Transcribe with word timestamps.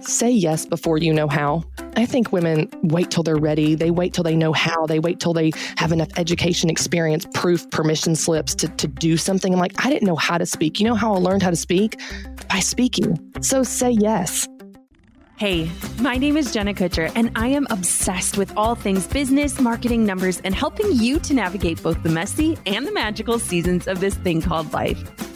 Say 0.00 0.30
yes 0.30 0.66
before 0.66 0.98
you 0.98 1.12
know 1.12 1.28
how. 1.28 1.64
I 1.96 2.06
think 2.06 2.30
women 2.30 2.68
wait 2.82 3.10
till 3.10 3.22
they're 3.22 3.36
ready. 3.36 3.74
They 3.74 3.90
wait 3.90 4.12
till 4.12 4.22
they 4.22 4.36
know 4.36 4.52
how. 4.52 4.86
They 4.86 4.98
wait 5.00 5.18
till 5.18 5.32
they 5.32 5.50
have 5.78 5.92
enough 5.92 6.10
education, 6.16 6.70
experience, 6.70 7.26
proof, 7.34 7.68
permission 7.70 8.14
slips 8.14 8.54
to, 8.56 8.68
to 8.68 8.86
do 8.86 9.16
something. 9.16 9.52
I'm 9.52 9.58
like, 9.58 9.84
I 9.84 9.90
didn't 9.90 10.06
know 10.06 10.16
how 10.16 10.38
to 10.38 10.46
speak. 10.46 10.78
You 10.78 10.86
know 10.86 10.94
how 10.94 11.14
I 11.14 11.18
learned 11.18 11.42
how 11.42 11.50
to 11.50 11.56
speak? 11.56 12.00
By 12.48 12.60
speaking. 12.60 13.18
So 13.40 13.62
say 13.62 13.90
yes. 13.90 14.46
Hey, 15.38 15.70
my 16.00 16.16
name 16.16 16.36
is 16.36 16.52
Jenna 16.52 16.72
Kutcher, 16.72 17.12
and 17.14 17.30
I 17.34 17.48
am 17.48 17.66
obsessed 17.68 18.38
with 18.38 18.56
all 18.56 18.74
things 18.74 19.06
business, 19.06 19.60
marketing, 19.60 20.06
numbers, 20.06 20.40
and 20.44 20.54
helping 20.54 20.92
you 20.92 21.18
to 21.20 21.34
navigate 21.34 21.82
both 21.82 22.02
the 22.02 22.08
messy 22.08 22.56
and 22.64 22.86
the 22.86 22.92
magical 22.92 23.38
seasons 23.38 23.86
of 23.86 24.00
this 24.00 24.14
thing 24.14 24.40
called 24.40 24.72
life. 24.72 25.35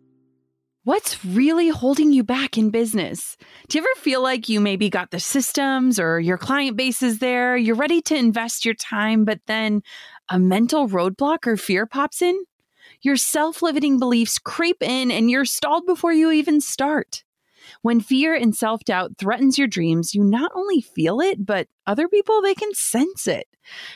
What's 0.83 1.23
really 1.23 1.67
holding 1.67 2.11
you 2.11 2.23
back 2.23 2.57
in 2.57 2.71
business? 2.71 3.37
Do 3.69 3.77
you 3.77 3.83
ever 3.83 4.01
feel 4.01 4.23
like 4.23 4.49
you 4.49 4.59
maybe 4.59 4.89
got 4.89 5.11
the 5.11 5.19
systems 5.19 5.99
or 5.99 6.19
your 6.19 6.39
client 6.39 6.75
base 6.75 7.03
is 7.03 7.19
there? 7.19 7.55
You're 7.55 7.75
ready 7.75 8.01
to 8.01 8.15
invest 8.15 8.65
your 8.65 8.73
time, 8.73 9.23
but 9.23 9.41
then 9.45 9.83
a 10.27 10.39
mental 10.39 10.89
roadblock 10.89 11.45
or 11.45 11.55
fear 11.55 11.85
pops 11.85 12.23
in? 12.23 12.45
Your 13.03 13.15
self 13.15 13.61
limiting 13.61 13.99
beliefs 13.99 14.39
creep 14.39 14.81
in 14.81 15.11
and 15.11 15.29
you're 15.29 15.45
stalled 15.45 15.85
before 15.85 16.13
you 16.13 16.31
even 16.31 16.59
start. 16.59 17.23
When 17.83 17.99
fear 17.99 18.33
and 18.33 18.55
self 18.55 18.83
doubt 18.83 19.19
threatens 19.19 19.59
your 19.59 19.67
dreams, 19.67 20.15
you 20.15 20.23
not 20.23 20.51
only 20.55 20.81
feel 20.81 21.21
it, 21.21 21.45
but 21.45 21.67
other 21.85 22.07
people, 22.07 22.41
they 22.41 22.55
can 22.55 22.73
sense 22.73 23.27
it. 23.27 23.45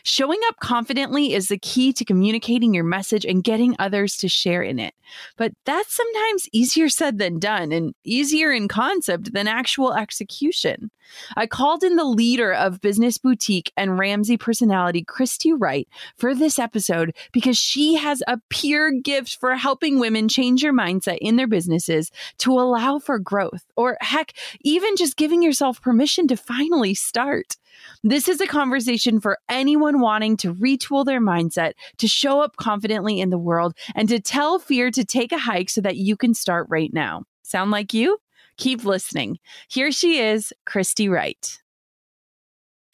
Showing 0.03 0.39
up 0.47 0.57
confidently 0.59 1.33
is 1.33 1.47
the 1.47 1.57
key 1.57 1.93
to 1.93 2.05
communicating 2.05 2.73
your 2.73 2.83
message 2.83 3.25
and 3.25 3.43
getting 3.43 3.75
others 3.79 4.17
to 4.17 4.27
share 4.27 4.63
in 4.63 4.79
it. 4.79 4.93
But 5.37 5.53
that's 5.65 5.95
sometimes 5.95 6.49
easier 6.51 6.89
said 6.89 7.17
than 7.17 7.39
done 7.39 7.71
and 7.71 7.93
easier 8.03 8.51
in 8.51 8.67
concept 8.67 9.33
than 9.33 9.47
actual 9.47 9.93
execution. 9.93 10.91
I 11.35 11.47
called 11.47 11.83
in 11.83 11.95
the 11.95 12.03
leader 12.03 12.53
of 12.53 12.81
Business 12.81 13.17
Boutique 13.17 13.71
and 13.77 13.97
Ramsey 13.97 14.37
personality, 14.37 15.03
Christy 15.03 15.53
Wright, 15.53 15.87
for 16.17 16.35
this 16.35 16.59
episode 16.59 17.15
because 17.31 17.57
she 17.57 17.95
has 17.95 18.21
a 18.27 18.39
pure 18.49 18.91
gift 18.91 19.37
for 19.39 19.55
helping 19.55 19.99
women 19.99 20.27
change 20.27 20.63
your 20.63 20.73
mindset 20.73 21.17
in 21.21 21.35
their 21.35 21.47
businesses 21.47 22.11
to 22.39 22.51
allow 22.51 22.99
for 22.99 23.19
growth, 23.19 23.65
or 23.75 23.97
heck, 24.01 24.33
even 24.61 24.95
just 24.95 25.17
giving 25.17 25.41
yourself 25.41 25.81
permission 25.81 26.27
to 26.27 26.37
finally 26.37 26.93
start. 26.93 27.57
This 28.03 28.27
is 28.27 28.41
a 28.41 28.47
conversation 28.47 29.19
for 29.19 29.37
anyone 29.49 29.99
wanting 29.99 30.37
to 30.37 30.53
retool 30.53 31.05
their 31.05 31.21
mindset, 31.21 31.73
to 31.97 32.07
show 32.07 32.41
up 32.41 32.55
confidently 32.57 33.19
in 33.19 33.29
the 33.29 33.37
world, 33.37 33.75
and 33.95 34.07
to 34.09 34.19
tell 34.19 34.59
fear 34.59 34.91
to 34.91 35.03
take 35.05 35.31
a 35.31 35.37
hike 35.37 35.69
so 35.69 35.81
that 35.81 35.97
you 35.97 36.15
can 36.15 36.33
start 36.33 36.67
right 36.69 36.93
now. 36.93 37.23
Sound 37.43 37.71
like 37.71 37.93
you? 37.93 38.17
Keep 38.57 38.85
listening. 38.85 39.39
Here 39.69 39.91
she 39.91 40.19
is, 40.19 40.53
Christy 40.65 41.09
Wright. 41.09 41.59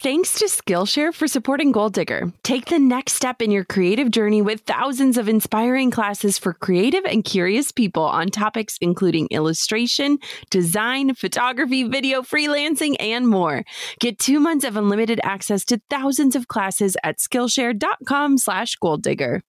Thanks 0.02 0.40
to 0.40 0.46
Skillshare 0.46 1.14
for 1.14 1.28
supporting 1.28 1.72
Goal 1.72 1.92
Digger. 1.92 2.34
Take 2.42 2.66
the 2.66 2.80
next 2.80 3.14
step 3.14 3.40
in 3.40 3.52
your 3.52 3.64
creative 3.64 4.10
journey 4.10 4.42
with 4.42 4.62
thousands 4.62 5.16
of 5.16 5.30
inspiring 5.30 5.92
classes 5.92 6.40
for 6.40 6.56
creative 6.56 7.06
and 7.06 7.24
curious 7.24 7.72
people 7.72 8.02
on 8.02 8.30
topics 8.30 8.80
including 8.82 9.28
illustration, 9.30 10.18
design, 10.50 11.14
photography, 11.14 11.84
video, 11.84 12.24
freelancing, 12.24 12.96
and 13.00 13.28
more. 13.28 13.64
Get 14.00 14.18
two 14.18 14.40
months 14.40 14.66
of 14.66 14.76
unlimited 14.76 15.20
access 15.24 15.64
to 15.66 15.80
thousands 15.92 16.36
of 16.36 16.48
classes 16.48 16.98
at 17.04 17.20
Skillshare.com 17.20 18.40
slash 18.40 18.78
Goal 18.78 18.98
Digger. 18.98 19.44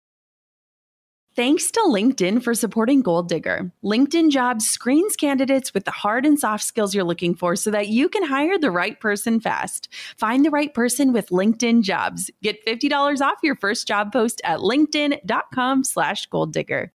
Thanks 1.34 1.70
to 1.70 1.80
LinkedIn 1.80 2.42
for 2.42 2.52
supporting 2.52 3.00
Goal 3.00 3.22
Digger. 3.22 3.72
LinkedIn 3.82 4.30
Jobs 4.30 4.68
screens 4.68 5.16
candidates 5.16 5.72
with 5.72 5.86
the 5.86 5.90
hard 5.90 6.26
and 6.26 6.38
soft 6.38 6.62
skills 6.62 6.94
you're 6.94 7.04
looking 7.04 7.34
for 7.34 7.56
so 7.56 7.70
that 7.70 7.88
you 7.88 8.10
can 8.10 8.22
hire 8.22 8.58
the 8.58 8.70
right 8.70 9.00
person 9.00 9.40
fast. 9.40 9.88
Find 10.18 10.44
the 10.44 10.50
right 10.50 10.74
person 10.74 11.10
with 11.14 11.30
LinkedIn 11.30 11.84
Jobs. 11.84 12.30
Get 12.42 12.62
$50 12.66 13.22
off 13.22 13.38
your 13.42 13.56
first 13.56 13.88
job 13.88 14.12
post 14.12 14.42
at 14.44 14.58
linkedin.com 14.58 15.84
slash 15.84 16.26
goal 16.26 16.44
digger. 16.44 16.92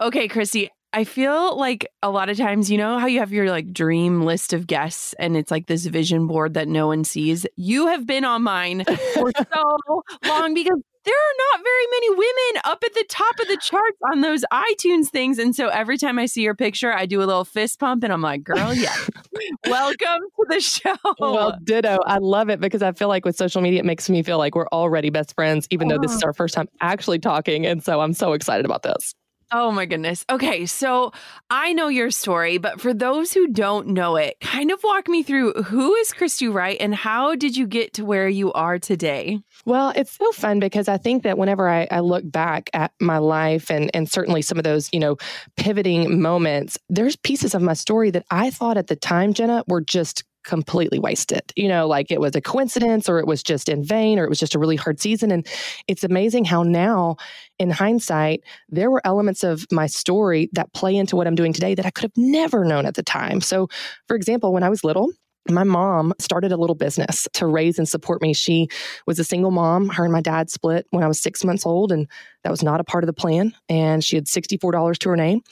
Okay, 0.00 0.26
Christy, 0.26 0.68
I 0.92 1.04
feel 1.04 1.56
like 1.56 1.86
a 2.02 2.10
lot 2.10 2.30
of 2.30 2.36
times, 2.36 2.68
you 2.68 2.78
know 2.78 2.98
how 2.98 3.06
you 3.06 3.20
have 3.20 3.32
your 3.32 3.48
like 3.48 3.72
dream 3.72 4.22
list 4.22 4.52
of 4.52 4.66
guests 4.66 5.12
and 5.20 5.36
it's 5.36 5.52
like 5.52 5.66
this 5.66 5.86
vision 5.86 6.26
board 6.26 6.54
that 6.54 6.66
no 6.66 6.88
one 6.88 7.04
sees? 7.04 7.46
You 7.54 7.86
have 7.86 8.06
been 8.06 8.24
on 8.24 8.42
mine 8.42 8.84
for 9.14 9.30
so 9.54 10.02
long 10.24 10.54
because 10.54 10.80
there 11.08 11.16
are 11.16 11.36
not 11.52 11.64
very 11.64 11.86
many 11.90 12.10
women 12.10 12.62
up 12.64 12.84
at 12.84 12.92
the 12.92 13.04
top 13.08 13.38
of 13.40 13.48
the 13.48 13.56
charts 13.56 13.96
on 14.12 14.20
those 14.20 14.44
iTunes 14.52 15.06
things. 15.06 15.38
And 15.38 15.56
so 15.56 15.68
every 15.68 15.96
time 15.96 16.18
I 16.18 16.26
see 16.26 16.42
your 16.42 16.54
picture, 16.54 16.92
I 16.92 17.06
do 17.06 17.22
a 17.22 17.24
little 17.24 17.46
fist 17.46 17.80
pump 17.80 18.04
and 18.04 18.12
I'm 18.12 18.20
like, 18.20 18.44
girl, 18.44 18.74
yeah, 18.74 18.94
welcome 19.66 20.20
to 20.36 20.46
the 20.50 20.60
show. 20.60 20.96
Well, 21.18 21.56
ditto. 21.64 21.98
I 22.04 22.18
love 22.18 22.50
it 22.50 22.60
because 22.60 22.82
I 22.82 22.92
feel 22.92 23.08
like 23.08 23.24
with 23.24 23.36
social 23.36 23.62
media, 23.62 23.80
it 23.80 23.86
makes 23.86 24.10
me 24.10 24.22
feel 24.22 24.36
like 24.36 24.54
we're 24.54 24.68
already 24.68 25.08
best 25.08 25.34
friends, 25.34 25.66
even 25.70 25.88
though 25.88 25.98
this 25.98 26.12
is 26.12 26.22
oh. 26.22 26.26
our 26.26 26.34
first 26.34 26.52
time 26.52 26.68
actually 26.82 27.20
talking. 27.20 27.64
And 27.64 27.82
so 27.82 28.00
I'm 28.00 28.12
so 28.12 28.34
excited 28.34 28.66
about 28.66 28.82
this. 28.82 29.14
Oh 29.50 29.72
my 29.72 29.86
goodness. 29.86 30.26
Okay, 30.28 30.66
so 30.66 31.12
I 31.48 31.72
know 31.72 31.88
your 31.88 32.10
story, 32.10 32.58
but 32.58 32.82
for 32.82 32.92
those 32.92 33.32
who 33.32 33.48
don't 33.48 33.88
know 33.88 34.16
it, 34.16 34.38
kind 34.40 34.70
of 34.70 34.82
walk 34.84 35.08
me 35.08 35.22
through 35.22 35.54
who 35.54 35.94
is 35.94 36.12
Christy 36.12 36.48
Wright 36.48 36.76
and 36.78 36.94
how 36.94 37.34
did 37.34 37.56
you 37.56 37.66
get 37.66 37.94
to 37.94 38.04
where 38.04 38.28
you 38.28 38.52
are 38.52 38.78
today? 38.78 39.40
Well, 39.64 39.94
it's 39.96 40.12
so 40.12 40.32
fun 40.32 40.60
because 40.60 40.86
I 40.86 40.98
think 40.98 41.22
that 41.22 41.38
whenever 41.38 41.66
I, 41.66 41.88
I 41.90 42.00
look 42.00 42.30
back 42.30 42.68
at 42.74 42.92
my 43.00 43.18
life 43.18 43.70
and 43.70 43.90
and 43.94 44.10
certainly 44.10 44.42
some 44.42 44.58
of 44.58 44.64
those, 44.64 44.90
you 44.92 45.00
know, 45.00 45.16
pivoting 45.56 46.20
moments, 46.20 46.76
there's 46.90 47.16
pieces 47.16 47.54
of 47.54 47.62
my 47.62 47.72
story 47.74 48.10
that 48.10 48.26
I 48.30 48.50
thought 48.50 48.76
at 48.76 48.88
the 48.88 48.96
time, 48.96 49.32
Jenna, 49.32 49.64
were 49.66 49.80
just 49.80 50.24
completely 50.48 50.98
wasted. 50.98 51.52
You 51.54 51.68
know, 51.68 51.86
like 51.86 52.10
it 52.10 52.20
was 52.20 52.34
a 52.34 52.40
coincidence 52.40 53.08
or 53.08 53.20
it 53.20 53.26
was 53.26 53.42
just 53.42 53.68
in 53.68 53.84
vain 53.84 54.18
or 54.18 54.24
it 54.24 54.30
was 54.30 54.38
just 54.38 54.54
a 54.54 54.58
really 54.58 54.76
hard 54.76 54.98
season. 54.98 55.30
And 55.30 55.46
it's 55.86 56.02
amazing 56.02 56.46
how 56.46 56.62
now, 56.62 57.16
in 57.58 57.70
hindsight, 57.70 58.42
there 58.68 58.90
were 58.90 59.02
elements 59.04 59.44
of 59.44 59.66
my 59.70 59.86
story 59.86 60.48
that 60.54 60.72
play 60.72 60.96
into 60.96 61.16
what 61.16 61.26
I'm 61.26 61.34
doing 61.34 61.52
today 61.52 61.74
that 61.74 61.86
I 61.86 61.90
could 61.90 62.04
have 62.04 62.16
never 62.16 62.64
known 62.64 62.86
at 62.86 62.94
the 62.94 63.02
time. 63.02 63.40
So, 63.42 63.68
for 64.06 64.16
example, 64.16 64.52
when 64.52 64.62
I 64.62 64.70
was 64.70 64.82
little, 64.82 65.12
my 65.50 65.64
mom 65.64 66.14
started 66.18 66.50
a 66.52 66.56
little 66.56 66.74
business 66.74 67.28
to 67.34 67.46
raise 67.46 67.78
and 67.78 67.88
support 67.88 68.22
me. 68.22 68.32
She 68.32 68.68
was 69.06 69.18
a 69.18 69.24
single 69.24 69.50
mom. 69.50 69.88
Her 69.88 70.04
and 70.04 70.12
my 70.12 70.20
dad 70.20 70.50
split 70.50 70.86
when 70.90 71.04
I 71.04 71.08
was 71.08 71.20
six 71.20 71.44
months 71.44 71.66
old, 71.66 71.92
and 71.92 72.06
that 72.42 72.50
was 72.50 72.62
not 72.62 72.80
a 72.80 72.84
part 72.84 73.04
of 73.04 73.06
the 73.06 73.12
plan. 73.12 73.54
And 73.68 74.02
she 74.02 74.16
had 74.16 74.26
$64 74.26 74.98
to 74.98 75.08
her 75.10 75.16
name. 75.16 75.42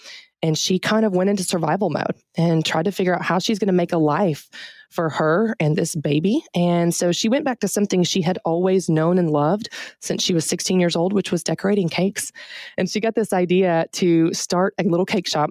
And 0.42 0.56
she 0.56 0.78
kind 0.78 1.06
of 1.06 1.14
went 1.14 1.30
into 1.30 1.42
survival 1.42 1.90
mode 1.90 2.14
and 2.36 2.64
tried 2.64 2.84
to 2.84 2.92
figure 2.92 3.14
out 3.14 3.22
how 3.22 3.38
she's 3.38 3.58
going 3.58 3.68
to 3.68 3.72
make 3.72 3.92
a 3.92 3.98
life 3.98 4.48
for 4.90 5.08
her 5.10 5.54
and 5.60 5.76
this 5.76 5.94
baby. 5.94 6.44
And 6.54 6.94
so 6.94 7.12
she 7.12 7.28
went 7.28 7.44
back 7.44 7.60
to 7.60 7.68
something 7.68 8.02
she 8.02 8.22
had 8.22 8.38
always 8.44 8.88
known 8.88 9.18
and 9.18 9.30
loved 9.30 9.68
since 10.00 10.22
she 10.22 10.34
was 10.34 10.44
16 10.44 10.80
years 10.80 10.96
old, 10.96 11.12
which 11.12 11.32
was 11.32 11.42
decorating 11.42 11.88
cakes. 11.88 12.32
And 12.76 12.88
she 12.88 13.00
got 13.00 13.14
this 13.14 13.32
idea 13.32 13.86
to 13.92 14.32
start 14.32 14.74
a 14.78 14.84
little 14.84 15.06
cake 15.06 15.28
shop 15.28 15.50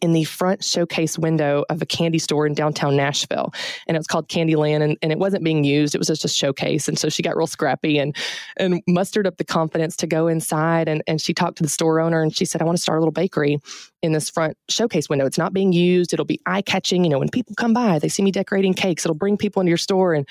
in 0.00 0.12
the 0.12 0.24
front 0.24 0.64
showcase 0.64 1.18
window 1.18 1.64
of 1.68 1.80
a 1.82 1.86
candy 1.86 2.18
store 2.18 2.46
in 2.46 2.54
downtown 2.54 2.96
Nashville. 2.96 3.52
And 3.86 3.96
it 3.96 4.00
was 4.00 4.06
called 4.06 4.28
Candyland 4.28 4.82
and, 4.82 4.96
and 5.02 5.12
it 5.12 5.18
wasn't 5.18 5.44
being 5.44 5.64
used. 5.64 5.94
It 5.94 5.98
was 5.98 6.08
just 6.08 6.24
a 6.24 6.28
showcase. 6.28 6.88
And 6.88 6.98
so 6.98 7.08
she 7.08 7.22
got 7.22 7.36
real 7.36 7.46
scrappy 7.46 7.98
and 7.98 8.16
and 8.56 8.82
mustered 8.86 9.26
up 9.26 9.36
the 9.36 9.44
confidence 9.44 9.96
to 9.96 10.06
go 10.06 10.26
inside 10.26 10.88
and, 10.88 11.02
and 11.06 11.20
she 11.20 11.34
talked 11.34 11.58
to 11.58 11.62
the 11.62 11.68
store 11.68 12.00
owner 12.00 12.22
and 12.22 12.34
she 12.34 12.44
said, 12.44 12.60
I 12.60 12.64
want 12.64 12.76
to 12.76 12.82
start 12.82 12.98
a 12.98 13.00
little 13.00 13.12
bakery 13.12 13.58
in 14.02 14.12
this 14.12 14.28
front 14.28 14.56
showcase 14.68 15.08
window. 15.08 15.26
It's 15.26 15.38
not 15.38 15.52
being 15.52 15.72
used. 15.72 16.12
It'll 16.12 16.24
be 16.24 16.40
eye 16.46 16.62
catching. 16.62 17.04
You 17.04 17.10
know, 17.10 17.18
when 17.18 17.30
people 17.30 17.54
come 17.56 17.72
by, 17.72 17.98
they 17.98 18.08
see 18.08 18.22
me 18.22 18.30
decorating 18.30 18.74
cakes. 18.74 19.04
It'll 19.04 19.14
bring 19.14 19.36
people 19.36 19.60
into 19.60 19.70
your 19.70 19.78
store. 19.78 20.14
And 20.14 20.28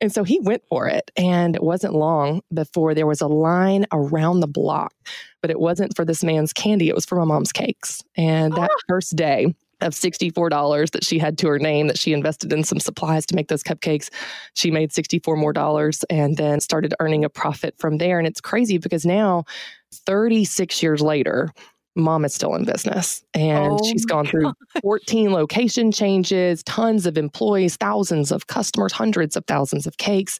and 0.00 0.12
so 0.12 0.24
he 0.24 0.40
went 0.40 0.62
for 0.68 0.86
it. 0.86 1.10
And 1.16 1.56
it 1.56 1.62
wasn't 1.62 1.94
long 1.94 2.42
before 2.52 2.94
there 2.94 3.06
was 3.06 3.20
a 3.20 3.28
line 3.28 3.86
around 3.92 4.40
the 4.40 4.46
block 4.46 4.92
but 5.40 5.50
it 5.50 5.60
wasn't 5.60 5.94
for 5.94 6.04
this 6.04 6.24
man's 6.24 6.52
candy. 6.52 6.88
It 6.88 6.94
was 6.94 7.06
for 7.06 7.16
my 7.16 7.24
mom's 7.24 7.52
cakes. 7.52 8.02
And 8.16 8.52
that 8.54 8.70
oh. 8.72 8.80
first 8.88 9.16
day, 9.16 9.54
of 9.82 9.92
$64 9.92 10.90
that 10.92 11.04
she 11.04 11.18
had 11.18 11.36
to 11.38 11.48
her 11.48 11.58
name 11.58 11.86
that 11.88 11.98
she 11.98 12.12
invested 12.12 12.52
in 12.52 12.64
some 12.64 12.80
supplies 12.80 13.26
to 13.26 13.34
make 13.34 13.48
those 13.48 13.62
cupcakes. 13.62 14.08
She 14.54 14.70
made 14.70 14.92
64 14.92 15.36
more 15.36 15.52
dollars 15.52 16.02
and 16.08 16.36
then 16.36 16.60
started 16.60 16.94
earning 16.98 17.24
a 17.24 17.28
profit 17.28 17.74
from 17.78 17.98
there. 17.98 18.18
And 18.18 18.26
it's 18.26 18.40
crazy 18.40 18.78
because 18.78 19.04
now, 19.04 19.44
36 19.92 20.82
years 20.82 21.00
later, 21.02 21.50
mom 21.96 22.24
is 22.24 22.34
still 22.34 22.54
in 22.54 22.64
business 22.64 23.24
and 23.34 23.72
oh 23.72 23.78
she's 23.84 24.04
gone 24.04 24.26
through 24.26 24.52
14 24.82 25.32
location 25.32 25.90
changes, 25.90 26.62
tons 26.64 27.06
of 27.06 27.16
employees, 27.16 27.76
thousands 27.76 28.30
of 28.30 28.46
customers, 28.46 28.92
hundreds 28.92 29.36
of 29.36 29.44
thousands 29.46 29.86
of 29.86 29.96
cakes. 29.96 30.38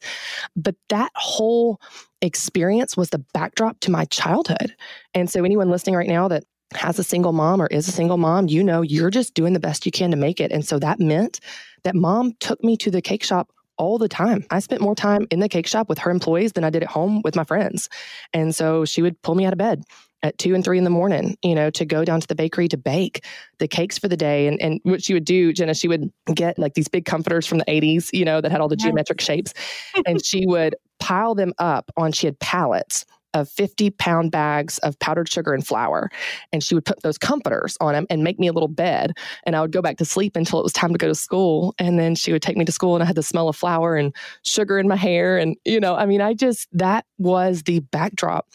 But 0.55 0.75
that 0.89 1.11
whole 1.15 1.81
experience 2.21 2.95
was 2.95 3.09
the 3.09 3.23
backdrop 3.33 3.79
to 3.81 3.91
my 3.91 4.05
childhood. 4.05 4.75
And 5.13 5.29
so, 5.29 5.43
anyone 5.43 5.69
listening 5.69 5.95
right 5.95 6.07
now 6.07 6.27
that 6.27 6.43
has 6.73 6.99
a 6.99 7.03
single 7.03 7.33
mom 7.33 7.61
or 7.61 7.67
is 7.67 7.87
a 7.87 7.91
single 7.91 8.17
mom, 8.17 8.47
you 8.47 8.63
know, 8.63 8.81
you're 8.81 9.09
just 9.09 9.33
doing 9.33 9.53
the 9.53 9.59
best 9.59 9.85
you 9.85 9.91
can 9.91 10.11
to 10.11 10.17
make 10.17 10.39
it. 10.39 10.51
And 10.51 10.65
so 10.65 10.79
that 10.79 10.99
meant 10.99 11.39
that 11.83 11.95
mom 11.95 12.33
took 12.39 12.63
me 12.63 12.75
to 12.77 12.91
the 12.91 13.01
cake 13.01 13.23
shop 13.23 13.51
all 13.77 13.97
the 13.97 14.09
time. 14.09 14.43
I 14.49 14.59
spent 14.59 14.81
more 14.81 14.95
time 14.95 15.27
in 15.31 15.39
the 15.39 15.49
cake 15.49 15.67
shop 15.67 15.87
with 15.87 15.99
her 15.99 16.11
employees 16.11 16.53
than 16.53 16.63
I 16.63 16.69
did 16.69 16.83
at 16.83 16.89
home 16.89 17.21
with 17.23 17.35
my 17.35 17.43
friends. 17.43 17.89
And 18.33 18.53
so 18.53 18.85
she 18.85 19.01
would 19.01 19.21
pull 19.21 19.35
me 19.35 19.45
out 19.45 19.53
of 19.53 19.59
bed 19.59 19.83
at 20.23 20.37
two 20.37 20.55
and 20.55 20.63
three 20.63 20.77
in 20.77 20.83
the 20.83 20.89
morning, 20.89 21.37
you 21.43 21.55
know, 21.55 21.69
to 21.69 21.85
go 21.85 22.03
down 22.03 22.19
to 22.19 22.27
the 22.27 22.35
bakery 22.35 22.67
to 22.67 22.77
bake 22.77 23.23
the 23.59 23.67
cakes 23.67 23.97
for 23.97 24.07
the 24.07 24.17
day. 24.17 24.47
And, 24.47 24.61
and 24.61 24.79
what 24.83 25.03
she 25.03 25.13
would 25.13 25.25
do, 25.25 25.53
Jenna, 25.53 25.73
she 25.73 25.87
would 25.87 26.11
get 26.33 26.57
like 26.57 26.73
these 26.73 26.87
big 26.87 27.05
comforters 27.05 27.45
from 27.45 27.59
the 27.59 27.65
80s, 27.65 28.09
you 28.13 28.25
know, 28.25 28.41
that 28.41 28.51
had 28.51 28.61
all 28.61 28.67
the 28.67 28.75
geometric 28.75 29.21
shapes. 29.21 29.53
and 30.05 30.23
she 30.25 30.45
would 30.45 30.75
pile 30.99 31.35
them 31.35 31.53
up 31.59 31.91
on, 31.97 32.11
she 32.11 32.27
had 32.27 32.39
pallets 32.39 33.05
of 33.33 33.49
50 33.49 33.91
pound 33.91 34.31
bags 34.31 34.77
of 34.79 34.97
powdered 34.99 35.29
sugar 35.29 35.53
and 35.53 35.65
flour. 35.65 36.09
And 36.51 36.63
she 36.63 36.73
would 36.73 36.85
put 36.85 37.01
those 37.03 37.17
comforters 37.17 37.77
on 37.79 37.93
them 37.93 38.07
and 38.09 38.23
make 38.23 38.39
me 38.39 38.47
a 38.47 38.53
little 38.53 38.67
bed. 38.67 39.11
And 39.45 39.55
I 39.55 39.61
would 39.61 39.71
go 39.71 39.81
back 39.81 39.97
to 39.97 40.05
sleep 40.05 40.35
until 40.35 40.59
it 40.59 40.63
was 40.63 40.73
time 40.73 40.91
to 40.91 40.97
go 40.97 41.07
to 41.07 41.15
school. 41.15 41.75
And 41.77 41.99
then 41.99 42.15
she 42.15 42.31
would 42.31 42.41
take 42.41 42.57
me 42.57 42.65
to 42.65 42.71
school 42.71 42.95
and 42.95 43.03
I 43.03 43.05
had 43.05 43.15
the 43.15 43.23
smell 43.23 43.49
of 43.49 43.55
flour 43.55 43.95
and 43.95 44.15
sugar 44.43 44.79
in 44.79 44.87
my 44.87 44.95
hair. 44.95 45.37
And, 45.37 45.55
you 45.65 45.79
know, 45.79 45.95
I 45.95 46.05
mean, 46.05 46.21
I 46.21 46.33
just, 46.33 46.67
that 46.73 47.05
was 47.17 47.63
the 47.63 47.79
backdrop 47.79 48.47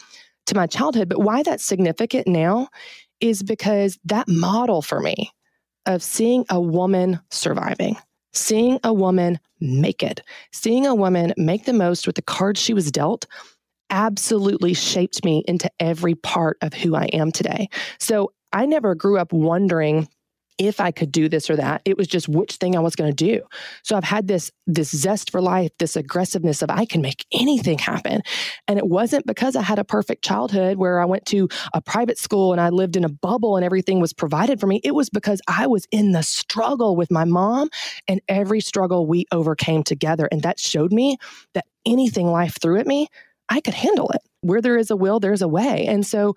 to 0.47 0.55
my 0.55 0.67
childhood. 0.67 1.09
But 1.09 1.19
why 1.19 1.43
that's 1.43 1.65
significant 1.65 2.27
now 2.27 2.69
is 3.19 3.43
because 3.43 3.97
that 4.05 4.27
model 4.27 4.81
for 4.81 4.99
me 4.99 5.31
of 5.85 6.03
seeing 6.03 6.45
a 6.49 6.59
woman 6.59 7.19
surviving, 7.31 7.97
seeing 8.33 8.79
a 8.83 8.93
woman 8.93 9.39
make 9.59 10.03
it, 10.03 10.21
seeing 10.51 10.85
a 10.85 10.95
woman 10.95 11.33
make 11.37 11.65
the 11.65 11.73
most 11.73 12.07
with 12.07 12.15
the 12.15 12.21
cards 12.21 12.59
she 12.59 12.73
was 12.73 12.91
dealt 12.91 13.25
absolutely 13.89 14.73
shaped 14.73 15.23
me 15.23 15.43
into 15.47 15.69
every 15.79 16.15
part 16.15 16.57
of 16.61 16.73
who 16.73 16.95
I 16.95 17.05
am 17.13 17.31
today. 17.31 17.69
So 17.99 18.33
I 18.51 18.65
never 18.65 18.95
grew 18.95 19.17
up 19.17 19.31
wondering 19.33 20.07
if 20.57 20.79
I 20.79 20.91
could 20.91 21.11
do 21.11 21.29
this 21.29 21.49
or 21.49 21.55
that. 21.55 21.81
It 21.85 21.97
was 21.97 22.07
just 22.07 22.27
which 22.27 22.55
thing 22.55 22.75
I 22.75 22.79
was 22.79 22.95
going 22.95 23.13
to 23.13 23.15
do. 23.15 23.41
So 23.83 23.95
I've 23.95 24.03
had 24.03 24.27
this 24.27 24.51
this 24.65 24.89
zest 24.91 25.29
for 25.31 25.41
life, 25.41 25.71
this 25.79 25.95
aggressiveness 25.95 26.61
of 26.61 26.69
I 26.69 26.85
can 26.85 27.01
make 27.01 27.25
anything 27.33 27.77
happen. 27.77 28.21
And 28.67 28.79
it 28.79 28.87
wasn't 28.87 29.25
because 29.25 29.55
I 29.55 29.61
had 29.61 29.79
a 29.79 29.83
perfect 29.83 30.23
childhood 30.23 30.77
where 30.77 31.01
I 31.01 31.05
went 31.05 31.25
to 31.27 31.49
a 31.73 31.81
private 31.81 32.17
school 32.17 32.53
and 32.53 32.61
I 32.61 32.69
lived 32.69 32.95
in 32.95 33.03
a 33.03 33.09
bubble 33.09 33.57
and 33.57 33.65
everything 33.65 33.99
was 33.99 34.13
provided 34.13 34.59
for 34.59 34.67
me. 34.67 34.79
It 34.83 34.95
was 34.95 35.09
because 35.09 35.41
I 35.47 35.67
was 35.67 35.85
in 35.91 36.11
the 36.11 36.23
struggle 36.23 36.95
with 36.95 37.11
my 37.11 37.25
mom 37.25 37.69
and 38.07 38.21
every 38.29 38.61
struggle 38.61 39.05
we 39.05 39.25
overcame 39.31 39.83
together 39.83 40.27
and 40.31 40.41
that 40.43 40.59
showed 40.59 40.93
me 40.93 41.17
that 41.53 41.65
anything 41.85 42.27
life 42.27 42.57
threw 42.61 42.79
at 42.79 42.87
me, 42.87 43.07
I 43.49 43.59
could 43.59 43.73
handle 43.73 44.09
it. 44.09 44.21
Where 44.41 44.61
there 44.61 44.77
is 44.77 44.91
a 44.91 44.95
will, 44.95 45.19
there's 45.19 45.41
a 45.41 45.47
way. 45.47 45.85
And 45.87 46.05
so 46.05 46.35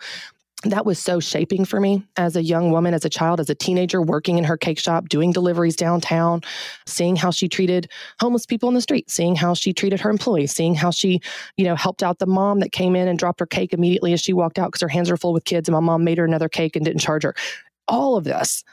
that 0.72 0.86
was 0.86 0.98
so 0.98 1.20
shaping 1.20 1.64
for 1.64 1.80
me 1.80 2.02
as 2.16 2.36
a 2.36 2.42
young 2.42 2.70
woman, 2.70 2.94
as 2.94 3.04
a 3.04 3.10
child, 3.10 3.40
as 3.40 3.50
a 3.50 3.54
teenager, 3.54 4.00
working 4.00 4.38
in 4.38 4.44
her 4.44 4.56
cake 4.56 4.78
shop, 4.78 5.08
doing 5.08 5.32
deliveries 5.32 5.76
downtown, 5.76 6.40
seeing 6.86 7.16
how 7.16 7.30
she 7.30 7.48
treated 7.48 7.90
homeless 8.20 8.46
people 8.46 8.68
in 8.68 8.74
the 8.74 8.80
street, 8.80 9.10
seeing 9.10 9.36
how 9.36 9.54
she 9.54 9.72
treated 9.72 10.00
her 10.00 10.10
employees, 10.10 10.52
seeing 10.52 10.74
how 10.74 10.90
she, 10.90 11.20
you 11.56 11.64
know, 11.64 11.74
helped 11.74 12.02
out 12.02 12.18
the 12.18 12.26
mom 12.26 12.60
that 12.60 12.72
came 12.72 12.96
in 12.96 13.08
and 13.08 13.18
dropped 13.18 13.40
her 13.40 13.46
cake 13.46 13.72
immediately 13.72 14.12
as 14.12 14.20
she 14.20 14.32
walked 14.32 14.58
out 14.58 14.68
because 14.72 14.82
her 14.82 14.88
hands 14.88 15.10
were 15.10 15.16
full 15.16 15.32
with 15.32 15.44
kids 15.44 15.68
and 15.68 15.74
my 15.74 15.80
mom 15.80 16.04
made 16.04 16.18
her 16.18 16.24
another 16.24 16.48
cake 16.48 16.76
and 16.76 16.84
didn't 16.84 17.00
charge 17.00 17.22
her. 17.22 17.34
All 17.88 18.16
of 18.16 18.24
this. 18.24 18.64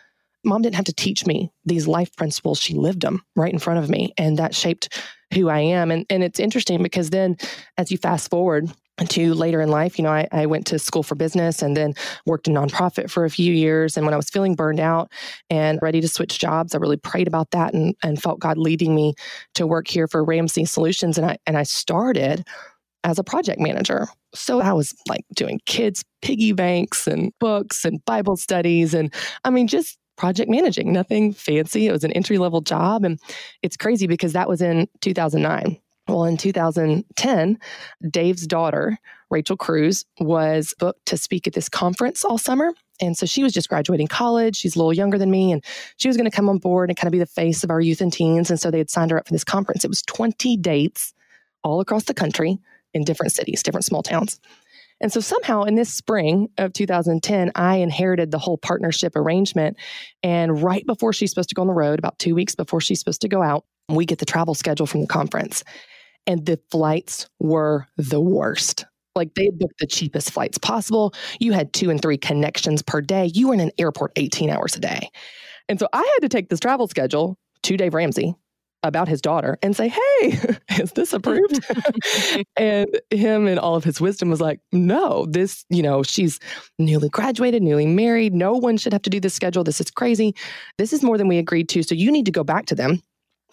Mom 0.46 0.62
didn't 0.62 0.75
have 0.75 0.86
to 0.86 0.94
teach 0.94 1.25
me 1.25 1.51
these 1.66 1.88
life 1.88 2.13
principles. 2.16 2.60
She 2.60 2.74
lived 2.74 3.01
them 3.01 3.24
right 3.36 3.54
in 3.54 3.60
front 3.60 3.80
of 3.80 3.89
me. 3.89 4.13
And 4.18 4.38
that 4.39 4.54
shaped 4.54 5.01
who 5.34 5.50
I 5.50 5.60
am. 5.60 5.89
And, 5.89 6.06
and 6.10 6.24
it's 6.24 6.39
interesting 6.39 6.84
because 6.84 7.10
then 7.10 7.38
as 7.78 7.92
you 7.92 7.98
fast 7.98 8.30
forward, 8.30 8.69
to 9.10 9.34
later 9.34 9.60
in 9.62 9.69
life, 9.69 9.98
you 9.98 10.04
know, 10.04 10.12
I, 10.12 10.28
I, 10.31 10.45
went 10.45 10.68
to 10.68 10.78
school 10.78 11.01
for 11.01 11.16
business 11.16 11.63
and 11.63 11.75
then 11.75 11.96
worked 12.27 12.48
in 12.48 12.53
nonprofit 12.53 13.10
for 13.10 13.25
a 13.25 13.29
few 13.29 13.51
years. 13.51 13.98
And 13.98 14.06
when 14.06 14.13
I 14.13 14.18
was 14.18 14.29
feeling 14.29 14.53
burned 14.53 14.79
out 14.79 15.12
and 15.50 15.79
ready 15.82 16.00
to 16.00 16.08
switch 16.08 16.38
jobs, 16.38 16.75
I 16.75 16.77
really 16.77 16.98
prayed 16.98 17.27
about 17.27 17.51
that 17.51 17.74
and, 17.74 17.96
and 18.03 18.22
felt 18.22 18.39
God 18.39 18.58
leading 18.58 18.94
me 18.94 19.15
to 19.56 19.65
work 19.65 19.88
here 19.88 20.08
for 20.08 20.24
Ramsey 20.24 20.65
Solutions. 20.65 21.18
And 21.18 21.25
I 21.25 21.38
and 21.48 21.58
I 21.58 21.63
started 21.63 22.46
as 23.03 23.20
a 23.20 23.24
project 23.24 23.60
manager. 23.60 24.08
So 24.34 24.62
I 24.62 24.74
was 24.74 24.94
like 25.08 25.25
doing 25.36 25.60
kids' 25.65 26.03
piggy 26.22 26.53
banks 26.53 27.08
and 27.08 27.32
books 27.39 27.86
and 27.86 28.03
Bible 28.06 28.38
studies. 28.38 28.94
And 28.94 29.13
I 29.44 29.50
mean, 29.50 29.68
just 29.68 29.98
project 30.18 30.50
managing, 30.50 30.94
nothing 30.94 31.34
fancy. 31.34 31.88
It 31.88 31.91
was 31.91 32.03
an 32.03 32.12
entry 32.13 32.38
level 32.38 32.62
job. 32.62 33.03
And 33.03 33.20
it's 33.62 33.75
crazy 33.75 34.08
because 34.08 34.34
that 34.34 34.48
was 34.48 34.62
in 34.62 34.88
2009. 35.01 35.79
Well, 36.07 36.25
in 36.25 36.36
2010, 36.36 37.57
Dave's 38.10 38.45
daughter, 38.45 38.98
Rachel 39.29 39.55
Cruz, 39.55 40.05
was 40.19 40.74
booked 40.77 41.05
to 41.07 41.17
speak 41.17 41.48
at 41.48 41.53
this 41.53 41.69
conference 41.69 42.25
all 42.25 42.38
summer. 42.38 42.74
And 43.01 43.17
so 43.17 43.25
she 43.25 43.41
was 43.41 43.53
just 43.53 43.69
graduating 43.69 44.07
college. 44.07 44.57
She's 44.57 44.75
a 44.75 44.79
little 44.79 44.93
younger 44.93 45.17
than 45.17 45.31
me, 45.31 45.51
and 45.51 45.63
she 45.98 46.10
was 46.10 46.17
going 46.17 46.29
to 46.29 46.36
come 46.36 46.50
on 46.50 46.57
board 46.57 46.89
and 46.89 46.98
kind 46.98 47.07
of 47.07 47.13
be 47.13 47.19
the 47.19 47.25
face 47.25 47.63
of 47.63 47.72
our 47.72 47.79
youth 47.79 48.01
and 48.01 48.12
teens. 48.12 48.50
And 48.50 48.60
so 48.60 48.69
they 48.69 48.77
had 48.77 48.89
signed 48.89 49.12
her 49.12 49.17
up 49.17 49.27
for 49.27 49.33
this 49.33 49.43
conference. 49.45 49.83
It 49.83 49.89
was 49.89 50.01
20 50.03 50.57
dates 50.57 51.13
all 51.63 51.79
across 51.79 52.03
the 52.03 52.13
country 52.13 52.60
in 52.93 53.05
different 53.05 53.31
cities, 53.31 53.63
different 53.63 53.86
small 53.86 54.03
towns. 54.03 54.39
And 55.00 55.12
so 55.12 55.22
somehow 55.22 55.63
in 55.63 55.75
this 55.75 55.93
spring 55.93 56.50
of 56.57 56.74
2010, 56.74 57.51
I 57.55 57.77
inherited 57.77 58.31
the 58.31 58.39
whole 58.39 58.57
partnership 58.57 59.15
arrangement. 59.15 59.77
And 60.22 60.62
right 60.62 60.86
before 60.86 61.13
she's 61.13 61.29
supposed 61.29 61.50
to 61.50 61.55
go 61.55 61.62
on 61.62 61.67
the 61.67 61.74
road, 61.74 62.00
about 62.00 62.19
two 62.19 62.36
weeks 62.36 62.55
before 62.55 62.79
she's 62.79 63.00
supposed 63.00 63.22
to 63.22 63.29
go 63.29 63.41
out, 63.41 63.65
we 63.89 64.05
get 64.05 64.19
the 64.19 64.25
travel 64.25 64.53
schedule 64.53 64.86
from 64.86 65.01
the 65.01 65.07
conference 65.07 65.63
and 66.27 66.46
the 66.46 66.60
flights 66.72 67.27
were 67.39 67.88
the 67.98 68.22
worst. 68.22 68.86
Like 69.15 69.36
they 69.36 69.50
booked 69.51 69.80
the 69.80 69.88
cheapest 69.88 70.32
flights 70.32 70.58
possible. 70.58 71.13
You 71.39 71.53
had 71.53 71.74
two 71.74 71.89
and 71.89 72.01
three 72.01 72.18
connections 72.18 72.82
per 72.82 73.01
day. 73.01 73.32
You 73.34 73.50
were 73.50 73.53
in 73.53 73.60
an 73.60 73.72
airport 73.77 74.12
18 74.15 74.50
hours 74.50 74.75
a 74.75 74.80
day. 74.80 75.10
And 75.70 75.80
so 75.80 75.88
I 75.94 75.98
had 76.00 76.20
to 76.22 76.30
take 76.30 76.50
this 76.50 76.60
travel 76.60 76.88
schedule 76.88 77.38
to 77.63 77.77
Dave 77.77 77.94
Ramsey 77.94 78.36
about 78.82 79.08
his 79.08 79.22
daughter 79.22 79.58
and 79.62 79.75
say, 79.75 79.88
Hey, 79.88 80.39
is 80.80 80.92
this 80.92 81.13
approved? 81.13 81.63
and 82.58 83.00
him 83.12 83.48
and 83.48 83.60
all 83.60 83.75
of 83.75 83.84
his 83.84 84.01
wisdom 84.01 84.30
was 84.30 84.42
like, 84.42 84.60
No, 84.72 85.25
this, 85.30 85.63
you 85.70 85.82
know, 85.82 86.03
she's 86.03 86.39
newly 86.80 87.10
graduated, 87.10 87.63
newly 87.63 87.86
married. 87.86 88.34
No 88.34 88.53
one 88.53 88.77
should 88.77 88.94
have 88.94 89.01
to 89.03 89.10
do 89.10 89.20
this 89.20 89.34
schedule. 89.34 89.63
This 89.63 89.80
is 89.80 89.89
crazy. 89.89 90.36
This 90.77 90.92
is 90.92 91.03
more 91.03 91.18
than 91.18 91.27
we 91.27 91.38
agreed 91.38 91.70
to. 91.70 91.84
So 91.84 91.96
you 91.96 92.12
need 92.12 92.25
to 92.25 92.32
go 92.32 92.44
back 92.44 92.65
to 92.68 92.75
them 92.75 93.01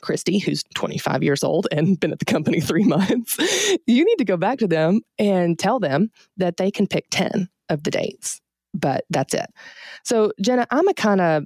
Christy, 0.01 0.39
who's 0.39 0.63
25 0.75 1.23
years 1.23 1.45
old 1.45 1.67
and 1.73 1.99
been 2.01 2.13
at 2.13 2.19
the 2.19 2.25
company 2.25 2.61
three 2.61 2.85
months, 2.85 3.39
you 3.87 4.05
need 4.05 4.19
to 4.19 4.25
go 4.25 4.37
back 4.37 4.59
to 4.59 4.69
them 4.69 5.01
and 5.19 5.59
tell 5.59 5.79
them 5.79 6.11
that 6.37 6.57
they 6.57 6.71
can 6.71 6.87
pick 6.87 7.07
10 7.11 7.49
of 7.69 7.85
the 7.85 7.91
dates 7.91 8.41
but 8.75 9.05
that's 9.11 9.35
it. 9.35 9.47
So, 10.05 10.33
Jenna, 10.41 10.67
I'm 10.71 10.89
a 10.89 10.95
kind 10.95 11.21
of, 11.21 11.45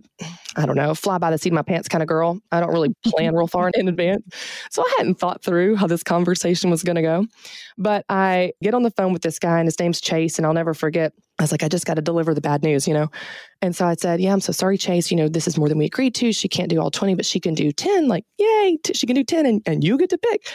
I 0.56 0.66
don't 0.66 0.76
know, 0.76 0.94
fly 0.94 1.18
by 1.18 1.30
the 1.30 1.38
seat 1.38 1.50
of 1.50 1.54
my 1.54 1.62
pants 1.62 1.88
kind 1.88 2.02
of 2.02 2.08
girl. 2.08 2.38
I 2.52 2.60
don't 2.60 2.72
really 2.72 2.94
plan 3.06 3.34
real 3.34 3.46
far 3.46 3.70
in 3.74 3.88
advance. 3.88 4.22
So, 4.70 4.82
I 4.82 4.94
hadn't 4.98 5.16
thought 5.16 5.42
through 5.42 5.76
how 5.76 5.86
this 5.86 6.02
conversation 6.02 6.70
was 6.70 6.82
going 6.82 6.96
to 6.96 7.02
go. 7.02 7.26
But 7.78 8.04
I 8.08 8.52
get 8.62 8.74
on 8.74 8.82
the 8.82 8.90
phone 8.90 9.12
with 9.12 9.22
this 9.22 9.38
guy, 9.38 9.58
and 9.58 9.66
his 9.66 9.78
name's 9.78 10.00
Chase, 10.00 10.38
and 10.38 10.46
I'll 10.46 10.54
never 10.54 10.74
forget. 10.74 11.12
I 11.38 11.42
was 11.42 11.50
like, 11.50 11.64
I 11.64 11.68
just 11.68 11.86
got 11.86 11.94
to 11.94 12.02
deliver 12.02 12.32
the 12.32 12.40
bad 12.40 12.62
news, 12.62 12.86
you 12.86 12.94
know? 12.94 13.08
And 13.60 13.74
so 13.74 13.86
I 13.86 13.94
said, 13.94 14.20
Yeah, 14.20 14.32
I'm 14.32 14.40
so 14.40 14.52
sorry, 14.52 14.78
Chase. 14.78 15.10
You 15.10 15.16
know, 15.16 15.28
this 15.28 15.48
is 15.48 15.58
more 15.58 15.68
than 15.68 15.78
we 15.78 15.86
agreed 15.86 16.14
to. 16.16 16.32
She 16.32 16.48
can't 16.48 16.70
do 16.70 16.80
all 16.80 16.90
20, 16.90 17.14
but 17.14 17.26
she 17.26 17.40
can 17.40 17.54
do 17.54 17.72
10. 17.72 18.06
Like, 18.06 18.24
yay, 18.38 18.78
t- 18.82 18.94
she 18.94 19.06
can 19.06 19.16
do 19.16 19.24
10, 19.24 19.46
and, 19.46 19.62
and 19.66 19.82
you 19.82 19.98
get 19.98 20.10
to 20.10 20.18
pick. 20.18 20.46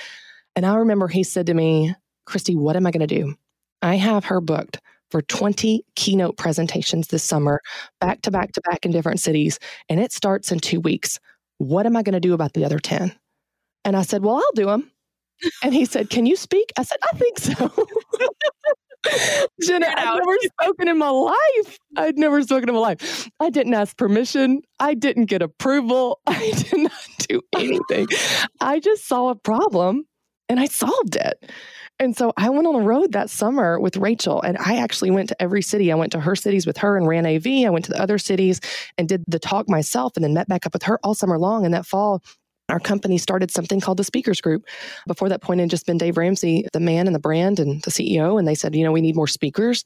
And 0.56 0.66
I 0.66 0.76
remember 0.76 1.08
he 1.08 1.24
said 1.24 1.48
to 1.48 1.54
me, 1.54 1.96
Christy, 2.26 2.56
what 2.56 2.76
am 2.76 2.86
I 2.86 2.92
going 2.92 3.08
to 3.08 3.08
do? 3.08 3.36
I 3.82 3.96
have 3.96 4.26
her 4.26 4.42
booked 4.42 4.80
for 5.12 5.22
20 5.22 5.84
keynote 5.96 6.38
presentations 6.38 7.08
this 7.08 7.24
summer, 7.24 7.62
back 8.00 8.22
to 8.22 8.32
back 8.32 8.52
to 8.54 8.62
back 8.62 8.86
in 8.86 8.92
different 8.92 9.20
cities, 9.20 9.60
and 9.90 10.00
it 10.00 10.12
starts 10.12 10.52
in 10.52 10.60
two 10.60 10.80
weeks. 10.80 11.20
What 11.58 11.86
am 11.86 11.98
I 11.98 12.04
going 12.04 12.14
to 12.14 12.20
do 12.20 12.34
about 12.34 12.54
the 12.54 12.66
other 12.66 12.80
10? 12.80 13.14
And 13.86 13.98
I 13.98 14.04
said, 14.04 14.24
Well, 14.24 14.36
I'll 14.36 14.52
do 14.56 14.66
them. 14.66 14.92
And 15.64 15.74
he 15.74 15.86
said, 15.86 16.10
Can 16.10 16.26
you 16.26 16.36
speak? 16.36 16.72
I 16.78 16.84
said, 16.84 16.98
I 17.12 17.18
think 17.18 17.40
so. 17.40 17.88
Jenna, 19.62 19.88
I'd 19.88 20.20
never 20.20 20.38
spoken 20.62 20.88
in 20.90 20.98
my 20.98 21.10
life. 21.10 21.78
I'd 21.96 22.18
never 22.18 22.42
spoken 22.44 22.70
in 22.70 22.76
my 22.76 22.82
life. 22.82 23.30
I 23.40 23.50
didn't 23.50 23.74
ask 23.74 23.96
permission. 23.98 24.62
I 24.80 24.94
didn't 24.94 25.26
get 25.26 25.42
approval. 25.42 26.20
I 26.28 26.52
did 26.56 26.80
not 26.80 27.08
do 27.28 27.42
anything. 27.56 28.08
I 28.60 28.80
just 28.80 29.08
saw 29.08 29.30
a 29.30 29.36
problem 29.36 30.06
and 30.50 30.60
I 30.60 30.66
solved 30.66 31.16
it. 31.16 31.50
And 32.00 32.16
so 32.16 32.32
I 32.38 32.50
went 32.50 32.66
on 32.66 32.74
the 32.74 32.80
road 32.80 33.12
that 33.12 33.30
summer 33.30 33.78
with 33.78 33.98
Rachel, 33.98 34.42
and 34.42 34.58
I 34.58 34.78
actually 34.78 35.12
went 35.12 35.28
to 35.30 35.42
every 35.42 35.62
city. 35.62 35.92
I 35.92 35.96
went 35.96 36.14
to 36.14 36.20
her 36.22 36.36
cities 36.36 36.66
with 36.66 36.78
her 36.78 36.96
and 36.96 37.06
ran 37.06 37.26
AV. 37.26 37.66
I 37.66 37.70
went 37.70 37.84
to 37.86 37.92
the 37.92 38.02
other 38.02 38.18
cities 38.18 38.62
and 38.98 39.10
did 39.10 39.26
the 39.28 39.40
talk 39.40 39.70
myself 39.70 40.14
and 40.16 40.24
then 40.24 40.34
met 40.34 40.48
back 40.48 40.66
up 40.66 40.74
with 40.74 40.84
her 40.84 40.98
all 41.04 41.14
summer 41.14 41.38
long. 41.38 41.66
And 41.66 41.74
that 41.74 41.86
fall, 41.86 42.24
our 42.70 42.80
company 42.80 43.18
started 43.18 43.52
something 43.52 43.82
called 43.82 43.98
the 43.98 44.06
Speakers 44.06 44.40
Group. 44.40 44.66
Before 45.08 45.28
that 45.28 45.42
point, 45.42 45.60
it 45.60 45.64
had 45.64 45.72
just 45.72 45.86
been 45.86 45.98
Dave 45.98 46.16
Ramsey, 46.16 46.68
the 46.72 46.80
man 46.80 47.06
and 47.06 47.14
the 47.14 47.20
brand 47.20 47.60
and 47.60 47.82
the 47.84 47.92
CEO. 47.92 48.40
And 48.40 48.48
they 48.48 48.56
said, 48.56 48.76
you 48.76 48.86
know, 48.86 48.94
we 48.94 49.02
need 49.02 49.18
more 49.18 49.28
speakers. 49.28 49.84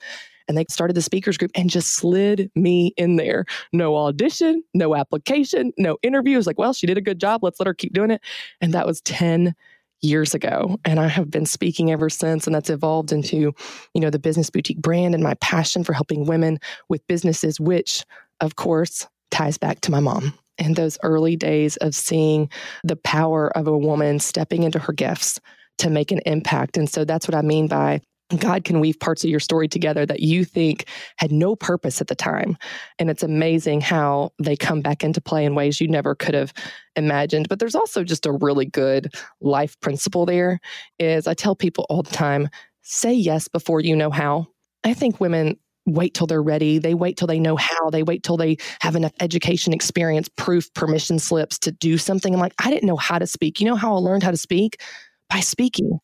And 0.47 0.57
they 0.57 0.65
started 0.69 0.93
the 0.93 1.01
speakers 1.01 1.37
group 1.37 1.51
and 1.55 1.69
just 1.69 1.93
slid 1.93 2.51
me 2.53 2.93
in 2.97 3.15
there. 3.15 3.45
No 3.71 3.95
audition, 3.95 4.61
no 4.73 4.93
application, 4.93 5.71
no 5.77 5.97
interview. 6.03 6.33
It 6.33 6.37
was 6.37 6.47
like, 6.47 6.59
well, 6.59 6.73
she 6.73 6.85
did 6.85 6.97
a 6.97 7.01
good 7.01 7.19
job. 7.19 7.43
Let's 7.43 7.59
let 7.59 7.67
her 7.67 7.73
keep 7.73 7.93
doing 7.93 8.11
it. 8.11 8.21
And 8.61 8.73
that 8.73 8.85
was 8.85 9.01
10 9.01 9.55
years 10.03 10.33
ago 10.33 10.77
and 10.85 10.99
I 10.99 11.07
have 11.07 11.31
been 11.31 11.45
speaking 11.45 11.91
ever 11.91 12.09
since 12.09 12.45
and 12.45 12.55
that's 12.55 12.69
evolved 12.69 13.11
into 13.11 13.53
you 13.93 14.01
know 14.01 14.09
the 14.09 14.19
business 14.19 14.49
boutique 14.49 14.81
brand 14.81 15.13
and 15.15 15.23
my 15.23 15.33
passion 15.35 15.83
for 15.83 15.93
helping 15.93 16.25
women 16.25 16.59
with 16.89 17.07
businesses 17.07 17.59
which 17.59 18.03
of 18.41 18.55
course 18.55 19.07
ties 19.33 19.57
back 19.57 19.81
to 19.81 19.91
my 19.91 19.99
mom. 19.99 20.33
And 20.59 20.75
those 20.75 20.99
early 21.01 21.35
days 21.35 21.75
of 21.77 21.95
seeing 21.95 22.49
the 22.83 22.95
power 22.95 23.55
of 23.57 23.67
a 23.67 23.77
woman 23.77 24.19
stepping 24.19 24.63
into 24.63 24.79
her 24.79 24.93
gifts 24.93 25.39
to 25.79 25.89
make 25.89 26.11
an 26.11 26.19
impact. 26.27 26.77
And 26.77 26.87
so 26.87 27.03
that's 27.03 27.27
what 27.27 27.35
I 27.35 27.41
mean 27.41 27.67
by 27.67 28.01
God 28.39 28.63
can 28.63 28.79
weave 28.79 28.99
parts 28.99 29.23
of 29.23 29.29
your 29.29 29.39
story 29.39 29.67
together 29.67 30.05
that 30.05 30.21
you 30.21 30.45
think 30.45 30.85
had 31.17 31.31
no 31.31 31.55
purpose 31.55 32.01
at 32.01 32.07
the 32.07 32.15
time. 32.15 32.57
And 32.99 33.09
it's 33.09 33.23
amazing 33.23 33.81
how 33.81 34.31
they 34.41 34.55
come 34.55 34.81
back 34.81 35.03
into 35.03 35.21
play 35.21 35.45
in 35.45 35.55
ways 35.55 35.81
you 35.81 35.87
never 35.87 36.15
could 36.15 36.33
have 36.33 36.53
imagined. 36.95 37.49
But 37.49 37.59
there's 37.59 37.75
also 37.75 38.03
just 38.03 38.25
a 38.25 38.31
really 38.31 38.65
good 38.65 39.13
life 39.41 39.79
principle 39.79 40.25
there 40.25 40.59
is 40.99 41.27
I 41.27 41.33
tell 41.33 41.55
people 41.55 41.85
all 41.89 42.03
the 42.03 42.11
time, 42.11 42.49
say 42.81 43.13
yes 43.13 43.47
before 43.47 43.79
you 43.79 43.95
know 43.95 44.11
how. 44.11 44.47
I 44.83 44.93
think 44.93 45.19
women 45.19 45.57
wait 45.85 46.13
till 46.13 46.27
they're 46.27 46.41
ready. 46.41 46.77
They 46.77 46.93
wait 46.93 47.17
till 47.17 47.27
they 47.27 47.39
know 47.39 47.55
how. 47.55 47.89
They 47.89 48.03
wait 48.03 48.23
till 48.23 48.37
they 48.37 48.57
have 48.81 48.95
enough 48.95 49.11
education, 49.19 49.73
experience, 49.73 50.29
proof, 50.29 50.73
permission 50.73 51.19
slips 51.19 51.59
to 51.59 51.71
do 51.71 51.97
something. 51.97 52.33
I'm 52.33 52.39
like, 52.39 52.53
I 52.59 52.69
didn't 52.69 52.87
know 52.87 52.97
how 52.97 53.19
to 53.19 53.27
speak. 53.27 53.59
You 53.59 53.67
know 53.67 53.75
how 53.75 53.93
I 53.93 53.97
learned 53.97 54.23
how 54.23 54.31
to 54.31 54.37
speak? 54.37 54.81
By 55.29 55.39
speaking. 55.41 55.99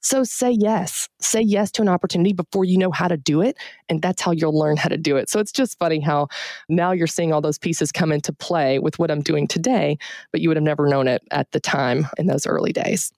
So 0.00 0.24
say 0.24 0.50
yes. 0.50 1.08
Say 1.20 1.40
yes 1.40 1.70
to 1.72 1.82
an 1.82 1.88
opportunity 1.88 2.32
before 2.32 2.64
you 2.64 2.78
know 2.78 2.90
how 2.90 3.08
to 3.08 3.16
do 3.16 3.40
it. 3.40 3.56
And 3.88 4.00
that's 4.00 4.22
how 4.22 4.32
you'll 4.32 4.58
learn 4.58 4.76
how 4.76 4.88
to 4.88 4.96
do 4.96 5.16
it. 5.16 5.28
So 5.28 5.40
it's 5.40 5.52
just 5.52 5.78
funny 5.78 6.00
how 6.00 6.28
now 6.68 6.92
you're 6.92 7.06
seeing 7.06 7.32
all 7.32 7.40
those 7.40 7.58
pieces 7.58 7.92
come 7.92 8.12
into 8.12 8.32
play 8.32 8.78
with 8.78 8.98
what 8.98 9.10
I'm 9.10 9.22
doing 9.22 9.46
today, 9.46 9.98
but 10.32 10.40
you 10.40 10.48
would 10.48 10.56
have 10.56 10.64
never 10.64 10.88
known 10.88 11.08
it 11.08 11.22
at 11.30 11.50
the 11.52 11.60
time 11.60 12.06
in 12.18 12.26
those 12.26 12.46
early 12.46 12.72
days. 12.72 13.12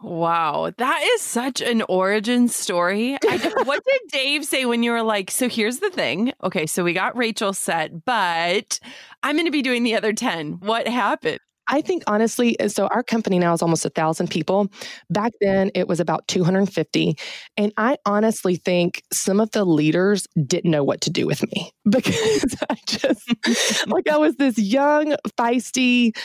Wow, 0.00 0.72
that 0.76 1.02
is 1.14 1.22
such 1.22 1.60
an 1.60 1.82
origin 1.88 2.48
story. 2.48 3.18
I, 3.28 3.36
what 3.64 3.84
did 3.84 4.00
Dave 4.12 4.44
say 4.44 4.64
when 4.64 4.84
you 4.84 4.92
were 4.92 5.02
like, 5.02 5.28
so 5.30 5.48
here's 5.48 5.80
the 5.80 5.90
thing. 5.90 6.32
Okay, 6.42 6.66
so 6.66 6.84
we 6.84 6.92
got 6.92 7.16
Rachel 7.16 7.52
set, 7.52 8.04
but 8.04 8.78
I'm 9.24 9.34
going 9.34 9.46
to 9.46 9.52
be 9.52 9.62
doing 9.62 9.82
the 9.82 9.96
other 9.96 10.12
10. 10.12 10.60
What 10.60 10.86
happened? 10.86 11.40
I 11.68 11.80
think 11.82 12.02
honestly, 12.06 12.58
uh, 12.58 12.68
so 12.68 12.86
our 12.88 13.02
company 13.02 13.38
now 13.38 13.52
is 13.52 13.62
almost 13.62 13.84
a 13.84 13.90
thousand 13.90 14.30
people. 14.30 14.68
Back 15.10 15.32
then, 15.40 15.70
it 15.74 15.86
was 15.86 16.00
about 16.00 16.26
250. 16.28 17.16
And 17.56 17.72
I 17.76 17.96
honestly 18.06 18.56
think 18.56 19.02
some 19.12 19.40
of 19.40 19.50
the 19.52 19.64
leaders 19.64 20.26
didn't 20.46 20.70
know 20.70 20.84
what 20.84 21.02
to 21.02 21.10
do 21.10 21.26
with 21.26 21.42
me 21.52 21.70
because 21.90 22.56
I 22.70 22.76
just, 22.86 23.86
like, 23.86 24.08
I 24.08 24.16
was 24.16 24.36
this 24.36 24.58
young, 24.58 25.14
feisty, 25.38 26.16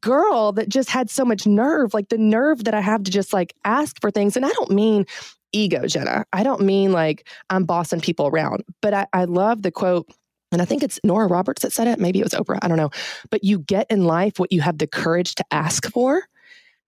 girl 0.00 0.52
that 0.52 0.68
just 0.68 0.88
had 0.88 1.10
so 1.10 1.24
much 1.24 1.46
nerve, 1.46 1.92
like 1.94 2.08
the 2.08 2.18
nerve 2.18 2.64
that 2.64 2.74
I 2.74 2.80
have 2.80 3.02
to 3.04 3.10
just 3.10 3.32
like 3.32 3.52
ask 3.64 4.00
for 4.00 4.10
things. 4.10 4.36
And 4.36 4.44
I 4.46 4.50
don't 4.50 4.70
mean 4.70 5.04
ego, 5.52 5.86
Jenna. 5.86 6.24
I 6.32 6.42
don't 6.42 6.62
mean 6.62 6.92
like 6.92 7.28
I'm 7.50 7.64
bossing 7.64 8.00
people 8.00 8.26
around, 8.26 8.64
but 8.80 8.94
I, 8.94 9.06
I 9.12 9.24
love 9.24 9.62
the 9.62 9.70
quote 9.70 10.08
and 10.52 10.62
I 10.62 10.64
think 10.64 10.82
it's 10.82 11.00
Nora 11.02 11.26
Roberts 11.26 11.62
that 11.62 11.72
said 11.72 11.88
it. 11.88 11.98
Maybe 11.98 12.20
it 12.20 12.24
was 12.24 12.32
Oprah. 12.32 12.58
I 12.62 12.68
don't 12.68 12.76
know. 12.76 12.90
But 13.30 13.42
you 13.42 13.60
get 13.60 13.90
in 13.90 14.04
life 14.04 14.38
what 14.38 14.52
you 14.52 14.60
have 14.60 14.78
the 14.78 14.86
courage 14.86 15.34
to 15.36 15.44
ask 15.50 15.90
for. 15.90 16.22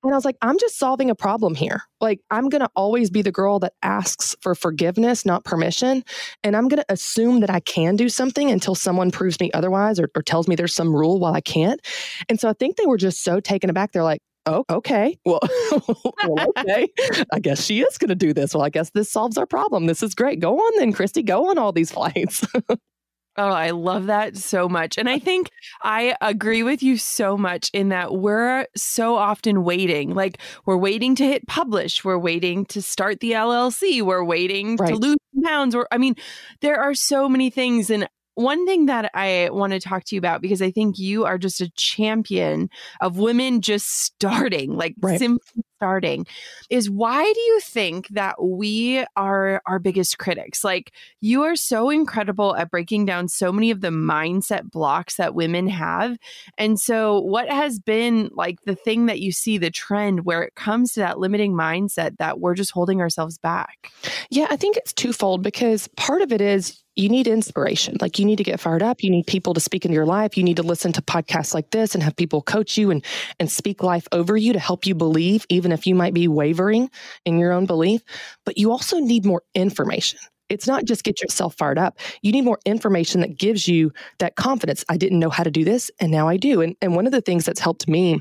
And 0.04 0.12
I 0.12 0.16
was 0.16 0.25
like, 0.26 0.37
I'm 0.42 0.59
just 0.59 0.78
solving 0.78 1.09
a 1.09 1.14
problem 1.14 1.54
here. 1.54 1.83
Like, 1.99 2.21
I'm 2.30 2.50
going 2.50 2.61
to 2.61 2.68
always 2.76 3.09
be 3.09 3.23
the 3.23 3.33
girl 3.33 3.59
that 3.61 3.73
asks 3.83 4.37
for 4.42 4.54
forgiveness, 4.54 5.25
not 5.25 5.44
permission. 5.44 6.04
And 6.42 6.54
I'm 6.54 6.68
going 6.68 6.83
to 6.83 6.92
assume 6.92 7.40
that 7.40 7.49
I 7.49 7.61
can 7.61 7.97
do 7.97 8.11
something 8.11 8.50
until 8.50 8.75
someone 8.75 9.11
proves 9.11 9.40
me 9.40 9.50
otherwise 9.52 9.99
or, 9.99 10.11
or 10.14 10.23
tells 10.23 10.47
me 10.47 10.56
there's 10.56 10.75
some 10.75 10.94
rule 10.94 11.18
while 11.18 11.33
I 11.33 11.40
can't. 11.40 11.80
And 12.28 12.38
so 12.38 12.50
I 12.50 12.52
think 12.52 12.76
they 12.76 12.85
were 12.85 12.99
just 12.99 13.23
so 13.23 13.40
taken 13.40 13.71
aback. 13.71 13.92
They're 13.92 14.02
like, 14.02 14.21
oh, 14.44 14.64
okay. 14.68 15.16
Well, 15.25 15.40
well 16.26 16.52
okay. 16.59 16.87
I 17.33 17.40
guess 17.40 17.64
she 17.64 17.80
is 17.80 17.97
going 17.97 18.11
to 18.11 18.14
do 18.14 18.35
this. 18.35 18.54
Well, 18.54 18.62
I 18.62 18.68
guess 18.68 18.90
this 18.90 19.11
solves 19.11 19.38
our 19.38 19.47
problem. 19.47 19.87
This 19.87 20.02
is 20.02 20.14
great. 20.14 20.38
Go 20.38 20.59
on 20.59 20.78
then, 20.78 20.92
Christy. 20.92 21.23
Go 21.23 21.49
on 21.49 21.56
all 21.56 21.73
these 21.73 21.90
flights. 21.90 22.44
Oh, 23.37 23.49
I 23.49 23.71
love 23.71 24.07
that 24.07 24.37
so 24.37 24.69
much. 24.69 24.97
And 24.97 25.09
I 25.09 25.19
think 25.19 25.50
I 25.83 26.17
agree 26.21 26.62
with 26.62 26.83
you 26.83 26.97
so 26.97 27.37
much 27.37 27.69
in 27.73 27.88
that 27.88 28.14
we're 28.14 28.67
so 28.76 29.17
often 29.17 29.64
waiting. 29.64 30.14
Like 30.14 30.38
we're 30.67 30.76
waiting 30.76 31.17
to 31.17 31.25
hit 31.25 31.47
publish, 31.47 32.05
we're 32.05 32.19
waiting 32.19 32.64
to 32.67 32.81
start 32.81 33.21
the 33.21 33.33
LLC, 33.33 34.03
we're 34.03 34.25
waiting 34.25 34.76
right. 34.76 34.91
to 34.91 34.97
lose 34.97 35.17
pounds 35.45 35.75
or 35.75 35.88
I 35.91 35.99
mean, 35.99 36.14
there 36.61 36.81
are 36.81 36.95
so 36.95 37.29
many 37.29 37.50
things 37.50 37.91
and 37.91 38.09
one 38.35 38.67
thing 38.67 38.87
that 38.87 39.11
I 39.14 39.49
want 39.53 39.73
to 39.73 39.81
talk 39.81 40.05
to 40.05 40.14
you 40.14 40.19
about 40.19 40.43
because 40.43 40.62
I 40.62 40.71
think 40.71 40.99
you 40.99 41.25
are 41.25 41.38
just 41.38 41.61
a 41.61 41.71
champion 41.76 42.69
of 43.00 43.19
women 43.19 43.61
just 43.61 43.88
starting, 43.88 44.76
like 44.76 44.95
right. 45.00 45.19
simply 45.19 45.64
starting, 45.76 46.26
is 46.71 46.91
why 46.91 47.23
do 47.23 47.41
you 47.41 47.61
think 47.61 48.09
that 48.09 48.43
we 48.43 49.05
are 49.17 49.61
our 49.67 49.79
biggest 49.79 50.19
critics? 50.19 50.64
Like 50.64 50.93
you 51.21 51.43
are 51.43 51.57
so 51.57 51.91
incredible 51.91 52.57
at 52.57 52.71
breaking 52.71 53.05
down 53.05 53.29
so 53.29 53.53
many 53.53 53.71
of 53.71 53.81
the 53.81 53.88
mindset 53.88 54.71
blocks 54.71 55.17
that 55.17 55.35
women 55.35 55.69
have. 55.69 56.17
And 56.59 56.81
so 56.81 57.21
what 57.21 57.49
has 57.49 57.79
been 57.79 58.31
like 58.33 58.59
the 58.64 58.76
thing 58.76 59.07
that 59.07 59.21
you 59.21 59.31
see 59.31 59.59
the 59.59 59.71
trend 59.71 60.25
where 60.25 60.43
it 60.43 60.55
comes 60.55 60.93
to 60.93 61.00
that 61.00 61.19
limiting 61.19 61.53
mindset 61.53 62.17
that 62.19 62.41
we're 62.41 62.55
just 62.55 62.73
holding 62.73 63.00
ourselves 63.00 63.38
back? 63.38 63.93
Yeah, 64.31 64.47
I 64.50 64.57
think 64.57 64.76
it's 64.76 64.93
twofold 64.93 65.43
because 65.43 65.88
part 65.97 66.23
of 66.23 66.33
it 66.33 66.41
is 66.41 66.84
you 66.97 67.09
need 67.09 67.27
inspiration. 67.27 67.97
Like 68.01 68.19
you 68.19 68.25
need 68.25 68.37
to 68.37 68.45
get 68.45 68.61
fired 68.61 68.83
up. 68.83 69.03
You 69.03 69.11
need 69.11 69.27
people 69.27 69.55
to 69.55 69.61
speak 69.61 69.85
into 69.85 69.95
your 69.95 70.07
life. 70.07 70.37
You 70.37 70.45
need 70.45 70.57
to 70.57 70.63
listen 70.63 70.93
to 70.93 71.03
podcasts 71.03 71.55
like 71.55 71.71
this 71.71 71.95
and 71.95 72.03
have 72.03 72.17
people 72.17 72.43
coach 72.43 72.77
you 72.77 72.91
and 72.91 73.05
and 73.41 73.51
speak 73.51 73.83
life 73.83 74.07
over 74.13 74.37
you 74.37 74.53
to 74.53 74.59
help 74.59 74.87
you 74.87 74.95
believe, 74.95 75.45
even 75.49 75.73
if 75.73 75.87
you 75.87 75.95
might 75.95 76.15
be 76.15 76.29
wavering 76.29 76.91
in 77.25 77.39
your 77.39 77.53
own 77.53 77.67
belief. 77.67 78.03
But 78.45 78.59
you 78.59 78.71
also 78.71 78.99
need 78.99 79.25
more 79.25 79.43
information. 79.55 80.21
It's 80.49 80.67
not 80.67 80.85
just 80.85 81.05
get 81.05 81.23
yourself 81.23 81.55
fired 81.57 81.79
up. 81.79 81.99
You 82.23 82.31
need 82.31 82.45
more 82.45 82.59
information 82.65 83.23
that 83.23 83.39
gives 83.39 83.67
you 83.67 83.93
that 84.19 84.37
confidence. 84.37 84.85
I 84.89 84.97
didn't 84.97 85.19
know 85.19 85.31
how 85.31 85.43
to 85.43 85.51
do 85.51 85.65
this, 85.65 85.91
and 86.01 86.13
now 86.13 86.29
I 86.29 86.37
do. 86.37 86.61
And 86.61 86.77
and 86.81 86.95
one 86.95 87.07
of 87.07 87.13
the 87.13 87.23
things 87.23 87.45
that's 87.45 87.61
helped 87.61 87.89
me 87.89 88.21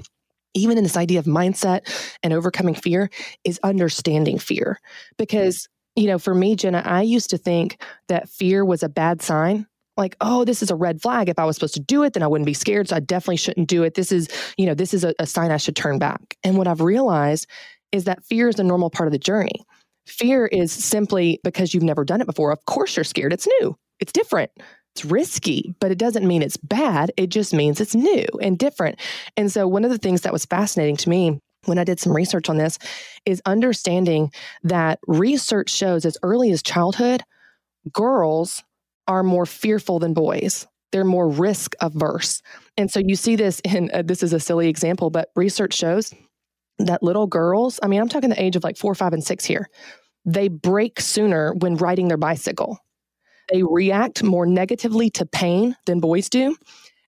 even 0.55 0.77
in 0.77 0.83
this 0.83 0.97
idea 0.97 1.17
of 1.19 1.25
mindset 1.25 1.81
and 2.21 2.31
overcoming 2.31 2.75
fear 2.75 3.09
is 3.43 3.59
understanding 3.63 4.37
fear 4.37 4.79
because 5.17 5.67
you 5.95 6.07
know, 6.07 6.19
for 6.19 6.33
me, 6.33 6.55
Jenna, 6.55 6.81
I 6.85 7.01
used 7.01 7.29
to 7.31 7.37
think 7.37 7.81
that 8.07 8.29
fear 8.29 8.65
was 8.65 8.83
a 8.83 8.89
bad 8.89 9.21
sign 9.21 9.67
like, 9.97 10.15
oh, 10.21 10.43
this 10.43 10.63
is 10.63 10.71
a 10.71 10.75
red 10.75 11.01
flag. 11.01 11.29
If 11.29 11.37
I 11.37 11.45
was 11.45 11.55
supposed 11.55 11.75
to 11.75 11.79
do 11.79 12.03
it, 12.03 12.13
then 12.13 12.23
I 12.23 12.27
wouldn't 12.27 12.45
be 12.45 12.53
scared. 12.53 12.89
So 12.89 12.95
I 12.95 12.99
definitely 12.99 13.37
shouldn't 13.37 13.67
do 13.67 13.83
it. 13.83 13.93
This 13.93 14.11
is, 14.11 14.27
you 14.57 14.65
know, 14.65 14.73
this 14.73 14.93
is 14.93 15.03
a, 15.03 15.13
a 15.19 15.27
sign 15.27 15.51
I 15.51 15.57
should 15.57 15.75
turn 15.75 15.99
back. 15.99 16.35
And 16.43 16.57
what 16.57 16.67
I've 16.67 16.81
realized 16.81 17.47
is 17.91 18.05
that 18.05 18.25
fear 18.25 18.49
is 18.49 18.59
a 18.59 18.63
normal 18.63 18.89
part 18.89 19.07
of 19.07 19.11
the 19.11 19.19
journey. 19.19 19.63
Fear 20.07 20.47
is 20.47 20.71
simply 20.71 21.39
because 21.43 21.73
you've 21.73 21.83
never 21.83 22.03
done 22.03 22.21
it 22.21 22.27
before. 22.27 22.51
Of 22.51 22.65
course, 22.65 22.97
you're 22.97 23.03
scared. 23.03 23.33
It's 23.33 23.47
new, 23.61 23.77
it's 23.99 24.11
different. 24.11 24.51
It's 24.95 25.05
risky, 25.05 25.73
but 25.79 25.91
it 25.91 25.97
doesn't 25.97 26.27
mean 26.27 26.43
it's 26.43 26.57
bad. 26.57 27.11
It 27.17 27.27
just 27.27 27.51
means 27.51 27.81
it's 27.81 27.95
new 27.95 28.25
and 28.41 28.59
different. 28.59 28.99
And 29.35 29.51
so, 29.51 29.67
one 29.67 29.83
of 29.83 29.89
the 29.89 29.97
things 29.97 30.21
that 30.21 30.33
was 30.33 30.45
fascinating 30.45 30.97
to 30.97 31.09
me 31.09 31.39
when 31.65 31.77
I 31.77 31.83
did 31.83 31.99
some 31.99 32.15
research 32.15 32.49
on 32.49 32.57
this 32.57 32.77
is 33.25 33.41
understanding 33.45 34.31
that 34.63 34.99
research 35.07 35.69
shows 35.69 36.05
as 36.05 36.17
early 36.23 36.51
as 36.51 36.61
childhood, 36.61 37.23
girls 37.91 38.63
are 39.07 39.23
more 39.23 39.45
fearful 39.45 39.99
than 39.99 40.13
boys. 40.13 40.67
They're 40.91 41.03
more 41.03 41.27
risk 41.27 41.75
averse. 41.81 42.41
And 42.77 42.91
so 42.91 42.99
you 43.03 43.15
see 43.15 43.35
this 43.35 43.59
in 43.61 43.89
uh, 43.93 44.03
this 44.03 44.23
is 44.23 44.33
a 44.33 44.39
silly 44.39 44.67
example, 44.67 45.09
but 45.09 45.29
research 45.35 45.73
shows 45.73 46.13
that 46.79 47.03
little 47.03 47.27
girls, 47.27 47.79
I 47.81 47.87
mean, 47.87 47.99
I'm 47.99 48.09
talking 48.09 48.29
the 48.29 48.41
age 48.41 48.55
of 48.55 48.63
like 48.63 48.77
four, 48.77 48.95
five, 48.95 49.13
and 49.13 49.23
six 49.23 49.45
here, 49.45 49.69
they 50.25 50.47
break 50.47 50.99
sooner 50.99 51.53
when 51.53 51.75
riding 51.75 52.07
their 52.07 52.17
bicycle. 52.17 52.77
They 53.51 53.63
react 53.63 54.23
more 54.23 54.45
negatively 54.45 55.09
to 55.11 55.25
pain 55.25 55.75
than 55.85 55.99
boys 55.99 56.29
do, 56.29 56.55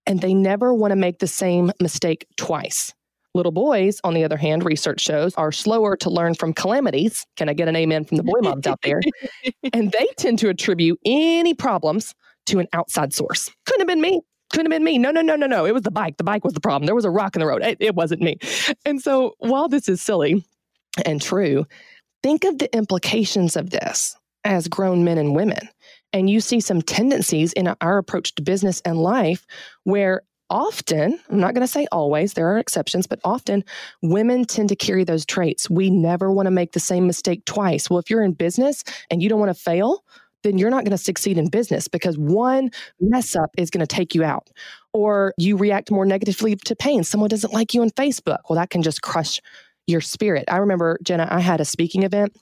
and 0.06 0.20
they 0.20 0.34
never 0.34 0.74
want 0.74 0.92
to 0.92 0.96
make 0.96 1.20
the 1.20 1.28
same 1.28 1.72
mistake 1.80 2.28
twice. 2.38 2.94
Little 3.36 3.51
boys, 3.51 4.00
on 4.06 4.13
the 4.13 4.24
other 4.24 4.38
hand, 4.38 4.63
research 4.63 5.01
shows 5.01 5.36
are 5.36 5.51
slower 5.51 5.98
to 5.98 6.10
learn 6.10 6.36
from 6.36 6.54
calamities. 6.54 7.25
Can 7.36 7.50
I 7.50 7.54
get 7.54 7.68
an 7.68 7.75
amen 7.75 8.06
from 8.06 8.15
the 8.15 8.24
boy 8.24 8.39
moms 8.42 8.65
out 8.65 8.82
there? 8.82 9.01
and 9.74 9.92
they 9.92 10.08
tend 10.15 10.39
to 10.39 10.48
attribute 10.48 10.98
any 11.06 11.54
problems 11.54 12.15
to 12.46 12.60
an 12.60 12.68
outside 12.72 13.13
source. 13.13 13.51
Couldn't 13.65 13.82
have 13.82 13.88
been 13.89 14.00
me. 14.00 14.22
Couldn't 14.51 14.72
have 14.72 14.77
been 14.77 14.86
me. 14.86 14.98
No, 14.98 15.12
no, 15.12 15.20
no, 15.20 15.36
no, 15.36 15.48
no. 15.48 15.65
It 15.65 15.74
was 15.74 15.84
the 15.84 15.92
bike. 15.92 16.15
The 16.15 16.24
bike 16.24 16.46
was 16.46 16.54
the 16.54 16.62
problem. 16.62 16.86
There 16.86 16.96
was 16.96 17.04
a 17.04 17.10
rock 17.10 17.36
in 17.36 17.42
the 17.42 17.46
road. 17.46 17.62
It, 17.62 17.75
it 17.82 17.94
wasn't 17.94 18.22
me. 18.22 18.38
And 18.86 19.01
so 19.01 19.34
while 19.39 19.68
this 19.68 19.89
is 19.89 20.01
silly 20.01 20.46
and 21.06 21.22
true, 21.22 21.65
think 22.24 22.46
of 22.46 22.60
the 22.60 22.74
implications 22.74 23.58
of 23.58 23.70
this 23.70 24.15
as 24.46 24.70
grown 24.70 25.04
men 25.04 25.18
and 25.18 25.36
women. 25.36 25.68
And 26.13 26.30
you 26.30 26.39
see 26.39 26.62
some 26.62 26.82
tendencies 26.82 27.51
in 27.51 27.68
our 27.82 27.98
approach 27.98 28.34
to 28.36 28.44
business 28.44 28.82
and 28.86 28.98
life 28.98 29.46
where 29.84 30.22
often, 30.50 31.20
I'm 31.30 31.40
not 31.40 31.54
going 31.54 31.66
to 31.66 31.72
say 31.72 31.88
always, 31.92 32.34
there 32.34 32.48
are 32.48 32.58
exceptions, 32.58 33.08
but 33.08 33.20
often 33.24 33.64
women 34.02 34.46
tend 34.46 34.70
to 34.70 34.75
carry 34.75 35.04
those 35.04 35.25
traits. 35.25 35.70
We 35.70 35.90
never 35.90 36.32
want 36.32 36.48
to 36.48 36.52
make 36.52 36.74
the 36.74 36.80
same 36.80 37.08
mistake 37.08 37.46
twice. 37.46 37.90
Well, 37.90 38.00
if 38.00 38.10
you're 38.10 38.24
in 38.24 38.34
business 38.34 38.84
and 39.10 39.22
you 39.22 39.30
don't 39.30 39.40
want 39.40 39.56
to 39.56 39.62
fail, 39.62 40.04
then 40.44 40.58
you're 40.58 40.70
not 40.70 40.84
going 40.84 40.92
to 40.92 40.98
succeed 40.98 41.38
in 41.38 41.50
business 41.50 41.88
because 41.88 42.18
one 42.18 42.70
mess 43.00 43.36
up 43.36 43.50
is 43.58 43.72
going 43.72 43.86
to 43.86 43.96
take 43.96 44.14
you 44.14 44.24
out. 44.24 44.50
Or 44.94 45.34
you 45.38 45.58
react 45.58 45.92
more 45.92 46.06
negatively 46.06 46.56
to 46.56 46.75
pain. 46.75 47.04
Someone 47.04 47.30
doesn't 47.30 47.52
like 47.52 47.74
you 47.74 47.82
on 47.82 47.90
Facebook. 47.90 48.38
Well, 48.48 48.58
that 48.58 48.70
can 48.70 48.84
just 48.84 49.02
crush 49.02 49.42
your 49.88 50.02
spirit. 50.02 50.46
I 50.48 50.58
remember, 50.58 51.00
Jenna, 51.04 51.28
I 51.30 51.40
had 51.40 51.62
a 51.62 51.66
speaking 51.66 52.04
event 52.04 52.36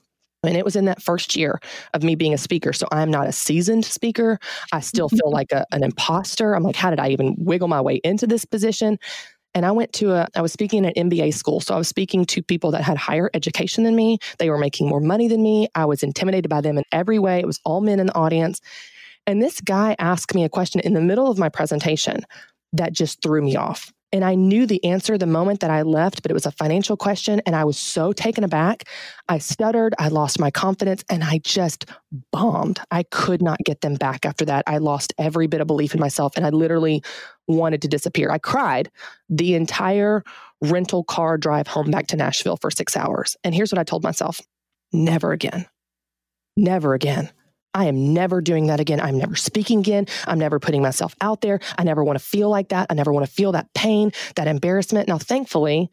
and 0.46 0.56
it 0.56 0.64
was 0.64 0.76
in 0.76 0.84
that 0.86 1.02
first 1.02 1.36
year 1.36 1.60
of 1.92 2.02
me 2.02 2.14
being 2.14 2.34
a 2.34 2.38
speaker. 2.38 2.72
So 2.72 2.86
I'm 2.92 3.10
not 3.10 3.26
a 3.26 3.32
seasoned 3.32 3.84
speaker. 3.84 4.38
I 4.72 4.80
still 4.80 5.08
feel 5.08 5.20
mm-hmm. 5.26 5.34
like 5.34 5.52
a, 5.52 5.66
an 5.72 5.84
imposter. 5.84 6.54
I'm 6.54 6.62
like, 6.62 6.76
how 6.76 6.90
did 6.90 7.00
I 7.00 7.08
even 7.10 7.34
wiggle 7.38 7.68
my 7.68 7.80
way 7.80 8.00
into 8.04 8.26
this 8.26 8.44
position? 8.44 8.98
And 9.54 9.64
I 9.64 9.70
went 9.70 9.92
to 9.94 10.12
a, 10.12 10.26
I 10.34 10.42
was 10.42 10.52
speaking 10.52 10.84
at 10.84 10.96
an 10.96 11.10
MBA 11.10 11.32
school. 11.34 11.60
So 11.60 11.74
I 11.74 11.78
was 11.78 11.88
speaking 11.88 12.24
to 12.26 12.42
people 12.42 12.72
that 12.72 12.82
had 12.82 12.96
higher 12.96 13.30
education 13.34 13.84
than 13.84 13.94
me. 13.94 14.18
They 14.38 14.50
were 14.50 14.58
making 14.58 14.88
more 14.88 15.00
money 15.00 15.28
than 15.28 15.42
me. 15.42 15.68
I 15.74 15.84
was 15.84 16.02
intimidated 16.02 16.48
by 16.48 16.60
them 16.60 16.76
in 16.76 16.84
every 16.90 17.20
way. 17.20 17.38
It 17.38 17.46
was 17.46 17.60
all 17.64 17.80
men 17.80 18.00
in 18.00 18.06
the 18.06 18.14
audience. 18.14 18.60
And 19.26 19.40
this 19.40 19.60
guy 19.60 19.94
asked 19.98 20.34
me 20.34 20.44
a 20.44 20.48
question 20.48 20.80
in 20.80 20.92
the 20.92 21.00
middle 21.00 21.30
of 21.30 21.38
my 21.38 21.48
presentation 21.48 22.26
that 22.72 22.92
just 22.92 23.22
threw 23.22 23.40
me 23.42 23.56
off. 23.56 23.92
And 24.14 24.24
I 24.24 24.36
knew 24.36 24.64
the 24.64 24.82
answer 24.84 25.18
the 25.18 25.26
moment 25.26 25.58
that 25.58 25.72
I 25.72 25.82
left, 25.82 26.22
but 26.22 26.30
it 26.30 26.34
was 26.34 26.46
a 26.46 26.52
financial 26.52 26.96
question. 26.96 27.42
And 27.46 27.56
I 27.56 27.64
was 27.64 27.76
so 27.76 28.12
taken 28.12 28.44
aback. 28.44 28.84
I 29.28 29.38
stuttered, 29.38 29.92
I 29.98 30.06
lost 30.06 30.38
my 30.38 30.52
confidence, 30.52 31.02
and 31.10 31.24
I 31.24 31.38
just 31.38 31.86
bombed. 32.30 32.78
I 32.92 33.02
could 33.02 33.42
not 33.42 33.58
get 33.64 33.80
them 33.80 33.94
back 33.94 34.24
after 34.24 34.44
that. 34.44 34.62
I 34.68 34.78
lost 34.78 35.12
every 35.18 35.48
bit 35.48 35.60
of 35.60 35.66
belief 35.66 35.94
in 35.94 36.00
myself, 36.00 36.34
and 36.36 36.46
I 36.46 36.50
literally 36.50 37.02
wanted 37.48 37.82
to 37.82 37.88
disappear. 37.88 38.30
I 38.30 38.38
cried 38.38 38.88
the 39.28 39.56
entire 39.56 40.22
rental 40.60 41.02
car 41.02 41.36
drive 41.36 41.66
home 41.66 41.90
back 41.90 42.06
to 42.06 42.16
Nashville 42.16 42.56
for 42.58 42.70
six 42.70 42.96
hours. 42.96 43.36
And 43.42 43.52
here's 43.52 43.72
what 43.72 43.80
I 43.80 43.84
told 43.84 44.04
myself 44.04 44.40
never 44.92 45.32
again. 45.32 45.66
Never 46.56 46.94
again. 46.94 47.32
I 47.74 47.86
am 47.86 48.14
never 48.14 48.40
doing 48.40 48.68
that 48.68 48.80
again. 48.80 49.00
I'm 49.00 49.18
never 49.18 49.34
speaking 49.34 49.80
again. 49.80 50.06
I'm 50.26 50.38
never 50.38 50.60
putting 50.60 50.80
myself 50.80 51.14
out 51.20 51.40
there. 51.40 51.60
I 51.76 51.84
never 51.84 52.04
want 52.04 52.18
to 52.18 52.24
feel 52.24 52.48
like 52.48 52.68
that. 52.68 52.86
I 52.88 52.94
never 52.94 53.12
want 53.12 53.26
to 53.26 53.32
feel 53.32 53.52
that 53.52 53.72
pain, 53.74 54.12
that 54.36 54.46
embarrassment. 54.46 55.08
Now, 55.08 55.18
thankfully, 55.18 55.90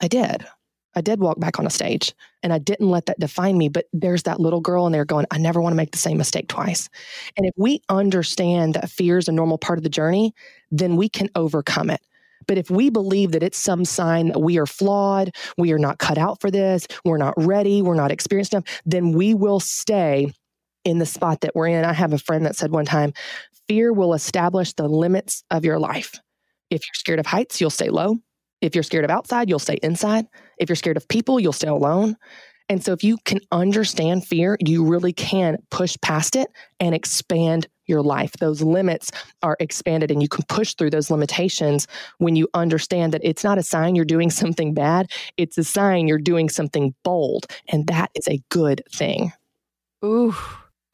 I 0.00 0.08
did. 0.08 0.44
I 0.94 1.00
did 1.00 1.20
walk 1.20 1.40
back 1.40 1.58
on 1.58 1.66
a 1.66 1.70
stage 1.70 2.12
and 2.42 2.52
I 2.52 2.58
didn't 2.58 2.90
let 2.90 3.06
that 3.06 3.18
define 3.18 3.56
me. 3.56 3.68
But 3.68 3.86
there's 3.92 4.24
that 4.24 4.40
little 4.40 4.60
girl 4.60 4.86
in 4.86 4.92
there 4.92 5.04
going, 5.04 5.26
I 5.30 5.38
never 5.38 5.60
want 5.60 5.72
to 5.72 5.76
make 5.76 5.92
the 5.92 5.98
same 5.98 6.18
mistake 6.18 6.48
twice. 6.48 6.90
And 7.36 7.46
if 7.46 7.54
we 7.56 7.80
understand 7.88 8.74
that 8.74 8.90
fear 8.90 9.16
is 9.16 9.28
a 9.28 9.32
normal 9.32 9.58
part 9.58 9.78
of 9.78 9.84
the 9.84 9.88
journey, 9.88 10.34
then 10.70 10.96
we 10.96 11.08
can 11.08 11.30
overcome 11.34 11.88
it. 11.88 12.00
But 12.46 12.58
if 12.58 12.70
we 12.70 12.90
believe 12.90 13.32
that 13.32 13.42
it's 13.42 13.58
some 13.58 13.84
sign 13.84 14.28
that 14.28 14.40
we 14.40 14.58
are 14.58 14.66
flawed, 14.66 15.34
we 15.56 15.72
are 15.72 15.78
not 15.78 15.98
cut 15.98 16.18
out 16.18 16.40
for 16.40 16.50
this, 16.50 16.88
we're 17.04 17.16
not 17.16 17.34
ready, 17.36 17.82
we're 17.82 17.94
not 17.94 18.10
experienced 18.10 18.52
enough, 18.52 18.82
then 18.84 19.12
we 19.12 19.32
will 19.32 19.60
stay 19.60 20.32
in 20.84 20.98
the 20.98 21.06
spot 21.06 21.40
that 21.42 21.54
we're 21.54 21.68
in. 21.68 21.84
I 21.84 21.92
have 21.92 22.12
a 22.12 22.18
friend 22.18 22.44
that 22.46 22.56
said 22.56 22.70
one 22.70 22.84
time, 22.84 23.12
fear 23.68 23.92
will 23.92 24.14
establish 24.14 24.72
the 24.72 24.88
limits 24.88 25.44
of 25.50 25.64
your 25.64 25.78
life. 25.78 26.14
If 26.70 26.82
you're 26.86 26.94
scared 26.94 27.20
of 27.20 27.26
heights, 27.26 27.60
you'll 27.60 27.70
stay 27.70 27.90
low. 27.90 28.18
If 28.60 28.74
you're 28.74 28.84
scared 28.84 29.04
of 29.04 29.10
outside, 29.10 29.48
you'll 29.48 29.58
stay 29.58 29.78
inside. 29.82 30.26
If 30.58 30.68
you're 30.68 30.76
scared 30.76 30.96
of 30.96 31.08
people, 31.08 31.40
you'll 31.40 31.52
stay 31.52 31.68
alone. 31.68 32.16
And 32.68 32.82
so, 32.82 32.92
if 32.92 33.02
you 33.02 33.18
can 33.24 33.40
understand 33.50 34.24
fear, 34.24 34.56
you 34.64 34.84
really 34.84 35.12
can 35.12 35.58
push 35.70 35.96
past 36.00 36.36
it 36.36 36.48
and 36.80 36.94
expand 36.94 37.66
your 37.86 38.02
life. 38.02 38.32
Those 38.38 38.62
limits 38.62 39.10
are 39.42 39.56
expanded, 39.60 40.10
and 40.10 40.22
you 40.22 40.28
can 40.28 40.44
push 40.48 40.74
through 40.74 40.90
those 40.90 41.10
limitations 41.10 41.86
when 42.18 42.36
you 42.36 42.48
understand 42.54 43.12
that 43.12 43.20
it's 43.24 43.44
not 43.44 43.58
a 43.58 43.62
sign 43.62 43.96
you're 43.96 44.04
doing 44.04 44.30
something 44.42 44.74
bad, 44.74 45.10
it's 45.36 45.58
a 45.58 45.64
sign 45.64 46.08
you're 46.08 46.18
doing 46.18 46.48
something 46.48 46.94
bold. 47.02 47.46
And 47.68 47.86
that 47.88 48.10
is 48.14 48.28
a 48.28 48.40
good 48.48 48.82
thing. 48.90 49.32
Ooh. 50.04 50.34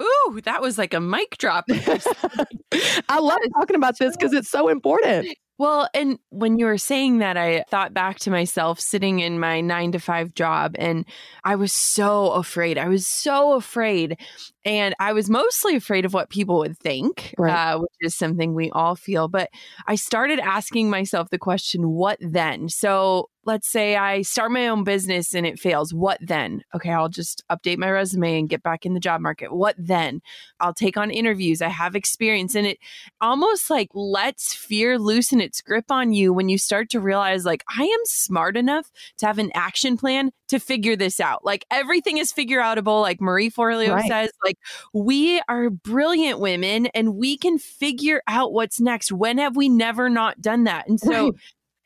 Ooh, 0.01 0.41
that 0.45 0.61
was 0.61 0.79
like 0.79 0.95
a 0.95 1.01
mic 1.01 1.39
drop. 1.39 1.65
I 3.09 3.19
love 3.19 3.39
talking 3.55 3.77
about 3.77 3.99
this 3.99 4.17
because 4.17 4.33
it's 4.33 4.51
so 4.51 4.69
important. 4.69 5.29
Well, 5.59 5.89
and 5.93 6.21
when 6.31 6.57
you 6.57 6.67
were 6.67 6.79
saying 6.79 7.19
that, 7.19 7.37
I 7.37 7.65
thought 7.69 7.93
back 7.93 8.21
to 8.21 8.31
myself 8.31 8.79
sitting 8.79 9.19
in 9.19 9.41
my 9.41 9.61
nine 9.61 9.91
to 9.91 9.99
five 9.99 10.33
job, 10.35 10.77
and 10.79 11.05
I 11.43 11.57
was 11.57 11.73
so 11.73 12.31
afraid. 12.31 12.79
I 12.79 12.87
was 12.87 13.09
so 13.09 13.55
afraid. 13.55 14.19
And 14.65 14.95
I 14.99 15.13
was 15.13 15.31
mostly 15.31 15.77
afraid 15.77 16.05
of 16.05 16.13
what 16.13 16.31
people 16.31 16.59
would 16.59 16.77
think, 16.79 17.35
right. 17.39 17.75
uh, 17.75 17.79
which 17.79 17.91
is 18.01 18.17
something 18.17 18.55
we 18.55 18.71
all 18.71 18.97
feel. 18.97 19.29
But 19.29 19.51
I 19.87 19.95
started 19.95 20.41
asking 20.41 20.91
myself 20.91 21.31
the 21.31 21.39
question, 21.39 21.91
what 21.91 22.19
then? 22.21 22.69
So 22.69 23.31
let's 23.45 23.69
say 23.69 23.97
I 23.97 24.23
start 24.23 24.51
my 24.51 24.69
own 24.69 24.85
business 24.85 25.33
and 25.33 25.47
it 25.47 25.59
fails. 25.59 25.95
What 25.95 26.19
then? 26.21 26.65
Okay, 26.75 26.91
I'll 26.91 27.09
just 27.09 27.43
update 27.51 27.79
my 27.79 27.89
resume 27.89 28.41
and 28.41 28.49
get 28.49 28.63
back 28.63 28.85
in 28.85 28.93
the 28.93 29.01
job 29.01 29.23
market. 29.23 29.55
What 29.55 29.75
then? 29.79 30.21
I'll 30.61 30.75
take 30.75 30.99
on 30.99 31.11
interviews. 31.11 31.63
I 31.63 31.69
have 31.69 31.97
experience. 31.97 32.55
And 32.55 32.67
it 32.67 32.79
almost 33.23 33.71
like 33.71 33.89
lets 33.95 34.53
fear 34.53 34.99
loosen 34.99 35.41
its 35.41 35.63
grip 35.63 35.91
on 35.91 36.13
you 36.13 36.33
when 36.33 36.51
you 36.51 36.59
start 36.59 36.91
to 36.91 37.01
realize, 37.01 37.47
like, 37.47 37.65
I 37.75 37.85
am 37.85 38.01
smart 38.05 38.57
enough 38.57 38.91
to 39.19 39.27
have 39.27 39.39
an 39.39 39.51
action 39.55 39.97
plan 39.97 40.31
to 40.49 40.59
figure 40.59 40.97
this 40.97 41.21
out. 41.21 41.45
Like 41.45 41.65
everything 41.71 42.19
is 42.19 42.33
figure 42.33 42.61
outable, 42.61 43.01
like 43.03 43.21
Marie 43.21 43.51
Forleo 43.51 43.95
right. 43.95 44.09
says. 44.09 44.31
Like 44.45 44.59
we 44.93 45.41
are 45.49 45.71
brilliant 45.71 46.41
women 46.41 46.87
and 46.95 47.17
we 47.17 47.37
can 47.37 47.59
figure 47.59 48.23
out 48.27 48.53
what's 48.53 48.81
next. 48.81 49.13
When 49.13 49.39
have 49.39 49.57
we 49.57 49.69
never 49.69 50.09
not 50.09 50.41
done 50.41 50.65
that? 50.65 50.89
And 50.89 50.99
so 50.99 51.27
right 51.27 51.35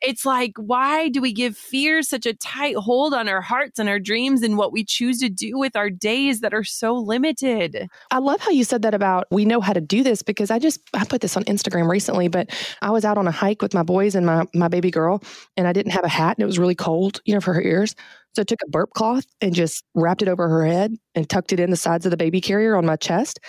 it's 0.03 0.25
like, 0.25 0.51
why 0.57 1.07
do 1.07 1.21
we 1.21 1.31
give 1.31 1.57
fear 1.57 2.03
such 2.03 2.25
a 2.25 2.33
tight 2.33 2.75
hold 2.75 3.13
on 3.13 3.29
our 3.29 3.41
hearts 3.41 3.79
and 3.79 3.87
our 3.87 3.99
dreams 3.99 4.43
and 4.43 4.57
what 4.57 4.73
we 4.73 4.83
choose 4.83 5.19
to 5.19 5.29
do 5.29 5.57
with 5.57 5.75
our 5.75 5.89
days 5.89 6.41
that 6.41 6.53
are 6.53 6.63
so 6.63 6.93
limited? 6.93 7.87
I 8.11 8.19
love 8.19 8.41
how 8.41 8.51
you 8.51 8.65
said 8.65 8.81
that 8.81 8.93
about 8.93 9.27
we 9.31 9.45
know 9.45 9.61
how 9.61 9.73
to 9.73 9.81
do 9.81 10.03
this 10.03 10.21
because 10.21 10.51
I 10.51 10.59
just 10.59 10.81
I 10.93 11.05
put 11.05 11.21
this 11.21 11.37
on 11.37 11.45
Instagram 11.45 11.89
recently, 11.89 12.27
but 12.27 12.49
I 12.81 12.91
was 12.91 13.05
out 13.05 13.17
on 13.17 13.27
a 13.27 13.31
hike 13.31 13.61
with 13.61 13.73
my 13.73 13.83
boys 13.83 14.13
and 14.13 14.25
my 14.25 14.45
my 14.53 14.67
baby 14.67 14.91
girl, 14.91 15.23
and 15.55 15.67
I 15.67 15.73
didn't 15.73 15.93
have 15.93 16.03
a 16.03 16.09
hat 16.09 16.37
and 16.37 16.43
it 16.43 16.47
was 16.47 16.59
really 16.59 16.75
cold, 16.75 17.21
you 17.25 17.33
know, 17.33 17.41
for 17.41 17.53
her 17.53 17.61
ears. 17.61 17.95
So 18.35 18.41
I 18.41 18.45
took 18.45 18.61
a 18.65 18.69
burp 18.69 18.91
cloth 18.91 19.25
and 19.41 19.53
just 19.53 19.83
wrapped 19.95 20.21
it 20.21 20.27
over 20.27 20.49
her 20.49 20.65
head 20.65 20.95
and 21.15 21.29
tucked 21.29 21.53
it 21.53 21.59
in 21.59 21.69
the 21.69 21.77
sides 21.77 22.05
of 22.05 22.09
the 22.11 22.17
baby 22.17 22.41
carrier 22.41 22.75
on 22.75 22.85
my 22.85 22.95
chest. 22.95 23.39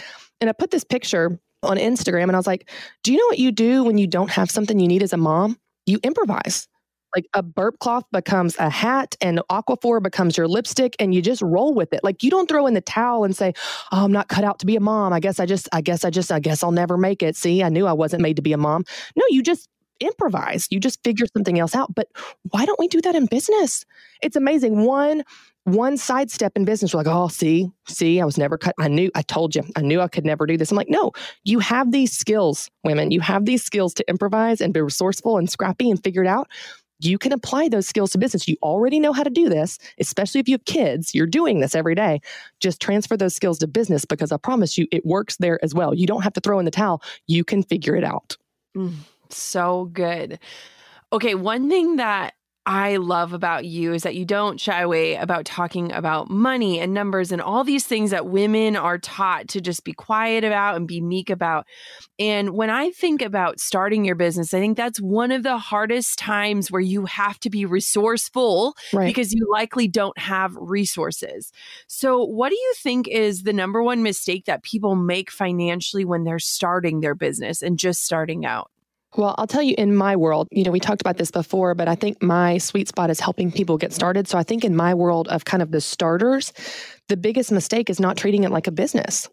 And 0.41 0.49
I 0.49 0.53
put 0.53 0.71
this 0.71 0.85
picture 0.85 1.39
on 1.63 1.79
Instagram 1.79 2.25
and 2.25 2.33
I 2.33 2.39
was 2.39 2.47
like, 2.47 2.71
Do 3.03 3.13
you 3.13 3.19
know 3.19 3.27
what 3.27 3.39
you 3.39 3.51
do 3.51 3.83
when 3.83 3.99
you 3.99 4.07
don't 4.07 4.31
have 4.31 4.51
something 4.51 4.79
you 4.79 4.89
need 4.89 5.03
as 5.03 5.13
a 5.13 5.17
mom? 5.17 5.59
You 5.87 5.99
improvise. 6.03 6.69
Like 7.15 7.27
a 7.33 7.43
burp 7.45 7.79
cloth 7.79 8.05
becomes 8.11 8.57
a 8.59 8.69
hat 8.69 9.15
and 9.21 9.41
Aquaphor 9.51 10.03
becomes 10.03 10.37
your 10.37 10.49
lipstick 10.49 10.97
and 10.99 11.15
you 11.15 11.23
just 11.23 11.43
roll 11.43 11.73
with 11.73 11.93
it. 11.93 12.01
Like 12.03 12.25
you 12.25 12.31
don't 12.31 12.49
throw 12.49 12.67
in 12.67 12.75
the 12.75 12.81
towel 12.81 13.23
and 13.23 13.37
say, 13.37 13.53
"Oh, 13.93 14.05
I'm 14.05 14.11
not 14.13 14.27
cut 14.29 14.43
out 14.43 14.59
to 14.61 14.67
be 14.67 14.75
a 14.75 14.81
mom. 14.81 15.13
I 15.13 15.21
guess 15.21 15.39
I 15.39 15.47
just 15.47 15.69
I 15.73 15.81
guess 15.81 16.05
I 16.05 16.11
just 16.11 16.33
I 16.33 16.41
guess 16.41 16.65
I'll 16.65 16.73
never 16.73 16.97
make 16.99 17.23
it." 17.23 17.37
See, 17.37 17.63
I 17.63 17.69
knew 17.69 17.87
I 17.87 17.93
wasn't 17.93 18.23
made 18.23 18.35
to 18.37 18.43
be 18.43 18.53
a 18.53 18.59
mom. 18.59 18.85
No, 19.17 19.23
you 19.29 19.43
just 19.45 19.69
improvise. 20.01 20.67
You 20.71 20.81
just 20.81 21.05
figure 21.05 21.27
something 21.37 21.59
else 21.61 21.77
out. 21.77 21.95
But 21.95 22.09
why 22.51 22.67
don't 22.67 22.81
we 22.81 22.89
do 22.89 23.01
that 23.03 23.15
in 23.15 23.27
business? 23.27 23.85
It's 24.21 24.35
amazing. 24.37 24.85
One 24.85 25.23
one 25.65 25.97
sidestep 25.97 26.53
in 26.57 26.65
business, 26.65 26.93
we're 26.93 26.99
like, 26.99 27.07
oh, 27.07 27.29
see, 27.29 27.71
see, 27.89 28.21
I 28.21 28.25
was 28.25 28.37
never 28.37 28.59
cut. 28.59 28.75
I 28.79 28.89
knew, 28.89 29.11
I 29.15 29.23
told 29.23 29.55
you, 29.55 29.63
I 29.77 29.81
knew 29.81 30.01
I 30.01 30.09
could 30.09 30.25
never 30.25 30.47
do 30.47 30.57
this. 30.57 30.71
I'm 30.71 30.77
like, 30.77 30.91
no, 30.91 31.13
you 31.45 31.59
have 31.59 31.91
these 31.91 32.13
skills, 32.13 32.71
women. 32.85 33.11
You 33.11 33.21
have 33.21 33.47
these 33.47 33.65
skills 33.65 33.95
to 33.95 34.09
improvise 34.09 34.61
and 34.61 34.75
be 34.75 34.83
resourceful 34.83 35.39
and 35.39 35.51
scrappy 35.51 35.91
and 35.91 36.03
figure 36.03 36.23
it 36.23 36.29
out. 36.29 36.49
You 37.01 37.19
can 37.19 37.33
apply 37.33 37.69
those 37.69 37.89
skills 37.89 38.13
to 38.13 38.19
business. 38.19 38.47
You 38.47 38.57
already 38.63 39.01
know 39.01 39.13
how 39.13 39.25
to 39.25 39.31
do 39.31 39.49
this, 39.49 39.79
especially 39.99 40.41
if 40.41 40.49
you 40.49 40.55
have 40.55 40.65
kids. 40.65 41.15
You're 41.15 41.27
doing 41.27 41.61
this 41.61 41.75
every 41.75 41.95
day. 41.95 42.21
Just 42.61 42.81
transfer 42.81 43.17
those 43.17 43.35
skills 43.35 43.59
to 43.59 43.67
business 43.67 44.05
because 44.05 44.33
I 44.33 44.37
promise 44.37 44.79
you, 44.79 44.87
it 44.93 45.05
works 45.05 45.37
there 45.39 45.59
as 45.63 45.75
well. 45.75 45.95
You 45.95 46.07
don't 46.07 46.23
have 46.23 46.35
to 46.35 46.41
throw 46.41 46.59
in 46.59 46.65
the 46.65 46.71
towel. 46.71 47.03
You 47.27 47.43
can 47.43 47.63
figure 47.63 47.97
it 47.97 48.05
out. 48.05 48.37
Mm, 48.77 48.95
so 49.31 49.87
good. 49.93 50.39
Okay, 51.13 51.35
one 51.35 51.69
thing 51.69 51.97
that 51.97 52.35
I 52.67 52.97
love 52.97 53.35
about 53.35 53.67
you 53.67 53.93
is 53.93 54.05
that 54.05 54.15
you 54.15 54.25
don't 54.25 54.59
shy 54.59 54.81
away 54.81 55.17
about 55.17 55.45
talking 55.45 55.93
about 55.93 56.31
money 56.31 56.81
and 56.81 56.95
numbers 56.95 57.31
and 57.31 57.43
all 57.43 57.63
these 57.63 57.85
things 57.85 58.11
that 58.11 58.27
women 58.27 58.75
are 58.75 58.97
taught 58.97 59.49
to 59.49 59.61
just 59.61 59.85
be 59.85 59.93
quiet 59.93 60.45
about 60.45 60.77
and 60.77 60.89
be 60.89 61.03
meek 61.03 61.29
about. 61.29 61.67
And 62.19 62.51
when 62.51 62.71
I 62.71 62.91
think 62.91 63.21
about 63.21 63.61
starting 63.61 64.07
your 64.07 64.15
business, 64.15 64.55
I 64.55 64.61
think 64.61 64.79
that's 64.79 64.99
one 64.99 65.31
of 65.31 65.43
the 65.43 65.59
hardest 65.59 66.19
times 66.19 66.71
where 66.71 66.81
you 66.81 67.05
have 67.05 67.39
to 67.41 67.51
be 67.51 67.67
resourceful 67.67 68.75
right. 68.95 69.07
because 69.07 69.35
you 69.35 69.47
likely 69.53 69.87
don't 69.87 70.17
have 70.19 70.57
resources. 70.57 71.53
So, 71.87 72.25
what 72.25 72.49
do 72.49 72.57
you 72.57 72.75
think 72.79 73.09
is 73.09 73.43
the 73.43 73.53
number 73.53 73.83
one 73.83 74.03
mistake 74.03 74.47
that 74.47 74.63
people 74.63 74.97
make 74.97 75.31
financially 75.31 76.07
when 76.07 76.25
they're 76.25 76.39
starting 76.39 77.01
their 77.01 77.15
business 77.15 77.61
and 77.61 77.79
just 77.79 78.05
starting 78.05 78.47
out? 78.47 78.71
Well, 79.17 79.35
I'll 79.39 79.47
tell 79.47 79.63
you 79.63 79.75
in 79.79 79.95
my 79.95 80.17
world, 80.17 80.49
you 80.51 80.65
know, 80.65 80.73
we 80.73 80.81
talked 80.81 81.01
about 81.01 81.19
this 81.19 81.31
before, 81.31 81.75
but 81.75 81.87
I 81.87 81.95
think 81.95 82.21
my 82.21 82.59
sweet 82.59 82.89
spot 82.89 83.11
is 83.11 83.21
helping 83.21 83.53
people 83.53 83.79
get 83.79 83.93
started. 83.93 84.27
So 84.27 84.39
I 84.39 84.43
think 84.43 84.65
in 84.65 84.75
my 84.75 84.93
world 84.93 85.29
of 85.29 85.45
kind 85.45 85.63
of 85.63 85.71
the 85.71 85.81
starters, 85.81 86.53
the 87.09 87.17
biggest 87.17 87.53
mistake 87.53 87.91
is 87.91 88.01
not 88.01 88.17
treating 88.17 88.43
it 88.43 88.51
like 88.51 88.67
a 88.67 88.73
business. 88.73 89.29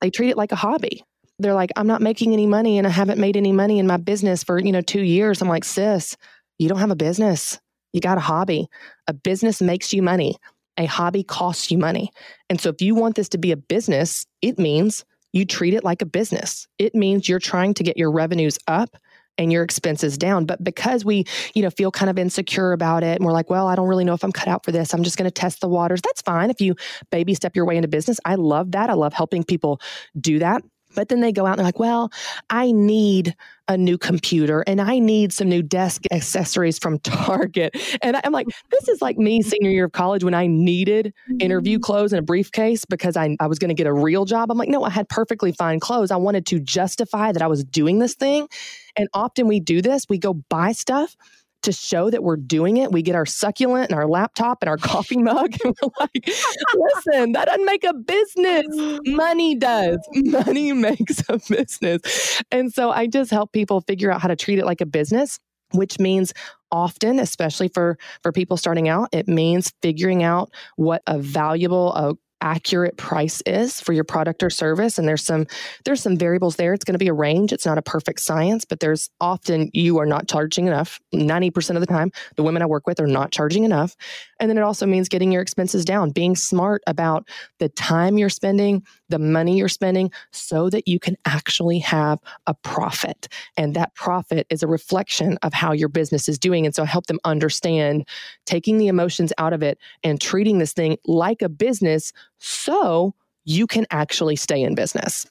They 0.00 0.10
treat 0.10 0.30
it 0.30 0.36
like 0.36 0.52
a 0.52 0.56
hobby. 0.56 1.02
They're 1.40 1.54
like, 1.54 1.70
I'm 1.74 1.88
not 1.88 2.00
making 2.00 2.32
any 2.32 2.46
money 2.46 2.78
and 2.78 2.86
I 2.86 2.90
haven't 2.90 3.18
made 3.18 3.36
any 3.36 3.50
money 3.50 3.80
in 3.80 3.88
my 3.88 3.96
business 3.96 4.44
for, 4.44 4.60
you 4.60 4.70
know, 4.70 4.82
two 4.82 5.02
years. 5.02 5.42
I'm 5.42 5.48
like, 5.48 5.64
sis, 5.64 6.16
you 6.58 6.68
don't 6.68 6.78
have 6.78 6.92
a 6.92 6.96
business. 6.96 7.58
You 7.92 8.00
got 8.00 8.18
a 8.18 8.20
hobby. 8.22 8.68
A 9.08 9.12
business 9.12 9.60
makes 9.60 9.92
you 9.92 10.00
money. 10.00 10.36
A 10.78 10.86
hobby 10.86 11.24
costs 11.24 11.72
you 11.72 11.78
money. 11.78 12.10
And 12.48 12.60
so 12.60 12.68
if 12.68 12.80
you 12.80 12.94
want 12.94 13.16
this 13.16 13.30
to 13.30 13.38
be 13.38 13.50
a 13.50 13.56
business, 13.56 14.26
it 14.42 14.60
means 14.60 15.04
you 15.32 15.44
treat 15.44 15.74
it 15.74 15.82
like 15.82 16.02
a 16.02 16.06
business. 16.06 16.68
It 16.78 16.94
means 16.94 17.28
you're 17.28 17.40
trying 17.40 17.74
to 17.74 17.82
get 17.82 17.96
your 17.96 18.12
revenues 18.12 18.58
up 18.68 18.96
and 19.38 19.52
your 19.52 19.62
expenses 19.62 20.16
down. 20.16 20.46
But 20.46 20.62
because 20.62 21.04
we, 21.04 21.24
you 21.54 21.62
know, 21.62 21.70
feel 21.70 21.90
kind 21.90 22.10
of 22.10 22.18
insecure 22.18 22.72
about 22.72 23.02
it 23.02 23.16
and 23.16 23.24
we're 23.24 23.32
like, 23.32 23.50
well, 23.50 23.66
I 23.68 23.74
don't 23.74 23.88
really 23.88 24.04
know 24.04 24.14
if 24.14 24.24
I'm 24.24 24.32
cut 24.32 24.48
out 24.48 24.64
for 24.64 24.72
this. 24.72 24.94
I'm 24.94 25.02
just 25.02 25.16
going 25.16 25.26
to 25.26 25.30
test 25.30 25.60
the 25.60 25.68
waters. 25.68 26.00
That's 26.02 26.22
fine 26.22 26.50
if 26.50 26.60
you 26.60 26.76
baby 27.10 27.34
step 27.34 27.56
your 27.56 27.64
way 27.64 27.76
into 27.76 27.88
business. 27.88 28.20
I 28.24 28.36
love 28.36 28.72
that. 28.72 28.90
I 28.90 28.94
love 28.94 29.12
helping 29.12 29.44
people 29.44 29.80
do 30.20 30.38
that. 30.38 30.62
But 30.94 31.08
then 31.08 31.20
they 31.20 31.32
go 31.32 31.46
out 31.46 31.52
and 31.52 31.58
they're 31.58 31.66
like, 31.66 31.78
well, 31.78 32.10
I 32.50 32.72
need 32.72 33.34
a 33.66 33.76
new 33.76 33.96
computer 33.96 34.62
and 34.66 34.80
I 34.80 34.98
need 34.98 35.32
some 35.32 35.48
new 35.48 35.62
desk 35.62 36.02
accessories 36.12 36.78
from 36.78 36.98
Target. 37.00 37.76
And 38.02 38.16
I'm 38.22 38.32
like, 38.32 38.46
this 38.70 38.88
is 38.88 39.00
like 39.00 39.16
me 39.16 39.42
senior 39.42 39.70
year 39.70 39.86
of 39.86 39.92
college 39.92 40.22
when 40.22 40.34
I 40.34 40.46
needed 40.46 41.12
interview 41.40 41.78
mm-hmm. 41.78 41.82
clothes 41.82 42.12
and 42.12 42.20
a 42.20 42.22
briefcase 42.22 42.84
because 42.84 43.16
I, 43.16 43.36
I 43.40 43.46
was 43.46 43.58
going 43.58 43.70
to 43.70 43.74
get 43.74 43.86
a 43.86 43.92
real 43.92 44.24
job. 44.24 44.50
I'm 44.50 44.58
like, 44.58 44.68
no, 44.68 44.84
I 44.84 44.90
had 44.90 45.08
perfectly 45.08 45.52
fine 45.52 45.80
clothes. 45.80 46.10
I 46.10 46.16
wanted 46.16 46.46
to 46.46 46.60
justify 46.60 47.32
that 47.32 47.42
I 47.42 47.46
was 47.46 47.64
doing 47.64 47.98
this 47.98 48.14
thing. 48.14 48.48
And 48.96 49.08
often 49.12 49.46
we 49.46 49.60
do 49.60 49.82
this, 49.82 50.06
we 50.08 50.18
go 50.18 50.34
buy 50.34 50.72
stuff 50.72 51.16
to 51.64 51.72
show 51.72 52.10
that 52.10 52.22
we're 52.22 52.36
doing 52.36 52.76
it. 52.76 52.92
We 52.92 53.02
get 53.02 53.14
our 53.14 53.26
succulent 53.26 53.90
and 53.90 53.98
our 53.98 54.06
laptop 54.06 54.62
and 54.62 54.68
our 54.68 54.76
coffee 54.78 55.16
mug. 55.16 55.54
And 55.64 55.74
we're 55.82 55.88
like, 55.98 56.30
listen, 56.74 57.32
that 57.32 57.46
doesn't 57.46 57.64
make 57.64 57.84
a 57.84 57.94
business. 57.94 58.66
Money 59.06 59.54
does. 59.54 59.98
Money 60.14 60.72
makes 60.72 61.22
a 61.28 61.40
business. 61.48 62.42
And 62.50 62.72
so 62.72 62.90
I 62.90 63.06
just 63.06 63.30
help 63.30 63.52
people 63.52 63.80
figure 63.80 64.12
out 64.12 64.20
how 64.20 64.28
to 64.28 64.36
treat 64.36 64.58
it 64.58 64.64
like 64.64 64.80
a 64.80 64.86
business 64.86 65.40
which 65.72 65.98
means 65.98 66.32
often 66.70 67.18
especially 67.18 67.68
for 67.68 67.98
for 68.22 68.32
people 68.32 68.56
starting 68.56 68.88
out 68.88 69.08
it 69.12 69.26
means 69.26 69.72
figuring 69.82 70.22
out 70.22 70.52
what 70.76 71.02
a 71.06 71.18
valuable 71.18 71.92
a 71.94 72.14
accurate 72.44 72.98
price 72.98 73.42
is 73.46 73.80
for 73.80 73.94
your 73.94 74.04
product 74.04 74.42
or 74.42 74.50
service 74.50 74.98
and 74.98 75.08
there's 75.08 75.24
some 75.24 75.46
there's 75.86 76.02
some 76.02 76.16
variables 76.16 76.56
there. 76.56 76.74
It's 76.74 76.84
going 76.84 76.94
to 76.94 76.98
be 76.98 77.08
a 77.08 77.14
range. 77.14 77.52
It's 77.52 77.64
not 77.64 77.78
a 77.78 77.82
perfect 77.82 78.20
science 78.20 78.64
but 78.66 78.80
there's 78.80 79.08
often 79.20 79.70
you 79.72 79.98
are 79.98 80.06
not 80.06 80.28
charging 80.28 80.66
enough. 80.66 81.00
90% 81.14 81.74
of 81.74 81.80
the 81.80 81.86
time 81.86 82.12
the 82.36 82.42
women 82.42 82.62
i 82.62 82.66
work 82.66 82.86
with 82.86 83.00
are 83.00 83.06
not 83.06 83.32
charging 83.32 83.64
enough. 83.64 83.96
And 84.38 84.50
then 84.50 84.58
it 84.58 84.62
also 84.62 84.84
means 84.84 85.08
getting 85.08 85.32
your 85.32 85.40
expenses 85.40 85.84
down 85.86 86.10
being 86.10 86.36
smart 86.36 86.82
about 86.86 87.26
the 87.58 87.70
time 87.70 88.18
you're 88.18 88.28
spending 88.28 88.82
the 89.08 89.18
money 89.18 89.56
you're 89.56 89.68
spending 89.68 90.10
so 90.32 90.68
that 90.70 90.86
you 90.86 90.98
can 90.98 91.16
actually 91.24 91.78
have 91.78 92.18
a 92.46 92.54
profit. 92.54 93.28
And 93.56 93.74
that 93.74 93.94
profit 93.94 94.46
is 94.50 94.62
a 94.62 94.66
reflection 94.66 95.38
of 95.42 95.54
how 95.54 95.72
your 95.72 95.88
business 95.88 96.28
is 96.28 96.38
doing. 96.38 96.66
And 96.66 96.74
so 96.74 96.82
I 96.82 96.86
help 96.86 97.06
them 97.06 97.20
understand 97.24 98.06
taking 98.44 98.78
the 98.78 98.88
emotions 98.88 99.32
out 99.38 99.52
of 99.52 99.62
it 99.62 99.78
and 100.02 100.20
treating 100.20 100.58
this 100.58 100.72
thing 100.72 100.96
like 101.06 101.42
a 101.42 101.48
business 101.48 102.12
so 102.38 103.14
you 103.44 103.66
can 103.66 103.86
actually 103.90 104.36
stay 104.36 104.62
in 104.62 104.74
business. 104.74 105.26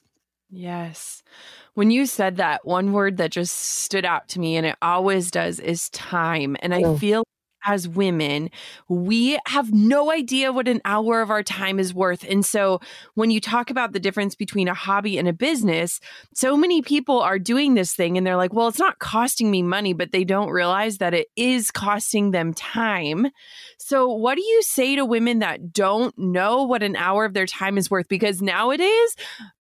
Yes. 0.50 1.22
When 1.74 1.90
you 1.90 2.06
said 2.06 2.36
that, 2.36 2.64
one 2.64 2.92
word 2.92 3.16
that 3.16 3.32
just 3.32 3.56
stood 3.56 4.04
out 4.04 4.28
to 4.28 4.40
me, 4.40 4.56
and 4.56 4.64
it 4.64 4.76
always 4.80 5.30
does, 5.30 5.58
is 5.58 5.90
time. 5.90 6.56
And 6.60 6.72
I 6.72 6.82
mm. 6.82 6.98
feel 6.98 7.24
as 7.66 7.88
women, 7.88 8.50
we 8.88 9.38
have 9.46 9.72
no 9.72 10.10
idea 10.10 10.52
what 10.52 10.68
an 10.68 10.80
hour 10.84 11.20
of 11.20 11.30
our 11.30 11.42
time 11.42 11.78
is 11.78 11.94
worth. 11.94 12.24
And 12.28 12.44
so 12.44 12.80
when 13.14 13.30
you 13.30 13.40
talk 13.40 13.70
about 13.70 13.92
the 13.92 14.00
difference 14.00 14.34
between 14.34 14.68
a 14.68 14.74
hobby 14.74 15.18
and 15.18 15.28
a 15.28 15.32
business, 15.32 16.00
so 16.34 16.56
many 16.56 16.82
people 16.82 17.20
are 17.20 17.38
doing 17.38 17.74
this 17.74 17.94
thing 17.94 18.16
and 18.16 18.26
they're 18.26 18.36
like, 18.36 18.52
well, 18.52 18.68
it's 18.68 18.78
not 18.78 18.98
costing 18.98 19.50
me 19.50 19.62
money, 19.62 19.92
but 19.92 20.12
they 20.12 20.24
don't 20.24 20.50
realize 20.50 20.98
that 20.98 21.14
it 21.14 21.28
is 21.36 21.70
costing 21.70 22.30
them 22.30 22.54
time. 22.54 23.28
So, 23.78 24.08
what 24.08 24.36
do 24.36 24.42
you 24.42 24.62
say 24.62 24.96
to 24.96 25.04
women 25.04 25.40
that 25.40 25.72
don't 25.72 26.16
know 26.18 26.62
what 26.64 26.82
an 26.82 26.96
hour 26.96 27.24
of 27.24 27.34
their 27.34 27.46
time 27.46 27.76
is 27.76 27.90
worth? 27.90 28.08
Because 28.08 28.40
nowadays, 28.40 29.16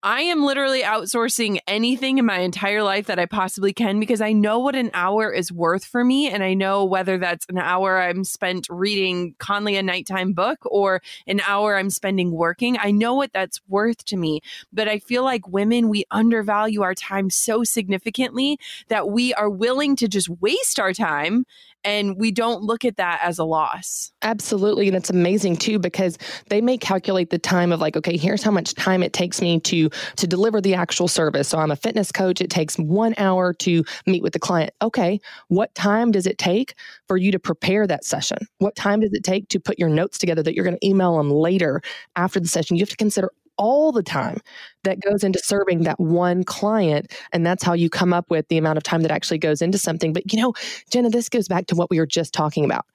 I 0.03 0.21
am 0.21 0.43
literally 0.43 0.81
outsourcing 0.81 1.59
anything 1.67 2.17
in 2.17 2.25
my 2.25 2.39
entire 2.39 2.83
life 2.83 3.07
that 3.07 3.19
I 3.19 3.25
possibly 3.25 3.71
can 3.71 3.99
because 3.99 4.21
I 4.21 4.33
know 4.33 4.59
what 4.59 4.75
an 4.75 4.89
hour 4.93 5.31
is 5.31 5.51
worth 5.51 5.85
for 5.85 6.03
me. 6.03 6.29
And 6.29 6.43
I 6.43 6.55
know 6.55 6.85
whether 6.85 7.17
that's 7.17 7.45
an 7.49 7.59
hour 7.59 7.90
I'm 7.99 8.23
spent 8.23 8.67
reading 8.69 9.35
Conley 9.39 9.75
a 9.75 9.83
nighttime 9.83 10.33
book 10.33 10.59
or 10.65 11.01
an 11.27 11.41
hour 11.41 11.77
I'm 11.77 11.89
spending 11.89 12.31
working. 12.31 12.77
I 12.79 12.91
know 12.91 13.15
what 13.15 13.33
that's 13.33 13.59
worth 13.67 14.05
to 14.05 14.17
me. 14.17 14.41
But 14.71 14.87
I 14.87 14.99
feel 14.99 15.23
like 15.23 15.47
women, 15.47 15.89
we 15.89 16.05
undervalue 16.11 16.81
our 16.81 16.95
time 16.95 17.29
so 17.29 17.63
significantly 17.63 18.59
that 18.87 19.09
we 19.09 19.33
are 19.33 19.49
willing 19.49 19.95
to 19.97 20.07
just 20.07 20.29
waste 20.29 20.79
our 20.79 20.93
time 20.93 21.45
and 21.83 22.17
we 22.17 22.31
don't 22.31 22.61
look 22.61 22.85
at 22.85 22.97
that 22.97 23.19
as 23.23 23.39
a 23.39 23.43
loss. 23.43 24.11
Absolutely. 24.21 24.87
And 24.87 24.95
it's 24.95 25.09
amazing 25.09 25.57
too 25.57 25.79
because 25.79 26.17
they 26.49 26.61
may 26.61 26.77
calculate 26.77 27.29
the 27.29 27.39
time 27.39 27.71
of 27.71 27.79
like, 27.79 27.97
okay, 27.97 28.17
here's 28.17 28.43
how 28.43 28.51
much 28.51 28.73
time 28.75 29.03
it 29.03 29.13
takes 29.13 29.41
me 29.41 29.59
to 29.61 29.89
to 30.17 30.27
deliver 30.27 30.61
the 30.61 30.73
actual 30.73 31.07
service. 31.07 31.47
So 31.47 31.57
I'm 31.57 31.71
a 31.71 31.75
fitness 31.75 32.11
coach. 32.11 32.41
It 32.41 32.49
takes 32.49 32.77
one 32.77 33.13
hour 33.17 33.53
to 33.53 33.83
meet 34.05 34.23
with 34.23 34.33
the 34.33 34.39
client. 34.39 34.71
Okay, 34.81 35.19
what 35.47 35.73
time 35.75 36.11
does 36.11 36.27
it 36.27 36.37
take 36.37 36.75
for 37.07 37.17
you 37.17 37.31
to 37.31 37.39
prepare 37.39 37.87
that 37.87 38.05
session? 38.05 38.37
What 38.59 38.75
time 38.75 38.99
does 38.99 39.13
it 39.13 39.23
take 39.23 39.49
to 39.49 39.59
put 39.59 39.79
your 39.79 39.89
notes 39.89 40.17
together 40.17 40.43
that 40.43 40.55
you're 40.55 40.65
going 40.65 40.77
to 40.77 40.87
email 40.87 41.17
them 41.17 41.31
later 41.31 41.81
after 42.15 42.39
the 42.39 42.47
session? 42.47 42.77
You 42.77 42.81
have 42.81 42.89
to 42.89 42.97
consider 42.97 43.31
all 43.61 43.91
the 43.91 44.01
time 44.01 44.39
that 44.83 44.99
goes 44.99 45.23
into 45.23 45.37
serving 45.37 45.83
that 45.83 45.99
one 45.99 46.43
client. 46.43 47.13
And 47.31 47.45
that's 47.45 47.63
how 47.63 47.73
you 47.73 47.91
come 47.91 48.11
up 48.11 48.29
with 48.31 48.47
the 48.47 48.57
amount 48.57 48.77
of 48.77 48.83
time 48.83 49.03
that 49.03 49.11
actually 49.11 49.37
goes 49.37 49.61
into 49.61 49.77
something. 49.77 50.13
But, 50.13 50.33
you 50.33 50.41
know, 50.41 50.53
Jenna, 50.89 51.11
this 51.11 51.29
goes 51.29 51.47
back 51.47 51.67
to 51.67 51.75
what 51.75 51.91
we 51.91 51.99
were 51.99 52.07
just 52.07 52.33
talking 52.33 52.65
about. 52.65 52.85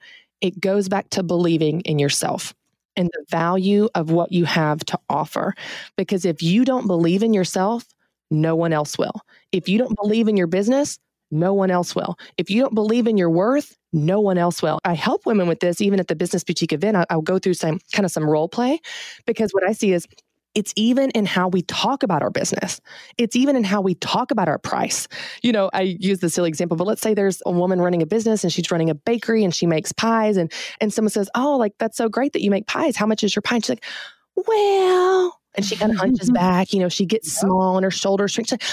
It 0.41 0.59
goes 0.59 0.89
back 0.89 1.09
to 1.11 1.23
believing 1.23 1.79
in 1.81 1.99
yourself 1.99 2.53
and 2.97 3.09
the 3.13 3.25
value 3.29 3.87
of 3.95 4.11
what 4.11 4.33
you 4.33 4.43
have 4.43 4.79
to 4.85 4.99
offer. 5.09 5.55
Because 5.95 6.25
if 6.25 6.43
you 6.43 6.65
don't 6.65 6.85
believe 6.85 7.23
in 7.23 7.33
yourself, 7.33 7.85
no 8.29 8.53
one 8.53 8.73
else 8.73 8.97
will. 8.97 9.21
If 9.53 9.69
you 9.69 9.77
don't 9.77 9.95
believe 9.95 10.27
in 10.27 10.35
your 10.35 10.47
business, 10.47 10.99
no 11.31 11.53
one 11.53 11.71
else 11.71 11.95
will. 11.95 12.17
If 12.37 12.49
you 12.49 12.61
don't 12.61 12.75
believe 12.75 13.07
in 13.07 13.17
your 13.17 13.29
worth, 13.29 13.77
no 13.93 14.19
one 14.19 14.37
else 14.37 14.61
will. 14.61 14.79
I 14.83 14.93
help 14.93 15.25
women 15.25 15.47
with 15.47 15.59
this 15.59 15.79
even 15.79 15.99
at 15.99 16.07
the 16.07 16.15
business 16.15 16.43
boutique 16.43 16.73
event. 16.73 17.05
I'll 17.09 17.21
go 17.21 17.39
through 17.39 17.53
some 17.53 17.79
kind 17.93 18.05
of 18.05 18.11
some 18.11 18.29
role 18.29 18.49
play 18.49 18.79
because 19.25 19.51
what 19.51 19.63
I 19.67 19.71
see 19.71 19.93
is 19.93 20.07
It's 20.57 20.73
even 20.75 21.11
in 21.11 21.27
how 21.27 21.49
we 21.49 21.61
talk 21.61 22.01
about 22.01 22.23
our 22.23 22.31
business. 22.31 22.81
It's 23.19 23.35
even 23.35 23.55
in 23.55 23.63
how 23.63 23.79
we 23.79 23.93
talk 23.93 24.31
about 24.31 24.47
our 24.47 24.57
price. 24.57 25.07
You 25.43 25.51
know, 25.51 25.69
I 25.71 25.81
use 25.81 26.17
the 26.17 26.31
silly 26.31 26.49
example, 26.49 26.75
but 26.75 26.87
let's 26.87 26.99
say 26.99 27.13
there's 27.13 27.43
a 27.45 27.51
woman 27.51 27.79
running 27.79 28.01
a 28.01 28.07
business 28.07 28.43
and 28.43 28.51
she's 28.51 28.71
running 28.71 28.89
a 28.89 28.95
bakery 28.95 29.43
and 29.43 29.53
she 29.53 29.67
makes 29.67 29.91
pies 29.91 30.35
and 30.35 30.51
and 30.81 30.91
someone 30.91 31.11
says, 31.11 31.29
"Oh, 31.35 31.57
like 31.57 31.73
that's 31.77 31.95
so 31.95 32.09
great 32.09 32.33
that 32.33 32.41
you 32.41 32.49
make 32.49 32.65
pies. 32.65 32.95
How 32.95 33.05
much 33.05 33.23
is 33.23 33.35
your 33.35 33.43
pie?" 33.43 33.57
And 33.57 33.65
she's 33.65 33.69
like, 33.69 33.85
"Well," 34.35 35.39
and 35.53 35.63
she 35.63 35.75
kind 35.75 35.91
of 35.91 35.99
hunches 35.99 36.31
back. 36.33 36.73
You 36.73 36.79
know, 36.79 36.89
she 36.89 37.05
gets 37.05 37.31
small 37.31 37.77
and 37.77 37.83
her 37.83 37.91
shoulders 37.91 38.31
shrink. 38.31 38.51
Like, 38.51 38.63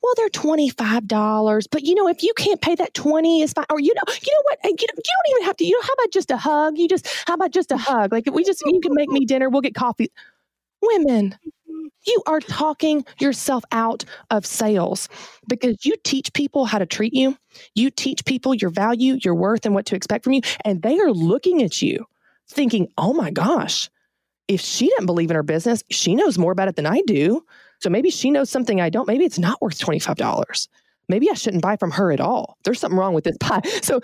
well, 0.00 0.14
they're 0.16 0.28
twenty 0.28 0.70
five 0.70 1.08
dollars, 1.08 1.66
but 1.66 1.82
you 1.82 1.96
know, 1.96 2.06
if 2.06 2.22
you 2.22 2.34
can't 2.36 2.60
pay 2.60 2.76
that 2.76 2.94
twenty, 2.94 3.42
is 3.42 3.52
fine. 3.52 3.66
Or 3.68 3.80
you 3.80 3.92
know, 3.96 4.02
you 4.06 4.32
know 4.32 4.42
what? 4.44 4.58
You, 4.62 4.76
don't 4.76 5.30
even 5.30 5.42
have 5.46 5.56
to. 5.56 5.64
You 5.64 5.72
know, 5.72 5.82
how 5.82 5.92
about 5.94 6.12
just 6.12 6.30
a 6.30 6.36
hug? 6.36 6.78
You 6.78 6.86
just 6.86 7.08
how 7.26 7.34
about 7.34 7.50
just 7.50 7.72
a 7.72 7.76
hug? 7.76 8.12
Like 8.12 8.28
if 8.28 8.32
we 8.32 8.44
just 8.44 8.62
you 8.64 8.78
can 8.80 8.94
make 8.94 9.08
me 9.08 9.24
dinner, 9.24 9.50
we'll 9.50 9.60
get 9.60 9.74
coffee. 9.74 10.08
Women, 10.82 11.30
mm-hmm. 11.30 11.86
you 12.06 12.22
are 12.26 12.40
talking 12.40 13.04
yourself 13.20 13.64
out 13.72 14.04
of 14.30 14.44
sales 14.44 15.08
because 15.48 15.84
you 15.84 15.94
teach 16.04 16.32
people 16.32 16.64
how 16.64 16.78
to 16.78 16.86
treat 16.86 17.14
you. 17.14 17.36
You 17.74 17.90
teach 17.90 18.24
people 18.24 18.54
your 18.54 18.70
value, 18.70 19.18
your 19.22 19.34
worth, 19.34 19.64
and 19.64 19.74
what 19.74 19.86
to 19.86 19.96
expect 19.96 20.24
from 20.24 20.32
you. 20.34 20.42
And 20.64 20.82
they 20.82 20.98
are 20.98 21.12
looking 21.12 21.62
at 21.62 21.80
you 21.80 22.04
thinking, 22.48 22.88
oh 22.98 23.12
my 23.12 23.30
gosh, 23.30 23.88
if 24.48 24.60
she 24.60 24.88
doesn't 24.90 25.06
believe 25.06 25.30
in 25.30 25.36
her 25.36 25.42
business, 25.42 25.82
she 25.90 26.14
knows 26.14 26.38
more 26.38 26.52
about 26.52 26.68
it 26.68 26.76
than 26.76 26.86
I 26.86 27.02
do. 27.06 27.44
So 27.80 27.90
maybe 27.90 28.10
she 28.10 28.30
knows 28.30 28.50
something 28.50 28.80
I 28.80 28.90
don't. 28.90 29.08
Maybe 29.08 29.24
it's 29.24 29.38
not 29.38 29.60
worth 29.62 29.78
$25. 29.78 30.68
Maybe 31.08 31.30
I 31.30 31.34
shouldn't 31.34 31.62
buy 31.62 31.76
from 31.76 31.90
her 31.92 32.12
at 32.12 32.20
all. 32.20 32.56
There's 32.64 32.80
something 32.80 32.98
wrong 32.98 33.14
with 33.14 33.24
this 33.24 33.36
pie. 33.40 33.62
So 33.82 34.00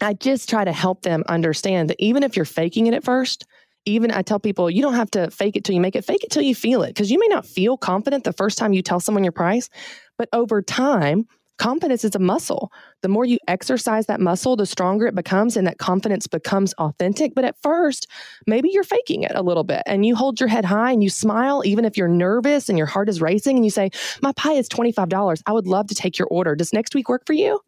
I 0.00 0.14
just 0.14 0.48
try 0.48 0.64
to 0.64 0.72
help 0.72 1.02
them 1.02 1.24
understand 1.28 1.90
that 1.90 2.02
even 2.02 2.22
if 2.22 2.36
you're 2.36 2.44
faking 2.44 2.86
it 2.86 2.94
at 2.94 3.04
first, 3.04 3.46
even 3.86 4.10
I 4.10 4.22
tell 4.22 4.40
people, 4.40 4.68
you 4.68 4.82
don't 4.82 4.94
have 4.94 5.10
to 5.12 5.30
fake 5.30 5.56
it 5.56 5.64
till 5.64 5.74
you 5.74 5.80
make 5.80 5.96
it, 5.96 6.04
fake 6.04 6.24
it 6.24 6.30
till 6.30 6.42
you 6.42 6.54
feel 6.54 6.82
it. 6.82 6.88
Because 6.88 7.10
you 7.10 7.18
may 7.18 7.28
not 7.28 7.46
feel 7.46 7.76
confident 7.76 8.24
the 8.24 8.32
first 8.32 8.58
time 8.58 8.72
you 8.72 8.82
tell 8.82 9.00
someone 9.00 9.24
your 9.24 9.32
price, 9.32 9.70
but 10.18 10.28
over 10.32 10.60
time, 10.60 11.26
confidence 11.58 12.04
is 12.04 12.14
a 12.14 12.18
muscle. 12.18 12.70
The 13.02 13.08
more 13.08 13.24
you 13.24 13.38
exercise 13.48 14.06
that 14.06 14.20
muscle, 14.20 14.56
the 14.56 14.66
stronger 14.66 15.06
it 15.06 15.14
becomes, 15.14 15.56
and 15.56 15.66
that 15.66 15.78
confidence 15.78 16.26
becomes 16.26 16.74
authentic. 16.74 17.34
But 17.34 17.44
at 17.44 17.56
first, 17.62 18.06
maybe 18.46 18.68
you're 18.70 18.84
faking 18.84 19.22
it 19.22 19.32
a 19.34 19.42
little 19.42 19.64
bit 19.64 19.82
and 19.86 20.04
you 20.04 20.16
hold 20.16 20.40
your 20.40 20.48
head 20.48 20.64
high 20.64 20.92
and 20.92 21.02
you 21.02 21.10
smile, 21.10 21.62
even 21.64 21.84
if 21.84 21.96
you're 21.96 22.08
nervous 22.08 22.68
and 22.68 22.76
your 22.76 22.86
heart 22.86 23.08
is 23.08 23.20
racing, 23.20 23.56
and 23.56 23.64
you 23.64 23.70
say, 23.70 23.90
My 24.20 24.32
pie 24.32 24.54
is 24.54 24.68
$25. 24.68 25.42
I 25.46 25.52
would 25.52 25.66
love 25.66 25.86
to 25.88 25.94
take 25.94 26.18
your 26.18 26.28
order. 26.28 26.54
Does 26.54 26.72
next 26.72 26.94
week 26.94 27.08
work 27.08 27.24
for 27.26 27.32
you? 27.32 27.60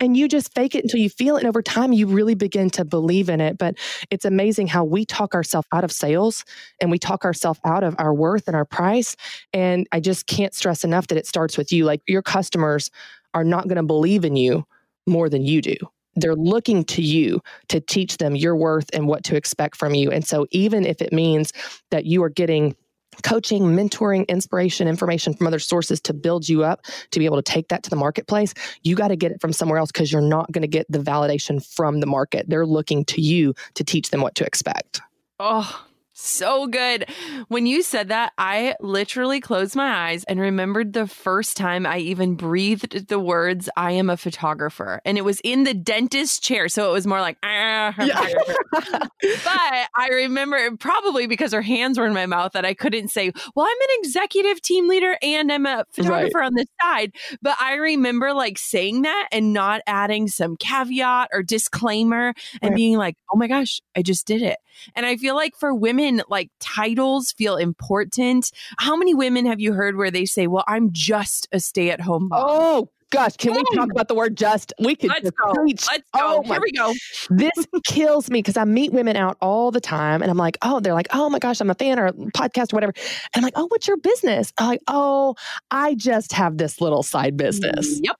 And 0.00 0.16
you 0.16 0.28
just 0.28 0.52
fake 0.54 0.74
it 0.74 0.84
until 0.84 1.00
you 1.00 1.08
feel 1.08 1.36
it. 1.36 1.40
And 1.40 1.48
over 1.48 1.62
time, 1.62 1.92
you 1.92 2.06
really 2.06 2.34
begin 2.34 2.70
to 2.70 2.84
believe 2.84 3.28
in 3.28 3.40
it. 3.40 3.58
But 3.58 3.76
it's 4.10 4.24
amazing 4.24 4.66
how 4.66 4.84
we 4.84 5.04
talk 5.04 5.34
ourselves 5.34 5.68
out 5.72 5.84
of 5.84 5.92
sales 5.92 6.44
and 6.80 6.90
we 6.90 6.98
talk 6.98 7.24
ourselves 7.24 7.60
out 7.64 7.84
of 7.84 7.94
our 7.98 8.12
worth 8.12 8.48
and 8.48 8.56
our 8.56 8.64
price. 8.64 9.16
And 9.52 9.86
I 9.92 10.00
just 10.00 10.26
can't 10.26 10.54
stress 10.54 10.84
enough 10.84 11.06
that 11.08 11.18
it 11.18 11.26
starts 11.26 11.56
with 11.56 11.72
you. 11.72 11.84
Like 11.84 12.02
your 12.06 12.22
customers 12.22 12.90
are 13.34 13.44
not 13.44 13.64
going 13.64 13.76
to 13.76 13.82
believe 13.82 14.24
in 14.24 14.36
you 14.36 14.66
more 15.06 15.28
than 15.28 15.42
you 15.42 15.60
do. 15.60 15.76
They're 16.16 16.36
looking 16.36 16.84
to 16.84 17.02
you 17.02 17.40
to 17.68 17.80
teach 17.80 18.18
them 18.18 18.36
your 18.36 18.54
worth 18.54 18.88
and 18.92 19.08
what 19.08 19.24
to 19.24 19.36
expect 19.36 19.76
from 19.76 19.94
you. 19.94 20.10
And 20.12 20.24
so, 20.24 20.46
even 20.52 20.86
if 20.86 21.02
it 21.02 21.12
means 21.12 21.52
that 21.90 22.04
you 22.04 22.22
are 22.22 22.28
getting 22.28 22.76
coaching, 23.22 23.62
mentoring, 23.62 24.26
inspiration, 24.28 24.88
information 24.88 25.34
from 25.34 25.46
other 25.46 25.58
sources 25.58 26.00
to 26.02 26.14
build 26.14 26.48
you 26.48 26.64
up 26.64 26.84
to 27.10 27.18
be 27.18 27.24
able 27.24 27.36
to 27.36 27.42
take 27.42 27.68
that 27.68 27.82
to 27.82 27.90
the 27.90 27.96
marketplace, 27.96 28.54
you 28.82 28.96
got 28.96 29.08
to 29.08 29.16
get 29.16 29.32
it 29.32 29.40
from 29.40 29.52
somewhere 29.52 29.78
else 29.78 29.92
because 29.92 30.12
you're 30.12 30.20
not 30.20 30.50
going 30.52 30.62
to 30.62 30.68
get 30.68 30.86
the 30.88 30.98
validation 30.98 31.64
from 31.74 32.00
the 32.00 32.06
market. 32.06 32.48
They're 32.48 32.66
looking 32.66 33.04
to 33.06 33.20
you 33.20 33.54
to 33.74 33.84
teach 33.84 34.10
them 34.10 34.20
what 34.20 34.34
to 34.36 34.44
expect. 34.44 35.00
Oh, 35.38 35.84
so 36.14 36.66
good. 36.66 37.10
When 37.48 37.66
you 37.66 37.82
said 37.82 38.08
that, 38.08 38.32
I 38.38 38.76
literally 38.80 39.40
closed 39.40 39.76
my 39.76 40.08
eyes 40.08 40.24
and 40.24 40.40
remembered 40.40 40.92
the 40.92 41.06
first 41.06 41.56
time 41.56 41.84
I 41.86 41.98
even 41.98 42.36
breathed 42.36 43.08
the 43.08 43.18
words, 43.18 43.68
I 43.76 43.92
am 43.92 44.08
a 44.08 44.16
photographer. 44.16 45.00
And 45.04 45.18
it 45.18 45.24
was 45.24 45.40
in 45.42 45.64
the 45.64 45.74
dentist 45.74 46.42
chair. 46.42 46.68
So 46.68 46.88
it 46.88 46.92
was 46.92 47.06
more 47.06 47.20
like, 47.20 47.36
ah, 47.42 47.94
yeah. 47.98 48.32
but 48.72 49.88
I 49.96 50.08
remember 50.10 50.76
probably 50.76 51.26
because 51.26 51.52
her 51.52 51.62
hands 51.62 51.98
were 51.98 52.06
in 52.06 52.14
my 52.14 52.26
mouth 52.26 52.52
that 52.52 52.64
I 52.64 52.74
couldn't 52.74 53.08
say, 53.08 53.32
well, 53.54 53.66
I'm 53.66 53.80
an 53.80 53.96
executive 53.98 54.62
team 54.62 54.88
leader 54.88 55.18
and 55.20 55.50
I'm 55.50 55.66
a 55.66 55.84
photographer 55.92 56.38
right. 56.38 56.46
on 56.46 56.54
the 56.54 56.66
side. 56.80 57.12
But 57.42 57.56
I 57.60 57.74
remember 57.74 58.32
like 58.32 58.58
saying 58.58 59.02
that 59.02 59.28
and 59.32 59.52
not 59.52 59.82
adding 59.86 60.28
some 60.28 60.56
caveat 60.56 61.30
or 61.32 61.42
disclaimer 61.42 62.34
and 62.62 62.70
right. 62.70 62.76
being 62.76 62.96
like, 62.96 63.16
oh 63.32 63.36
my 63.36 63.48
gosh, 63.48 63.80
I 63.96 64.02
just 64.02 64.26
did 64.26 64.42
it. 64.42 64.58
And 64.94 65.06
I 65.06 65.16
feel 65.16 65.34
like 65.34 65.56
for 65.56 65.74
women, 65.74 66.03
like 66.28 66.50
titles 66.60 67.32
feel 67.32 67.56
important. 67.56 68.50
How 68.78 68.96
many 68.96 69.14
women 69.14 69.46
have 69.46 69.60
you 69.60 69.72
heard 69.72 69.96
where 69.96 70.10
they 70.10 70.24
say, 70.24 70.46
Well, 70.46 70.64
I'm 70.66 70.90
just 70.92 71.48
a 71.52 71.60
stay 71.60 71.90
at 71.90 72.00
home 72.00 72.28
mom? 72.28 72.44
Oh, 72.44 72.88
gosh, 73.10 73.36
can 73.36 73.52
we 73.52 73.62
talk 73.74 73.90
about 73.90 74.08
the 74.08 74.14
word 74.14 74.36
just? 74.36 74.72
We 74.78 74.96
could 74.96 75.10
Let's 75.10 75.30
go. 75.30 75.52
Preach. 75.52 75.86
Let's 75.90 76.08
go. 76.10 76.20
Oh, 76.20 76.42
Here 76.42 76.60
we 76.60 76.72
go. 76.72 76.92
this 77.30 77.52
kills 77.84 78.30
me 78.30 78.40
because 78.40 78.56
I 78.56 78.64
meet 78.64 78.92
women 78.92 79.16
out 79.16 79.36
all 79.40 79.70
the 79.70 79.80
time 79.80 80.22
and 80.22 80.30
I'm 80.30 80.36
like, 80.36 80.58
oh, 80.62 80.80
they're 80.80 80.94
like, 80.94 81.08
oh 81.12 81.30
my 81.30 81.38
gosh, 81.38 81.60
I'm 81.60 81.70
a 81.70 81.74
fan 81.74 81.98
or 81.98 82.06
a 82.06 82.12
podcast 82.12 82.72
or 82.72 82.76
whatever. 82.76 82.92
And 82.96 83.36
I'm 83.36 83.42
like, 83.42 83.54
oh, 83.56 83.66
what's 83.68 83.86
your 83.86 83.96
business? 83.98 84.52
I'm 84.58 84.68
like, 84.68 84.82
oh, 84.88 85.34
I 85.70 85.94
just 85.94 86.32
have 86.32 86.58
this 86.58 86.80
little 86.80 87.02
side 87.02 87.36
business. 87.36 88.00
Yep. 88.02 88.16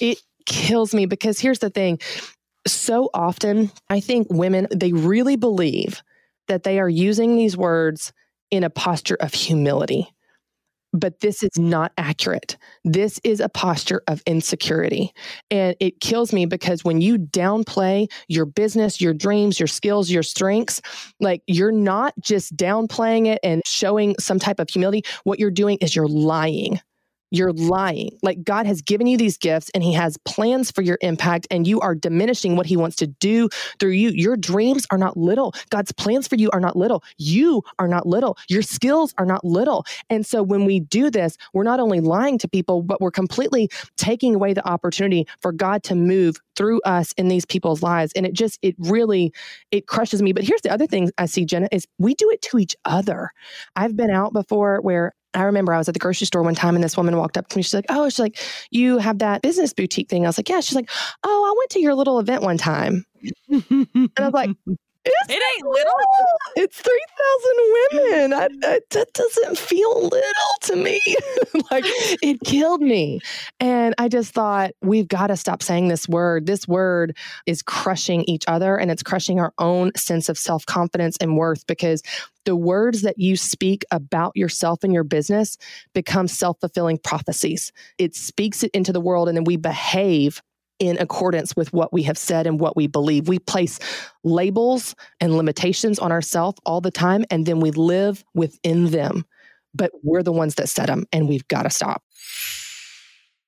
It 0.00 0.18
kills 0.46 0.94
me 0.94 1.06
because 1.06 1.38
here's 1.38 1.60
the 1.60 1.70
thing 1.70 1.98
so 2.66 3.10
often, 3.12 3.70
I 3.90 4.00
think 4.00 4.28
women, 4.30 4.68
they 4.74 4.92
really 4.92 5.36
believe 5.36 6.02
that 6.48 6.62
they 6.62 6.78
are 6.78 6.88
using 6.88 7.36
these 7.36 7.56
words 7.56 8.12
in 8.50 8.64
a 8.64 8.70
posture 8.70 9.16
of 9.20 9.34
humility. 9.34 10.08
But 10.92 11.18
this 11.18 11.42
is 11.42 11.58
not 11.58 11.90
accurate. 11.98 12.56
This 12.84 13.20
is 13.24 13.40
a 13.40 13.48
posture 13.48 14.02
of 14.06 14.22
insecurity. 14.26 15.12
And 15.50 15.74
it 15.80 16.00
kills 16.00 16.32
me 16.32 16.46
because 16.46 16.84
when 16.84 17.00
you 17.00 17.18
downplay 17.18 18.06
your 18.28 18.46
business, 18.46 19.00
your 19.00 19.12
dreams, 19.12 19.58
your 19.58 19.66
skills, 19.66 20.08
your 20.08 20.22
strengths, 20.22 20.80
like 21.18 21.42
you're 21.48 21.72
not 21.72 22.14
just 22.20 22.56
downplaying 22.56 23.26
it 23.26 23.40
and 23.42 23.60
showing 23.66 24.14
some 24.20 24.38
type 24.38 24.60
of 24.60 24.70
humility. 24.70 25.02
What 25.24 25.40
you're 25.40 25.50
doing 25.50 25.78
is 25.80 25.96
you're 25.96 26.06
lying 26.06 26.80
you're 27.36 27.52
lying. 27.52 28.18
Like 28.22 28.44
God 28.44 28.66
has 28.66 28.82
given 28.82 29.06
you 29.06 29.16
these 29.16 29.36
gifts 29.36 29.70
and 29.74 29.82
He 29.82 29.92
has 29.94 30.16
plans 30.24 30.70
for 30.70 30.82
your 30.82 30.98
impact, 31.00 31.46
and 31.50 31.66
you 31.66 31.80
are 31.80 31.94
diminishing 31.94 32.56
what 32.56 32.66
He 32.66 32.76
wants 32.76 32.96
to 32.96 33.06
do 33.06 33.48
through 33.80 33.90
you. 33.92 34.10
Your 34.10 34.36
dreams 34.36 34.86
are 34.90 34.98
not 34.98 35.16
little. 35.16 35.54
God's 35.70 35.92
plans 35.92 36.28
for 36.28 36.36
you 36.36 36.50
are 36.52 36.60
not 36.60 36.76
little. 36.76 37.02
You 37.18 37.62
are 37.78 37.88
not 37.88 38.06
little. 38.06 38.36
Your 38.48 38.62
skills 38.62 39.14
are 39.18 39.26
not 39.26 39.44
little. 39.44 39.84
And 40.10 40.24
so 40.26 40.42
when 40.42 40.64
we 40.64 40.80
do 40.80 41.10
this, 41.10 41.36
we're 41.52 41.64
not 41.64 41.80
only 41.80 42.00
lying 42.00 42.38
to 42.38 42.48
people, 42.48 42.82
but 42.82 43.00
we're 43.00 43.10
completely 43.10 43.68
taking 43.96 44.34
away 44.34 44.52
the 44.52 44.66
opportunity 44.66 45.26
for 45.40 45.52
God 45.52 45.82
to 45.84 45.94
move 45.94 46.36
through 46.56 46.80
us 46.82 47.12
in 47.16 47.28
these 47.28 47.44
people's 47.44 47.82
lives. 47.82 48.12
And 48.14 48.24
it 48.26 48.32
just, 48.32 48.58
it 48.62 48.74
really, 48.78 49.32
it 49.70 49.86
crushes 49.86 50.22
me. 50.22 50.32
But 50.32 50.44
here's 50.44 50.62
the 50.62 50.72
other 50.72 50.86
thing 50.86 51.10
I 51.18 51.26
see, 51.26 51.44
Jenna, 51.44 51.68
is 51.72 51.86
we 51.98 52.14
do 52.14 52.30
it 52.30 52.42
to 52.42 52.58
each 52.58 52.76
other. 52.84 53.30
I've 53.76 53.96
been 53.96 54.10
out 54.10 54.32
before 54.32 54.80
where 54.80 55.12
I 55.34 55.42
remember 55.42 55.72
I 55.74 55.78
was 55.78 55.88
at 55.88 55.94
the 55.94 56.00
grocery 56.00 56.26
store 56.26 56.42
one 56.42 56.54
time 56.54 56.74
and 56.74 56.84
this 56.84 56.96
woman 56.96 57.16
walked 57.16 57.36
up 57.36 57.48
to 57.48 57.56
me. 57.58 57.62
She's 57.62 57.74
like, 57.74 57.86
Oh, 57.88 58.08
she's 58.08 58.18
like, 58.18 58.38
you 58.70 58.98
have 58.98 59.18
that 59.18 59.42
business 59.42 59.72
boutique 59.72 60.08
thing. 60.08 60.24
I 60.24 60.28
was 60.28 60.38
like, 60.38 60.48
Yeah. 60.48 60.60
She's 60.60 60.76
like, 60.76 60.90
Oh, 61.24 61.44
I 61.52 61.58
went 61.58 61.70
to 61.70 61.80
your 61.80 61.94
little 61.94 62.18
event 62.18 62.42
one 62.42 62.58
time. 62.58 63.04
and 63.50 64.10
I 64.18 64.24
was 64.24 64.32
like, 64.32 64.50
it's 65.04 65.30
it 65.30 65.42
ain't 65.56 65.66
little. 65.66 65.92
It's 66.56 66.80
3,000 66.80 68.02
women. 68.02 68.32
I, 68.32 68.44
I, 68.66 68.80
that 68.90 69.12
doesn't 69.12 69.58
feel 69.58 70.04
little 70.04 70.22
to 70.62 70.76
me. 70.76 71.00
like 71.70 71.84
it 71.86 72.40
killed 72.44 72.80
me. 72.80 73.20
And 73.60 73.94
I 73.98 74.08
just 74.08 74.32
thought, 74.32 74.72
we've 74.82 75.08
got 75.08 75.28
to 75.28 75.36
stop 75.36 75.62
saying 75.62 75.88
this 75.88 76.08
word. 76.08 76.46
This 76.46 76.66
word 76.68 77.16
is 77.46 77.62
crushing 77.62 78.24
each 78.24 78.44
other 78.48 78.76
and 78.76 78.90
it's 78.90 79.02
crushing 79.02 79.40
our 79.40 79.52
own 79.58 79.90
sense 79.96 80.28
of 80.28 80.38
self 80.38 80.64
confidence 80.66 81.16
and 81.20 81.36
worth 81.36 81.66
because 81.66 82.02
the 82.44 82.56
words 82.56 83.02
that 83.02 83.18
you 83.18 83.36
speak 83.36 83.84
about 83.90 84.36
yourself 84.36 84.84
and 84.84 84.92
your 84.92 85.04
business 85.04 85.56
become 85.92 86.28
self 86.28 86.58
fulfilling 86.60 86.98
prophecies. 86.98 87.72
It 87.98 88.14
speaks 88.14 88.62
it 88.62 88.70
into 88.72 88.92
the 88.92 89.00
world 89.00 89.28
and 89.28 89.36
then 89.36 89.44
we 89.44 89.56
behave 89.56 90.42
in 90.78 90.98
accordance 90.98 91.54
with 91.56 91.72
what 91.72 91.92
we 91.92 92.02
have 92.02 92.18
said 92.18 92.46
and 92.46 92.60
what 92.60 92.76
we 92.76 92.86
believe. 92.86 93.28
We 93.28 93.38
place 93.38 93.78
labels 94.22 94.94
and 95.20 95.36
limitations 95.36 95.98
on 95.98 96.12
ourselves 96.12 96.60
all 96.66 96.80
the 96.80 96.90
time, 96.90 97.24
and 97.30 97.46
then 97.46 97.60
we 97.60 97.70
live 97.70 98.24
within 98.34 98.90
them. 98.90 99.24
But 99.74 99.90
we're 100.02 100.22
the 100.22 100.32
ones 100.32 100.54
that 100.56 100.68
set 100.68 100.86
them, 100.86 101.04
and 101.12 101.28
we've 101.28 101.46
got 101.48 101.62
to 101.62 101.70
stop. 101.70 102.02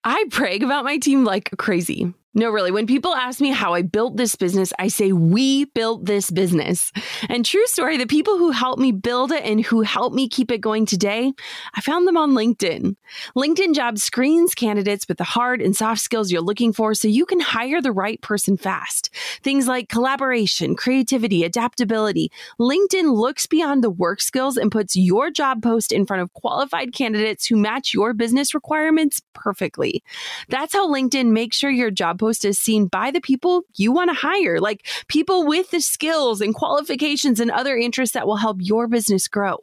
I 0.05 0.25
brag 0.31 0.63
about 0.63 0.85
my 0.85 0.99
team 0.99 1.25
like 1.25 1.51
crazy 1.59 2.15
No, 2.39 2.51
really. 2.51 2.71
When 2.71 2.87
people 2.87 3.15
ask 3.15 3.41
me 3.41 3.49
how 3.49 3.73
I 3.73 3.81
built 3.81 4.19
this 4.19 4.37
business, 4.37 4.71
I 4.79 4.89
say, 4.89 5.11
we 5.13 5.65
built 5.65 6.05
this 6.05 6.31
business. 6.31 6.93
And 7.31 7.47
true 7.47 7.67
story, 7.67 7.97
the 7.97 8.07
people 8.07 8.37
who 8.37 8.51
helped 8.51 8.79
me 8.79 8.93
build 8.93 9.33
it 9.33 9.43
and 9.43 9.65
who 9.65 9.81
helped 9.81 10.15
me 10.15 10.29
keep 10.29 10.51
it 10.51 10.61
going 10.61 10.85
today, 10.85 11.33
I 11.75 11.81
found 11.81 12.07
them 12.07 12.19
on 12.19 12.33
LinkedIn. 12.33 12.95
LinkedIn 13.35 13.75
Jobs 13.75 14.03
screens 14.03 14.55
candidates 14.55 15.09
with 15.09 15.17
the 15.17 15.25
hard 15.25 15.63
and 15.63 15.75
soft 15.75 16.03
skills 16.03 16.31
you're 16.31 16.43
looking 16.43 16.75
for 16.75 16.93
so 16.93 17.09
you 17.09 17.25
can 17.25 17.41
hire 17.41 17.81
the 17.81 17.91
right 17.91 18.21
person 18.21 18.59
fast. 18.59 19.09
Things 19.43 19.67
like 19.67 19.89
collaboration, 19.89 20.77
creativity, 20.77 21.43
adaptability. 21.43 22.31
LinkedIn 22.61 23.15
looks 23.15 23.47
beyond 23.47 23.83
the 23.83 23.89
work 23.89 24.21
skills 24.21 24.59
and 24.59 24.71
puts 24.71 24.95
your 24.95 25.31
job 25.31 25.63
post 25.63 25.91
in 25.91 26.05
front 26.05 26.23
of 26.23 26.35
qualified 26.35 26.93
candidates 26.93 27.47
who 27.47 27.57
match 27.57 27.95
your 27.95 28.13
business 28.13 28.53
requirements 28.53 29.23
perfectly. 29.33 30.05
That's 30.51 30.75
how 30.75 30.93
LinkedIn 30.93 31.31
makes 31.31 31.57
sure 31.57 31.71
your 31.71 31.91
job 31.91 32.19
is 32.31 32.59
seen 32.59 32.87
by 32.87 33.11
the 33.11 33.21
people 33.21 33.63
you 33.75 33.93
want 33.93 34.11
to 34.11 34.15
hire, 34.15 34.61
like 34.61 34.87
people 35.09 35.47
with 35.47 35.71
the 35.71 35.81
skills 35.81 36.41
and 36.41 36.55
qualifications 36.55 37.41
and 37.41 37.51
other 37.51 37.77
interests 37.77 38.15
that 38.15 38.27
will 38.27 38.37
help 38.37 38.59
your 38.61 38.87
business 38.87 39.29
grow. 39.29 39.59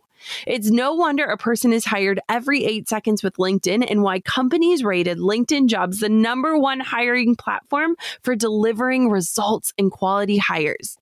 It's 0.48 0.72
no 0.72 0.94
wonder 0.94 1.26
a 1.26 1.38
person 1.38 1.74
is 1.74 1.86
hired 1.86 2.20
every 2.30 2.64
eight 2.64 2.88
seconds 2.88 3.24
with 3.24 3.36
LinkedIn 3.38 3.86
and 3.90 4.04
why 4.04 4.22
companies 4.22 4.84
rated 4.84 5.18
LinkedIn 5.18 5.68
jobs 5.68 6.00
the 6.00 6.10
number 6.10 6.58
one 6.58 6.80
hiring 6.80 7.36
platform 7.36 7.96
for 8.22 8.36
delivering 8.36 9.10
results 9.10 9.74
and 9.78 9.92
quality 9.92 10.38
hires. 10.38 10.98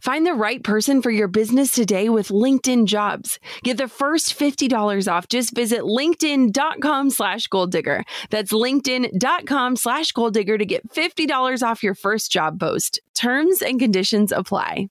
Find 0.00 0.26
the 0.26 0.32
right 0.32 0.62
person 0.62 1.02
for 1.02 1.10
your 1.10 1.28
business 1.28 1.70
today 1.72 2.08
with 2.08 2.28
LinkedIn 2.28 2.86
jobs. 2.86 3.38
Get 3.62 3.78
the 3.78 3.88
first 3.88 4.38
$50 4.38 5.12
off. 5.12 5.28
Just 5.28 5.54
visit 5.54 5.80
LinkedIn.com 5.80 7.10
slash 7.10 7.46
goal 7.46 7.66
digger. 7.66 8.04
That's 8.30 8.52
LinkedIn.com 8.52 9.76
slash 9.76 10.12
goal 10.12 10.30
digger 10.30 10.58
to 10.58 10.64
get 10.64 10.88
$50 10.92 11.62
off 11.62 11.82
your 11.82 11.94
first 11.94 12.30
job 12.30 12.60
post. 12.60 13.00
Terms 13.14 13.62
and 13.62 13.78
conditions 13.78 14.32
apply. 14.32 14.88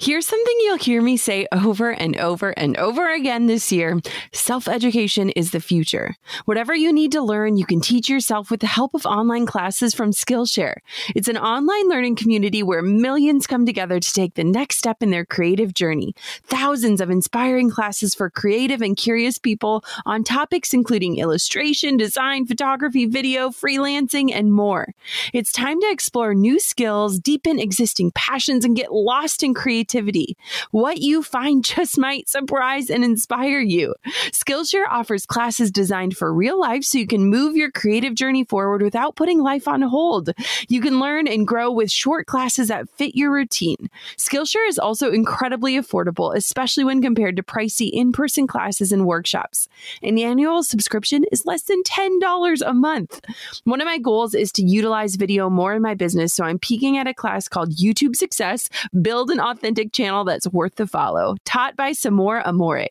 Here's 0.00 0.26
something 0.26 0.56
you'll 0.58 0.76
hear 0.78 1.00
me 1.00 1.16
say 1.16 1.46
over 1.52 1.90
and 1.92 2.16
over 2.16 2.50
and 2.50 2.76
over 2.78 3.14
again 3.14 3.46
this 3.46 3.70
year 3.70 4.00
self 4.32 4.66
education 4.66 5.30
is 5.30 5.52
the 5.52 5.60
future. 5.60 6.16
Whatever 6.46 6.74
you 6.74 6.92
need 6.92 7.12
to 7.12 7.22
learn, 7.22 7.56
you 7.56 7.64
can 7.64 7.80
teach 7.80 8.08
yourself 8.08 8.50
with 8.50 8.58
the 8.58 8.66
help 8.66 8.94
of 8.94 9.06
online 9.06 9.46
classes 9.46 9.94
from 9.94 10.10
Skillshare. 10.10 10.78
It's 11.14 11.28
an 11.28 11.38
online 11.38 11.88
learning 11.88 12.16
community 12.16 12.60
where 12.60 12.82
millions 12.82 13.46
come 13.46 13.64
together 13.64 14.00
to 14.00 14.12
take 14.12 14.34
the 14.34 14.42
next 14.42 14.78
step 14.78 15.00
in 15.00 15.10
their 15.10 15.24
creative 15.24 15.72
journey. 15.72 16.12
Thousands 16.42 17.00
of 17.00 17.08
inspiring 17.08 17.70
classes 17.70 18.16
for 18.16 18.30
creative 18.30 18.82
and 18.82 18.96
curious 18.96 19.38
people 19.38 19.84
on 20.04 20.24
topics 20.24 20.74
including 20.74 21.18
illustration, 21.18 21.96
design, 21.96 22.46
photography, 22.46 23.06
video, 23.06 23.50
freelancing, 23.50 24.34
and 24.34 24.52
more. 24.52 24.92
It's 25.32 25.52
time 25.52 25.80
to 25.82 25.88
explore 25.88 26.34
new 26.34 26.58
skills, 26.58 27.20
deepen 27.20 27.60
existing 27.60 28.10
passions, 28.16 28.64
and 28.64 28.74
get 28.74 28.92
lost 28.92 29.44
in 29.44 29.54
creativity 29.54 29.83
creativity. 29.84 30.36
What 30.70 30.98
you 30.98 31.22
find 31.22 31.64
just 31.74 31.98
might 31.98 32.28
surprise 32.28 32.90
and 32.90 33.04
inspire 33.04 33.60
you. 33.60 33.94
Skillshare 34.30 34.86
offers 34.88 35.26
classes 35.26 35.70
designed 35.70 36.16
for 36.16 36.32
real 36.32 36.58
life 36.58 36.84
so 36.84 36.98
you 36.98 37.06
can 37.06 37.26
move 37.26 37.56
your 37.56 37.70
creative 37.70 38.14
journey 38.14 38.44
forward 38.44 38.82
without 38.82 39.16
putting 39.16 39.40
life 39.40 39.68
on 39.68 39.82
hold. 39.82 40.30
You 40.68 40.80
can 40.80 41.00
learn 41.00 41.26
and 41.26 41.46
grow 41.46 41.70
with 41.70 41.90
short 41.90 42.26
classes 42.26 42.68
that 42.68 42.88
fit 42.90 43.14
your 43.14 43.32
routine. 43.32 43.90
Skillshare 44.16 44.68
is 44.68 44.78
also 44.78 45.10
incredibly 45.10 45.74
affordable, 45.74 46.34
especially 46.34 46.84
when 46.84 47.02
compared 47.02 47.36
to 47.36 47.42
pricey 47.42 47.90
in 47.92 48.12
person 48.12 48.46
classes 48.46 48.92
and 48.92 49.06
workshops. 49.06 49.68
An 50.02 50.18
annual 50.18 50.62
subscription 50.62 51.24
is 51.32 51.46
less 51.46 51.62
than 51.62 51.82
$10 51.82 52.62
a 52.66 52.74
month. 52.74 53.20
One 53.64 53.80
of 53.80 53.86
my 53.86 53.98
goals 53.98 54.34
is 54.34 54.52
to 54.52 54.62
utilize 54.62 55.16
video 55.16 55.50
more 55.50 55.74
in 55.74 55.82
my 55.82 55.94
business, 55.94 56.32
so 56.34 56.44
I'm 56.44 56.58
peeking 56.58 56.96
at 56.96 57.06
a 57.06 57.14
class 57.14 57.48
called 57.48 57.76
YouTube 57.76 58.16
Success 58.16 58.68
Build 59.00 59.30
an 59.30 59.40
Authentic 59.40 59.73
authentic 59.74 59.92
channel 59.92 60.24
that's 60.24 60.46
worth 60.48 60.76
the 60.76 60.86
follow, 60.86 61.34
taught 61.44 61.76
by 61.76 61.90
Samora 61.90 62.46
Amore. 62.46 62.86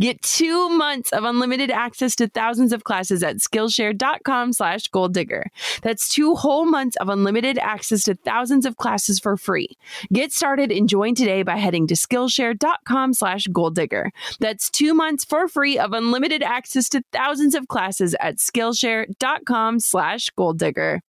Get 0.00 0.22
two 0.22 0.68
months 0.70 1.12
of 1.12 1.24
unlimited 1.24 1.70
access 1.70 2.14
to 2.16 2.28
thousands 2.28 2.72
of 2.72 2.84
classes 2.84 3.22
at 3.22 3.38
Skillshare.com 3.38 4.52
slash 4.52 4.86
goal 4.88 5.08
digger. 5.08 5.44
That's 5.82 6.08
two 6.08 6.36
whole 6.36 6.64
months 6.64 6.96
of 6.96 7.08
unlimited 7.08 7.58
access 7.58 8.04
to 8.04 8.14
thousands 8.14 8.64
of 8.64 8.76
classes 8.76 9.18
for 9.18 9.36
free. 9.36 9.76
Get 10.12 10.32
started 10.32 10.70
and 10.70 10.88
join 10.88 11.14
today 11.16 11.42
by 11.42 11.56
heading 11.56 11.88
to 11.88 11.94
Skillshare.com 11.94 13.12
slash 13.12 13.46
goal 13.48 13.70
digger. 13.70 14.12
That's 14.38 14.70
two 14.70 14.94
months 14.94 15.24
for 15.24 15.48
free 15.48 15.78
of 15.78 15.92
unlimited 15.92 16.42
access 16.44 16.88
to 16.90 17.02
thousands 17.12 17.56
of 17.56 17.66
classes 17.68 18.14
at 18.20 18.36
Skillshare.com 18.36 19.80
slash 19.80 20.30
goal 20.30 20.52
digger. 20.54 21.02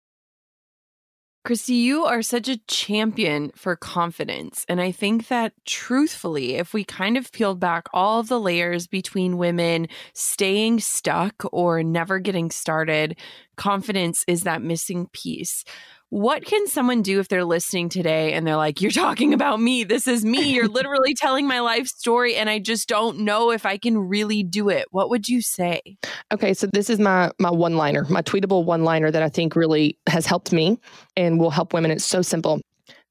Christy, 1.44 1.74
you 1.74 2.06
are 2.06 2.22
such 2.22 2.48
a 2.48 2.60
champion 2.68 3.52
for 3.56 3.76
confidence. 3.76 4.64
And 4.70 4.80
I 4.80 4.92
think 4.92 5.28
that 5.30 5.54
truthfully, 5.66 6.56
if 6.56 6.72
we 6.72 6.84
kind 6.84 7.18
of 7.18 7.32
peeled 7.32 7.60
back 7.60 7.88
all 7.94 8.20
of 8.20 8.28
the 8.28 8.40
layers 8.40 8.86
between 8.86 9.40
women 9.40 9.88
staying 10.14 10.82
stuck 10.82 11.44
or 11.52 11.82
never 11.82 12.20
getting 12.20 12.52
started, 12.52 13.18
confidence 13.58 14.24
is 14.28 14.42
that 14.42 14.62
missing 14.62 15.08
piece. 15.14 15.66
What 16.12 16.44
can 16.44 16.68
someone 16.68 17.04
do 17.04 17.22
if 17.22 17.30
they're 17.30 17.46
listening 17.46 17.88
today 17.88 18.34
and 18.34 18.46
they're 18.46 18.58
like, 18.58 18.82
You're 18.82 18.92
talking 18.92 19.34
about 19.34 19.62
me. 19.62 19.86
This 19.86 20.08
is 20.08 20.26
me. 20.26 20.54
You're 20.54 20.68
literally 20.68 21.14
telling 21.14 21.48
my 21.48 21.62
life 21.62 21.88
story, 21.88 22.36
and 22.36 22.50
I 22.50 22.60
just 22.60 22.90
don't 22.90 23.20
know 23.20 23.50
if 23.50 23.66
I 23.66 23.78
can 23.78 23.98
really 23.98 24.44
do 24.44 24.68
it. 24.68 24.88
What 24.92 25.10
would 25.10 25.30
you 25.30 25.42
say? 25.42 25.82
Okay, 26.34 26.54
so 26.54 26.68
this 26.68 26.90
is 26.90 27.00
my 27.00 27.32
my 27.40 27.50
one 27.50 27.78
liner, 27.78 28.06
my 28.10 28.22
tweetable 28.22 28.66
one 28.66 28.84
liner 28.84 29.10
that 29.10 29.24
I 29.24 29.30
think 29.30 29.56
really 29.56 29.98
has 30.10 30.26
helped 30.26 30.52
me 30.52 30.78
and 31.16 31.40
will 31.40 31.50
help 31.50 31.74
women. 31.74 31.92
It's 31.92 32.04
so 32.04 32.22
simple. 32.22 32.60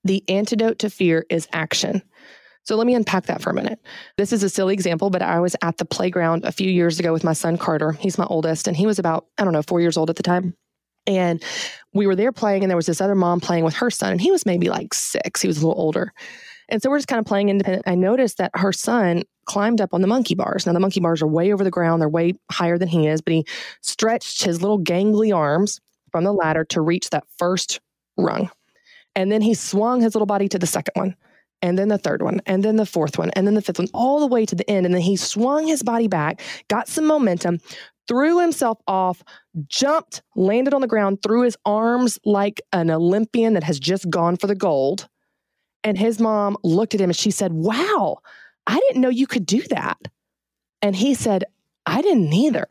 The 0.04 0.22
antidote 0.28 0.78
to 0.80 0.90
fear 0.90 1.24
is 1.30 1.48
action. 1.54 2.02
So 2.64 2.76
let 2.76 2.86
me 2.86 2.94
unpack 2.94 3.24
that 3.26 3.40
for 3.40 3.48
a 3.48 3.54
minute. 3.54 3.80
This 4.18 4.30
is 4.30 4.42
a 4.42 4.50
silly 4.50 4.74
example, 4.74 5.08
but 5.08 5.22
I 5.22 5.40
was 5.40 5.56
at 5.62 5.78
the 5.78 5.86
playground 5.86 6.44
a 6.44 6.52
few 6.52 6.70
years 6.70 7.00
ago 7.00 7.14
with 7.14 7.24
my 7.24 7.32
son 7.32 7.56
Carter. 7.56 7.92
He's 7.92 8.18
my 8.18 8.26
oldest, 8.26 8.68
and 8.68 8.76
he 8.76 8.86
was 8.86 8.98
about, 8.98 9.24
I 9.38 9.44
don't 9.44 9.54
know, 9.54 9.62
four 9.62 9.80
years 9.80 9.96
old 9.96 10.10
at 10.10 10.16
the 10.16 10.22
time. 10.22 10.54
And 11.16 11.42
we 11.92 12.06
were 12.06 12.16
there 12.16 12.32
playing, 12.32 12.62
and 12.62 12.70
there 12.70 12.76
was 12.76 12.86
this 12.86 13.00
other 13.00 13.14
mom 13.14 13.40
playing 13.40 13.64
with 13.64 13.74
her 13.74 13.90
son, 13.90 14.12
and 14.12 14.20
he 14.20 14.30
was 14.30 14.46
maybe 14.46 14.68
like 14.68 14.94
six. 14.94 15.42
He 15.42 15.48
was 15.48 15.58
a 15.58 15.66
little 15.66 15.80
older. 15.80 16.12
And 16.68 16.80
so 16.80 16.88
we're 16.88 16.98
just 16.98 17.08
kind 17.08 17.18
of 17.18 17.26
playing 17.26 17.48
independent. 17.48 17.88
I 17.88 17.96
noticed 17.96 18.38
that 18.38 18.52
her 18.54 18.72
son 18.72 19.24
climbed 19.44 19.80
up 19.80 19.92
on 19.92 20.02
the 20.02 20.06
monkey 20.06 20.36
bars. 20.36 20.66
Now, 20.66 20.72
the 20.72 20.80
monkey 20.80 21.00
bars 21.00 21.20
are 21.20 21.26
way 21.26 21.52
over 21.52 21.64
the 21.64 21.70
ground, 21.70 22.00
they're 22.00 22.08
way 22.08 22.34
higher 22.50 22.78
than 22.78 22.88
he 22.88 23.08
is, 23.08 23.20
but 23.20 23.32
he 23.32 23.44
stretched 23.80 24.44
his 24.44 24.62
little 24.62 24.78
gangly 24.78 25.34
arms 25.34 25.80
from 26.12 26.24
the 26.24 26.32
ladder 26.32 26.64
to 26.66 26.80
reach 26.80 27.10
that 27.10 27.24
first 27.38 27.80
rung. 28.16 28.50
And 29.16 29.32
then 29.32 29.42
he 29.42 29.54
swung 29.54 30.00
his 30.00 30.14
little 30.14 30.26
body 30.26 30.48
to 30.48 30.58
the 30.58 30.66
second 30.66 30.92
one, 30.94 31.16
and 31.60 31.76
then 31.76 31.88
the 31.88 31.98
third 31.98 32.22
one, 32.22 32.40
and 32.46 32.62
then 32.62 32.76
the 32.76 32.86
fourth 32.86 33.18
one, 33.18 33.30
and 33.30 33.46
then 33.46 33.54
the 33.54 33.62
fifth 33.62 33.80
one, 33.80 33.88
all 33.92 34.20
the 34.20 34.26
way 34.28 34.46
to 34.46 34.54
the 34.54 34.68
end. 34.70 34.86
And 34.86 34.94
then 34.94 35.02
he 35.02 35.16
swung 35.16 35.66
his 35.66 35.82
body 35.82 36.06
back, 36.06 36.40
got 36.68 36.86
some 36.86 37.06
momentum, 37.06 37.58
threw 38.10 38.40
himself 38.40 38.78
off, 38.88 39.22
jumped, 39.68 40.20
landed 40.34 40.74
on 40.74 40.80
the 40.80 40.88
ground, 40.88 41.22
threw 41.22 41.42
his 41.44 41.56
arms 41.64 42.18
like 42.24 42.60
an 42.72 42.90
Olympian 42.90 43.54
that 43.54 43.62
has 43.62 43.78
just 43.78 44.10
gone 44.10 44.36
for 44.36 44.48
the 44.48 44.56
gold. 44.56 45.08
And 45.84 45.96
his 45.96 46.18
mom 46.20 46.56
looked 46.64 46.92
at 46.94 47.00
him 47.00 47.10
and 47.10 47.16
she 47.16 47.30
said, 47.30 47.52
Wow, 47.52 48.18
I 48.66 48.74
didn't 48.88 49.00
know 49.00 49.08
you 49.10 49.28
could 49.28 49.46
do 49.46 49.62
that. 49.70 49.96
And 50.82 50.96
he 50.96 51.14
said, 51.14 51.44
I 51.86 52.02
didn't 52.02 52.32
either. 52.32 52.66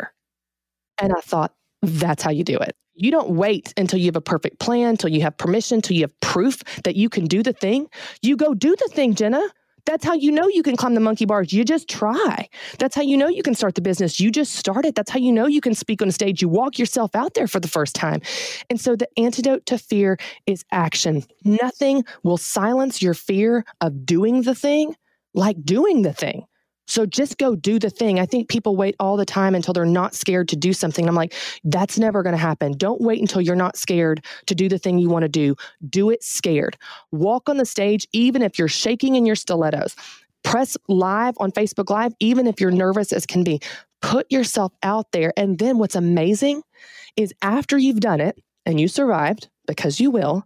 And 1.01 1.13
I 1.13 1.21
thought, 1.21 1.53
that's 1.81 2.21
how 2.21 2.31
you 2.31 2.43
do 2.43 2.57
it. 2.57 2.75
You 2.93 3.11
don't 3.11 3.29
wait 3.31 3.73
until 3.77 3.99
you 3.99 4.07
have 4.07 4.17
a 4.17 4.21
perfect 4.21 4.59
plan, 4.59 4.89
until 4.89 5.09
you 5.09 5.21
have 5.21 5.37
permission, 5.37 5.75
until 5.75 5.95
you 5.95 6.03
have 6.03 6.19
proof 6.19 6.61
that 6.83 6.97
you 6.97 7.07
can 7.07 7.25
do 7.25 7.41
the 7.41 7.53
thing. 7.53 7.87
You 8.21 8.35
go 8.35 8.53
do 8.53 8.75
the 8.75 8.89
thing, 8.91 9.15
Jenna. 9.15 9.41
That's 9.85 10.05
how 10.05 10.13
you 10.13 10.31
know 10.31 10.47
you 10.47 10.63
can 10.63 10.75
climb 10.75 10.93
the 10.93 10.99
monkey 10.99 11.25
bars. 11.25 11.53
You 11.53 11.63
just 11.63 11.89
try. 11.89 12.47
That's 12.77 12.95
how 12.95 13.01
you 13.01 13.17
know 13.17 13.27
you 13.27 13.43
can 13.43 13.55
start 13.55 13.75
the 13.75 13.81
business. 13.81 14.19
You 14.19 14.31
just 14.31 14.55
start 14.55 14.85
it. 14.85 14.95
That's 14.95 15.11
how 15.11 15.19
you 15.19 15.31
know 15.31 15.47
you 15.47 15.61
can 15.61 15.73
speak 15.75 16.01
on 16.01 16.07
a 16.07 16.11
stage. 16.11 16.41
You 16.41 16.49
walk 16.49 16.79
yourself 16.79 17.15
out 17.15 17.33
there 17.33 17.47
for 17.47 17.59
the 17.59 17.67
first 17.67 17.95
time. 17.95 18.21
And 18.69 18.79
so 18.79 18.95
the 18.95 19.07
antidote 19.17 19.65
to 19.67 19.77
fear 19.77 20.17
is 20.45 20.63
action. 20.71 21.23
Nothing 21.43 22.03
will 22.23 22.37
silence 22.37 23.01
your 23.01 23.13
fear 23.13 23.65
of 23.81 24.05
doing 24.05 24.43
the 24.43 24.55
thing 24.55 24.95
like 25.33 25.63
doing 25.63 26.01
the 26.01 26.13
thing. 26.13 26.45
So 26.89 27.05
just 27.05 27.37
go 27.37 27.55
do 27.55 27.77
the 27.77 27.91
thing. 27.91 28.19
I 28.19 28.25
think 28.25 28.49
people 28.49 28.75
wait 28.75 28.95
all 28.99 29.15
the 29.15 29.25
time 29.25 29.53
until 29.53 29.73
they're 29.73 29.85
not 29.85 30.15
scared 30.15 30.49
to 30.49 30.55
do 30.55 30.73
something. 30.73 31.07
I'm 31.07 31.13
like, 31.13 31.35
that's 31.63 31.99
never 31.99 32.23
going 32.23 32.33
to 32.33 32.41
happen. 32.41 32.73
Don't 32.73 32.99
wait 32.99 33.21
until 33.21 33.41
you're 33.41 33.55
not 33.55 33.77
scared 33.77 34.25
to 34.47 34.55
do 34.55 34.67
the 34.67 34.79
thing 34.79 34.97
you 34.97 35.07
want 35.07 35.21
to 35.21 35.29
do. 35.29 35.55
Do 35.87 36.09
it 36.09 36.23
scared. 36.23 36.77
Walk 37.11 37.47
on 37.47 37.57
the 37.57 37.65
stage, 37.65 38.07
even 38.11 38.41
if 38.41 38.57
you're 38.57 38.67
shaking 38.67 39.15
in 39.15 39.25
your 39.27 39.35
stilettos. 39.35 39.95
Press 40.43 40.75
live 40.87 41.35
on 41.37 41.51
Facebook 41.51 41.91
Live, 41.91 42.13
even 42.19 42.47
if 42.47 42.59
you're 42.59 42.71
nervous 42.71 43.13
as 43.13 43.25
can 43.27 43.43
be. 43.43 43.59
Put 44.01 44.31
yourself 44.31 44.73
out 44.81 45.11
there. 45.11 45.31
And 45.37 45.59
then 45.59 45.77
what's 45.77 45.95
amazing 45.95 46.63
is 47.15 47.33
after 47.43 47.77
you've 47.77 47.99
done 47.99 48.19
it 48.19 48.41
and 48.65 48.79
you 48.79 48.87
survived, 48.87 49.47
because 49.67 49.99
you 49.99 50.09
will, 50.09 50.43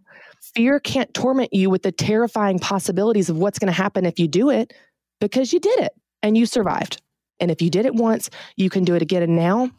fear 0.54 0.78
can't 0.78 1.14
torment 1.14 1.54
you 1.54 1.70
with 1.70 1.82
the 1.82 1.92
terrifying 1.92 2.58
possibilities 2.58 3.30
of 3.30 3.38
what's 3.38 3.58
going 3.58 3.72
to 3.72 3.72
happen 3.72 4.04
if 4.04 4.18
you 4.18 4.28
do 4.28 4.50
it 4.50 4.74
because 5.20 5.52
you 5.52 5.60
did 5.60 5.78
it 5.80 5.92
and 6.24 6.36
you 6.38 6.46
survived. 6.46 7.00
And 7.38 7.50
if 7.50 7.60
you 7.60 7.70
did 7.70 7.84
it 7.86 7.94
once, 7.94 8.30
you 8.56 8.70
can 8.70 8.84
do 8.84 8.94
it 8.94 9.02
again. 9.02 9.22
And 9.22 9.36
now, 9.36 9.70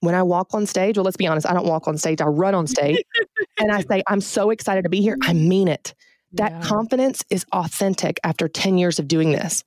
when 0.00 0.14
I 0.14 0.22
walk 0.22 0.52
on 0.52 0.66
stage, 0.66 0.98
well, 0.98 1.04
let's 1.04 1.16
be 1.16 1.26
honest, 1.26 1.48
I 1.48 1.54
don't 1.54 1.66
walk 1.66 1.88
on 1.88 1.96
stage, 1.96 2.20
I 2.20 2.26
run 2.26 2.54
on 2.54 2.66
stage 2.66 3.02
and 3.58 3.72
I 3.72 3.80
say, 3.80 4.02
I'm 4.06 4.20
so 4.20 4.50
excited 4.50 4.82
to 4.82 4.90
be 4.90 5.00
here. 5.00 5.16
I 5.22 5.32
mean 5.32 5.66
it. 5.66 5.94
That 6.32 6.52
yeah. 6.52 6.60
confidence 6.62 7.24
is 7.30 7.46
authentic 7.52 8.20
after 8.22 8.48
10 8.48 8.76
years 8.76 8.98
of 8.98 9.08
doing 9.08 9.32
this. 9.32 9.64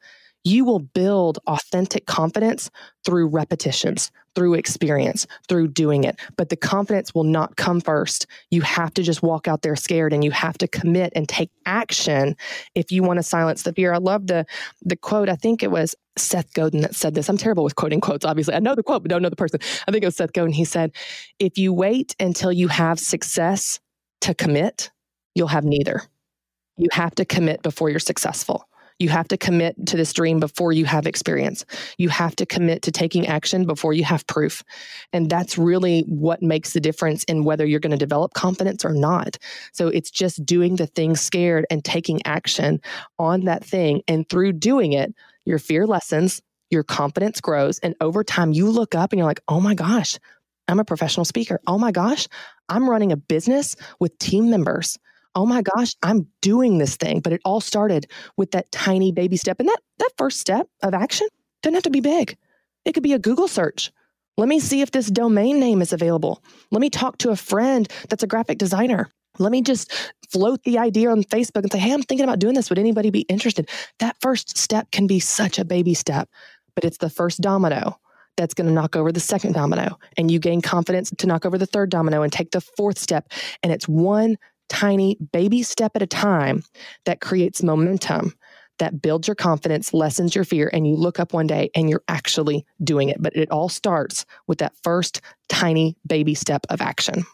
You 0.48 0.64
will 0.64 0.80
build 0.80 1.40
authentic 1.46 2.06
confidence 2.06 2.72
through 3.06 3.28
repetitions, 3.28 4.12
through 4.34 4.54
experience, 4.54 5.28
through 5.50 5.68
doing 5.70 6.06
it. 6.06 6.18
But 6.38 6.48
the 6.48 6.56
confidence 6.56 7.14
will 7.14 7.26
not 7.26 7.58
come 7.58 7.82
first. 7.82 8.28
You 8.50 8.62
have 8.62 8.94
to 8.94 9.04
just 9.04 9.22
walk 9.22 9.50
out 9.50 9.62
there 9.62 9.76
scared 9.76 10.14
and 10.14 10.24
you 10.24 10.32
have 10.32 10.58
to 10.60 10.68
commit 10.70 11.12
and 11.18 11.28
take 11.28 11.52
action 11.66 12.38
if 12.76 12.94
you 12.94 13.04
want 13.04 13.18
to 13.18 13.24
silence 13.24 13.64
the 13.64 13.74
fear. 13.74 13.94
I 13.94 13.98
love 13.98 14.28
the 14.28 14.46
the 14.84 14.96
quote. 14.96 15.28
I 15.28 15.36
think 15.36 15.64
it 15.64 15.72
was 15.72 15.96
Seth 16.18 16.54
Godin 16.54 16.82
that 16.82 16.96
said 16.96 17.14
this. 17.14 17.28
I'm 17.30 17.38
terrible 17.38 17.66
with 17.66 17.76
quoting 17.76 18.00
quotes, 18.00 18.26
obviously. 18.26 18.56
I 18.56 18.60
know 18.60 18.76
the 18.76 18.84
quote, 18.84 19.04
but 19.04 19.10
don't 19.10 19.24
know 19.24 19.30
the 19.30 19.36
person. 19.36 19.60
I 19.88 19.92
think 19.92 20.04
it 20.04 20.08
was 20.08 20.16
Seth 20.16 20.34
Godin. 20.34 20.54
He 20.54 20.66
said, 20.66 20.94
If 21.40 21.58
you 21.58 21.74
wait 21.74 22.16
until 22.22 22.54
you 22.54 22.70
have 22.70 23.00
success 23.02 23.82
to 24.22 24.34
commit, 24.34 24.92
you'll 25.36 25.50
have 25.50 25.66
neither. 25.66 26.04
You 26.78 26.90
have 26.94 27.16
to 27.16 27.26
commit 27.26 27.64
before 27.64 27.90
you're 27.90 28.00
successful. 28.00 28.68
You 29.00 29.10
have 29.10 29.28
to 29.30 29.38
commit 29.38 29.76
to 29.88 29.98
this 29.98 30.14
dream 30.14 30.40
before 30.40 30.72
you 30.72 30.86
have 30.86 31.06
experience. 31.06 31.66
You 31.98 32.10
have 32.10 32.36
to 32.38 32.46
commit 32.46 32.82
to 32.84 32.92
taking 32.92 33.28
action 33.28 33.66
before 33.66 33.94
you 33.94 34.04
have 34.04 34.26
proof. 34.28 34.64
And 35.14 35.30
that's 35.30 35.58
really 35.58 36.02
what 36.02 36.42
makes 36.42 36.74
the 36.74 36.80
difference 36.80 37.24
in 37.26 37.44
whether 37.44 37.66
you're 37.66 37.80
going 37.80 37.92
to 37.92 37.98
develop 37.98 38.34
confidence 38.34 38.84
or 38.84 38.94
not. 38.94 39.38
So 39.72 39.88
it's 39.88 40.10
just 40.12 40.46
doing 40.46 40.76
the 40.76 40.88
thing 40.88 41.16
scared 41.16 41.66
and 41.70 41.84
taking 41.84 42.26
action 42.26 42.82
on 43.20 43.46
that 43.46 43.64
thing. 43.64 44.02
And 44.08 44.28
through 44.28 44.54
doing 44.54 44.94
it, 44.94 45.14
your 45.46 45.60
fear 45.60 45.86
lessens, 45.86 46.42
your 46.70 46.84
confidence 46.84 47.40
grows. 47.40 47.80
And 47.80 47.96
over 48.02 48.24
time, 48.24 48.52
you 48.52 48.70
look 48.70 48.96
up 48.96 49.12
and 49.12 49.20
you're 49.20 49.28
like, 49.28 49.42
oh 49.48 49.60
my 49.60 49.76
gosh, 49.76 50.18
I'm 50.68 50.80
a 50.80 50.86
professional 50.86 51.26
speaker. 51.26 51.62
Oh 51.68 51.78
my 51.78 51.92
gosh, 51.92 52.28
I'm 52.68 52.90
running 52.90 53.12
a 53.12 53.18
business 53.18 53.76
with 54.00 54.18
team 54.20 54.50
members 54.50 54.98
oh 55.38 55.46
my 55.46 55.62
gosh, 55.62 55.96
I'm 56.02 56.28
doing 56.42 56.80
this 56.80 56.98
thing. 56.98 57.20
But 57.20 57.32
it 57.32 57.42
all 57.46 57.62
started 57.62 58.08
with 58.38 58.52
that 58.52 58.72
tiny 58.72 59.12
baby 59.12 59.38
step. 59.38 59.60
And 59.60 59.70
that, 59.70 59.80
that 60.00 60.12
first 60.18 60.40
step 60.40 60.68
of 60.82 60.96
action 60.96 61.28
doesn't 61.62 61.76
have 61.76 61.84
to 61.84 61.90
be 61.90 62.02
big, 62.02 62.36
it 62.86 62.94
could 62.94 63.04
be 63.04 63.14
a 63.14 63.20
Google 63.20 63.48
search. 63.48 63.92
Let 64.38 64.48
me 64.48 64.60
see 64.60 64.82
if 64.82 64.92
this 64.92 65.08
domain 65.08 65.60
name 65.60 65.82
is 65.82 65.94
available. 65.94 66.44
Let 66.72 66.80
me 66.82 66.90
talk 66.90 67.18
to 67.20 67.32
a 67.32 67.36
friend 67.36 67.88
that's 68.10 68.22
a 68.22 68.28
graphic 68.28 68.60
designer. 68.60 69.10
Let 69.40 69.52
me 69.52 69.62
just 69.62 69.92
float 70.32 70.64
the 70.64 70.78
idea 70.78 71.10
on 71.10 71.24
Facebook 71.24 71.64
and 71.64 71.72
say, 71.72 71.80
hey, 71.80 71.94
I'm 71.94 72.04
thinking 72.04 72.24
about 72.24 72.40
doing 72.40 72.54
this. 72.54 72.70
Would 72.70 72.80
anybody 72.80 73.10
be 73.10 73.22
interested? 73.22 73.70
That 74.00 74.16
first 74.22 74.58
step 74.58 74.92
can 74.92 75.08
be 75.08 75.20
such 75.20 75.58
a 75.58 75.66
baby 75.66 75.94
step, 75.94 76.30
but 76.76 76.86
it's 76.86 76.98
the 76.98 77.10
first 77.10 77.42
domino 77.42 78.00
that's 78.36 78.54
going 78.54 78.68
to 78.68 78.74
knock 78.74 78.96
over 78.96 79.12
the 79.12 79.20
second 79.20 79.54
domino. 79.54 79.98
And 80.18 80.30
you 80.30 80.40
gain 80.40 80.62
confidence 80.62 81.12
to 81.18 81.28
knock 81.28 81.46
over 81.46 81.58
the 81.58 81.66
third 81.66 81.90
domino 81.90 82.22
and 82.22 82.32
take 82.32 82.52
the 82.52 82.62
fourth 82.62 83.00
step. 83.00 83.32
And 83.64 83.74
it's 83.74 83.88
one 83.88 84.38
tiny 84.70 85.18
baby 85.32 85.64
step 85.64 85.94
at 85.96 86.02
a 86.02 86.08
time 86.08 86.64
that 87.06 87.22
creates 87.22 87.64
momentum 87.64 88.34
that 88.80 89.02
builds 89.02 89.28
your 89.28 89.36
confidence, 89.36 89.94
lessens 89.94 90.36
your 90.36 90.44
fear, 90.44 90.70
and 90.72 90.88
you 90.88 90.96
look 90.96 91.20
up 91.20 91.34
one 91.34 91.48
day 91.48 91.70
and 91.76 91.90
you're 91.90 92.04
actually 92.08 92.66
doing 92.84 93.10
it. 93.10 93.22
But 93.22 93.36
it 93.36 93.50
all 93.52 93.70
starts 93.70 94.26
with 94.46 94.60
that 94.60 94.74
first 94.84 95.22
tiny 95.50 95.98
baby 96.06 96.36
step 96.36 96.66
of 96.70 96.82
action. 96.82 97.26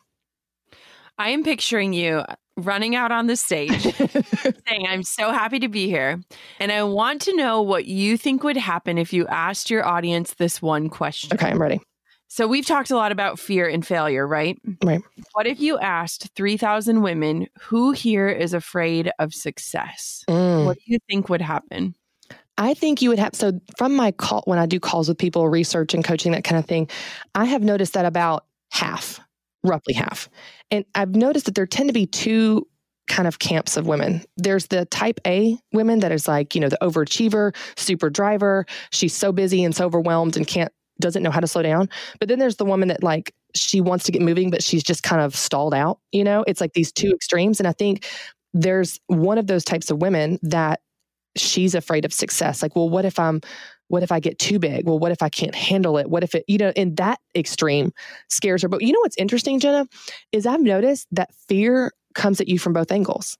I 1.17 1.29
am 1.29 1.43
picturing 1.43 1.93
you 1.93 2.23
running 2.55 2.95
out 2.95 3.11
on 3.11 3.27
the 3.27 3.35
stage 3.35 3.81
saying, 4.67 4.87
I'm 4.87 5.03
so 5.03 5.31
happy 5.31 5.59
to 5.59 5.67
be 5.67 5.87
here. 5.87 6.21
And 6.59 6.71
I 6.71 6.83
want 6.83 7.21
to 7.23 7.35
know 7.35 7.61
what 7.61 7.85
you 7.85 8.17
think 8.17 8.43
would 8.43 8.57
happen 8.57 8.97
if 8.97 9.13
you 9.13 9.27
asked 9.27 9.69
your 9.69 9.85
audience 9.85 10.35
this 10.35 10.61
one 10.61 10.89
question. 10.89 11.31
Okay, 11.33 11.49
I'm 11.49 11.61
ready. 11.61 11.79
So 12.27 12.47
we've 12.47 12.65
talked 12.65 12.89
a 12.89 12.95
lot 12.95 13.11
about 13.11 13.37
fear 13.37 13.67
and 13.67 13.85
failure, 13.85 14.25
right? 14.27 14.59
Right. 14.83 15.01
What 15.33 15.45
if 15.45 15.59
you 15.59 15.77
asked 15.77 16.29
3,000 16.35 17.01
women 17.01 17.47
who 17.61 17.91
here 17.91 18.27
is 18.27 18.53
afraid 18.53 19.11
of 19.19 19.33
success? 19.33 20.23
Mm. 20.27 20.65
What 20.65 20.77
do 20.77 20.83
you 20.85 20.97
think 21.07 21.29
would 21.29 21.41
happen? 21.41 21.95
I 22.57 22.73
think 22.73 23.01
you 23.01 23.09
would 23.09 23.19
have 23.19 23.35
so 23.35 23.59
from 23.77 23.95
my 23.95 24.11
call 24.11 24.43
when 24.45 24.59
I 24.59 24.65
do 24.65 24.79
calls 24.79 25.07
with 25.07 25.17
people, 25.17 25.47
research 25.49 25.93
and 25.93 26.03
coaching, 26.03 26.31
that 26.33 26.43
kind 26.43 26.59
of 26.59 26.65
thing, 26.65 26.89
I 27.35 27.45
have 27.45 27.63
noticed 27.63 27.93
that 27.93 28.05
about 28.05 28.45
half, 28.71 29.19
roughly 29.63 29.93
half. 29.93 30.29
And 30.71 30.85
I've 30.95 31.15
noticed 31.15 31.45
that 31.45 31.55
there 31.55 31.65
tend 31.65 31.89
to 31.89 31.93
be 31.93 32.05
two 32.05 32.67
kind 33.07 33.27
of 33.27 33.39
camps 33.39 33.75
of 33.75 33.87
women. 33.87 34.23
There's 34.37 34.67
the 34.67 34.85
type 34.85 35.19
A 35.27 35.57
women 35.73 35.99
that 35.99 36.11
is 36.11 36.27
like, 36.27 36.55
you 36.55 36.61
know, 36.61 36.69
the 36.69 36.77
overachiever, 36.81 37.55
super 37.75 38.09
driver. 38.09 38.65
She's 38.91 39.15
so 39.15 39.31
busy 39.31 39.63
and 39.63 39.75
so 39.75 39.85
overwhelmed 39.85 40.37
and 40.37 40.47
can't 40.47 40.71
doesn't 41.03 41.21
know 41.21 41.29
how 41.29 41.39
to 41.39 41.47
slow 41.47 41.61
down. 41.61 41.89
But 42.19 42.29
then 42.29 42.39
there's 42.39 42.55
the 42.55 42.65
woman 42.65 42.87
that 42.87 43.03
like 43.03 43.33
she 43.53 43.81
wants 43.81 44.05
to 44.05 44.11
get 44.11 44.21
moving, 44.21 44.49
but 44.49 44.63
she's 44.63 44.83
just 44.83 45.03
kind 45.03 45.21
of 45.21 45.35
stalled 45.35 45.73
out. 45.73 45.99
You 46.11 46.23
know, 46.23 46.43
it's 46.47 46.61
like 46.61 46.73
these 46.73 46.91
two 46.91 47.09
mm. 47.09 47.15
extremes. 47.15 47.59
And 47.59 47.67
I 47.67 47.73
think 47.73 48.07
there's 48.53 48.99
one 49.07 49.37
of 49.37 49.47
those 49.47 49.63
types 49.63 49.91
of 49.91 50.01
women 50.01 50.39
that 50.41 50.79
she's 51.35 51.75
afraid 51.75 52.05
of 52.05 52.13
success. 52.13 52.63
Like, 52.63 52.75
well, 52.75 52.89
what 52.89 53.05
if 53.05 53.19
I'm, 53.19 53.41
what 53.89 54.03
if 54.03 54.11
I 54.11 54.19
get 54.19 54.39
too 54.39 54.57
big? 54.57 54.87
Well, 54.87 54.97
what 54.97 55.11
if 55.11 55.21
I 55.21 55.29
can't 55.29 55.53
handle 55.53 55.97
it? 55.97 56.09
What 56.09 56.23
if 56.23 56.33
it, 56.33 56.45
you 56.47 56.57
know, 56.57 56.71
in 56.75 56.95
that 56.95 57.19
extreme 57.35 57.91
scares 58.29 58.61
her. 58.61 58.69
But 58.69 58.81
you 58.81 58.93
know 58.93 58.99
what's 59.01 59.17
interesting, 59.17 59.59
Jenna, 59.59 59.87
is 60.31 60.45
I've 60.45 60.61
noticed 60.61 61.07
that 61.11 61.33
fear 61.47 61.91
comes 62.15 62.39
at 62.39 62.47
you 62.47 62.57
from 62.57 62.73
both 62.73 62.91
angles 62.91 63.37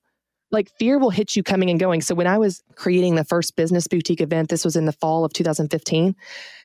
like 0.54 0.70
fear 0.78 0.98
will 0.98 1.10
hit 1.10 1.36
you 1.36 1.42
coming 1.42 1.68
and 1.68 1.78
going. 1.78 2.00
So 2.00 2.14
when 2.14 2.26
I 2.26 2.38
was 2.38 2.62
creating 2.76 3.16
the 3.16 3.24
first 3.24 3.56
business 3.56 3.86
boutique 3.86 4.20
event, 4.20 4.48
this 4.48 4.64
was 4.64 4.76
in 4.76 4.86
the 4.86 4.92
fall 4.92 5.24
of 5.24 5.32
2015, 5.34 6.14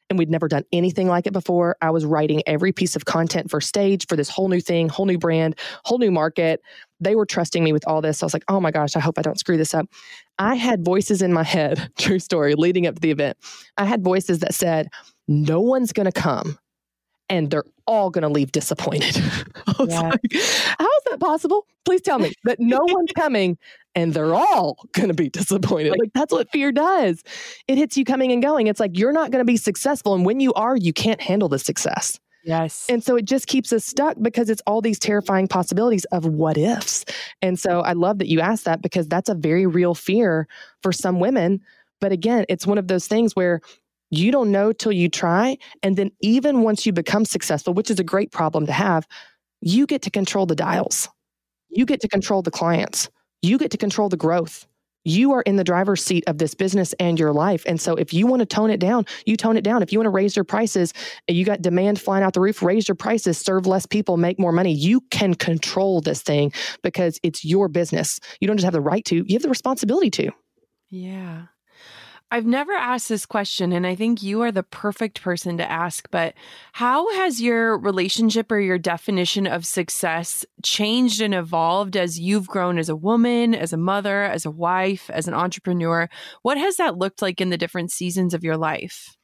and 0.09 0.17
we'd 0.17 0.29
never 0.29 0.47
done 0.47 0.63
anything 0.71 1.07
like 1.07 1.27
it 1.27 1.33
before. 1.33 1.77
I 1.81 1.91
was 1.91 2.05
writing 2.05 2.41
every 2.45 2.71
piece 2.71 2.95
of 2.95 3.05
content 3.05 3.49
for 3.49 3.61
stage 3.61 4.07
for 4.07 4.15
this 4.15 4.29
whole 4.29 4.49
new 4.49 4.61
thing, 4.61 4.89
whole 4.89 5.05
new 5.05 5.17
brand, 5.17 5.55
whole 5.85 5.99
new 5.99 6.11
market. 6.11 6.61
They 6.99 7.15
were 7.15 7.25
trusting 7.25 7.63
me 7.63 7.71
with 7.71 7.87
all 7.87 8.01
this. 8.01 8.19
So 8.19 8.25
I 8.25 8.27
was 8.27 8.33
like, 8.33 8.45
oh 8.47 8.59
my 8.59 8.71
gosh, 8.71 8.95
I 8.95 8.99
hope 8.99 9.19
I 9.19 9.21
don't 9.21 9.39
screw 9.39 9.57
this 9.57 9.73
up. 9.73 9.87
I 10.37 10.55
had 10.55 10.83
voices 10.83 11.21
in 11.21 11.33
my 11.33 11.43
head, 11.43 11.91
true 11.99 12.19
story, 12.19 12.55
leading 12.55 12.87
up 12.87 12.95
to 12.95 13.01
the 13.01 13.11
event. 13.11 13.37
I 13.77 13.85
had 13.85 14.03
voices 14.03 14.39
that 14.39 14.53
said, 14.53 14.89
no 15.27 15.61
one's 15.61 15.93
going 15.93 16.05
to 16.05 16.11
come 16.11 16.57
and 17.29 17.51
they're 17.51 17.65
all 17.85 18.09
going 18.09 18.23
to 18.23 18.29
leave 18.29 18.51
disappointed. 18.51 19.15
I 19.67 19.75
was 19.79 19.89
yeah. 19.89 20.01
like, 20.01 20.21
how 20.33 20.87
is 20.87 21.03
that 21.09 21.19
possible? 21.19 21.65
Please 21.85 22.01
tell 22.01 22.19
me 22.19 22.33
that 22.43 22.59
no 22.59 22.79
one's 22.81 23.11
coming 23.13 23.57
and 23.95 24.13
they're 24.13 24.33
all 24.35 24.77
going 24.93 25.09
to 25.09 25.13
be 25.13 25.29
disappointed. 25.29 25.95
Like, 25.99 26.11
that's 26.13 26.31
what 26.31 26.51
fear 26.51 26.71
does. 26.71 27.23
It 27.67 27.77
hits 27.77 27.97
you 27.97 28.05
coming 28.05 28.31
and 28.31 28.41
going. 28.41 28.67
It's 28.67 28.79
like 28.79 28.97
you're 28.97 29.11
not 29.11 29.31
going 29.31 29.41
to 29.41 29.45
be 29.45 29.57
successful. 29.57 30.13
And 30.13 30.25
when 30.25 30.39
you 30.39 30.53
are, 30.53 30.75
you 30.75 30.93
can't 30.93 31.21
handle 31.21 31.49
the 31.49 31.59
success. 31.59 32.19
Yes. 32.43 32.85
And 32.89 33.03
so 33.03 33.15
it 33.15 33.25
just 33.25 33.47
keeps 33.47 33.73
us 33.73 33.85
stuck 33.85 34.17
because 34.21 34.49
it's 34.49 34.61
all 34.65 34.81
these 34.81 34.97
terrifying 34.97 35.47
possibilities 35.47 36.05
of 36.05 36.25
what 36.25 36.57
ifs. 36.57 37.03
And 37.41 37.59
so 37.59 37.81
I 37.81 37.93
love 37.93 38.19
that 38.19 38.27
you 38.27 38.39
asked 38.39 38.65
that 38.65 38.81
because 38.81 39.07
that's 39.07 39.29
a 39.29 39.35
very 39.35 39.65
real 39.65 39.93
fear 39.93 40.47
for 40.81 40.91
some 40.91 41.19
women. 41.19 41.61
But 41.99 42.11
again, 42.11 42.45
it's 42.47 42.65
one 42.65 42.77
of 42.77 42.87
those 42.87 43.07
things 43.07 43.35
where 43.35 43.61
you 44.09 44.31
don't 44.31 44.51
know 44.51 44.71
till 44.71 44.91
you 44.91 45.09
try. 45.09 45.57
And 45.83 45.97
then, 45.97 46.11
even 46.21 46.61
once 46.61 46.85
you 46.85 46.93
become 46.93 47.25
successful, 47.25 47.73
which 47.73 47.91
is 47.91 47.99
a 47.99 48.03
great 48.03 48.31
problem 48.31 48.65
to 48.65 48.71
have, 48.71 49.07
you 49.61 49.85
get 49.85 50.01
to 50.03 50.09
control 50.09 50.45
the 50.45 50.55
dials. 50.55 51.09
You 51.69 51.85
get 51.85 52.01
to 52.01 52.07
control 52.07 52.41
the 52.41 52.51
clients. 52.51 53.09
You 53.41 53.57
get 53.57 53.71
to 53.71 53.77
control 53.77 54.09
the 54.09 54.17
growth. 54.17 54.67
You 55.05 55.31
are 55.31 55.41
in 55.41 55.55
the 55.55 55.63
driver's 55.63 56.03
seat 56.03 56.25
of 56.27 56.37
this 56.37 56.53
business 56.53 56.93
and 56.99 57.17
your 57.17 57.31
life. 57.31 57.63
And 57.65 57.79
so, 57.79 57.95
if 57.95 58.13
you 58.13 58.27
want 58.27 58.41
to 58.41 58.45
tone 58.45 58.69
it 58.69 58.79
down, 58.79 59.05
you 59.25 59.37
tone 59.37 59.55
it 59.55 59.63
down. 59.63 59.81
If 59.81 59.93
you 59.93 59.99
want 59.99 60.07
to 60.07 60.11
raise 60.11 60.35
your 60.35 60.43
prices, 60.43 60.93
you 61.27 61.45
got 61.45 61.61
demand 61.61 62.01
flying 62.01 62.23
out 62.23 62.33
the 62.33 62.41
roof, 62.41 62.61
raise 62.61 62.87
your 62.87 62.95
prices, 62.95 63.37
serve 63.37 63.65
less 63.65 63.85
people, 63.85 64.17
make 64.17 64.39
more 64.39 64.51
money. 64.51 64.73
You 64.73 65.01
can 65.09 65.35
control 65.35 66.01
this 66.01 66.21
thing 66.21 66.51
because 66.83 67.17
it's 67.23 67.45
your 67.45 67.69
business. 67.69 68.19
You 68.41 68.47
don't 68.47 68.57
just 68.57 68.65
have 68.65 68.73
the 68.73 68.81
right 68.81 69.05
to, 69.05 69.15
you 69.15 69.33
have 69.33 69.41
the 69.41 69.49
responsibility 69.49 70.11
to. 70.11 70.31
Yeah. 70.89 71.43
I've 72.31 72.45
never 72.45 72.73
asked 72.73 73.09
this 73.09 73.25
question, 73.25 73.71
and 73.71 73.87
I 73.87 73.95
think 73.95 74.21
you 74.21 74.41
are 74.41 74.51
the 74.51 74.61
perfect 74.61 75.21
person 75.21 75.57
to 75.57 75.69
ask. 75.69 76.07
But 76.11 76.35
how 76.73 77.11
has 77.15 77.41
your 77.41 77.75
relationship 77.77 78.51
or 78.51 78.59
your 78.59 78.77
definition 78.77 79.47
of 79.47 79.65
success 79.65 80.45
changed 80.63 81.21
and 81.21 81.33
evolved 81.33 81.97
as 81.97 82.19
you've 82.19 82.47
grown 82.47 82.77
as 82.77 82.87
a 82.87 82.95
woman, 82.95 83.55
as 83.55 83.73
a 83.73 83.77
mother, 83.77 84.23
as 84.23 84.45
a 84.45 84.51
wife, 84.51 85.09
as 85.09 85.27
an 85.27 85.33
entrepreneur? 85.33 86.07
What 86.43 86.59
has 86.59 86.75
that 86.77 86.99
looked 86.99 87.23
like 87.23 87.41
in 87.41 87.49
the 87.49 87.57
different 87.57 87.91
seasons 87.91 88.35
of 88.35 88.43
your 88.43 88.57
life? 88.57 89.17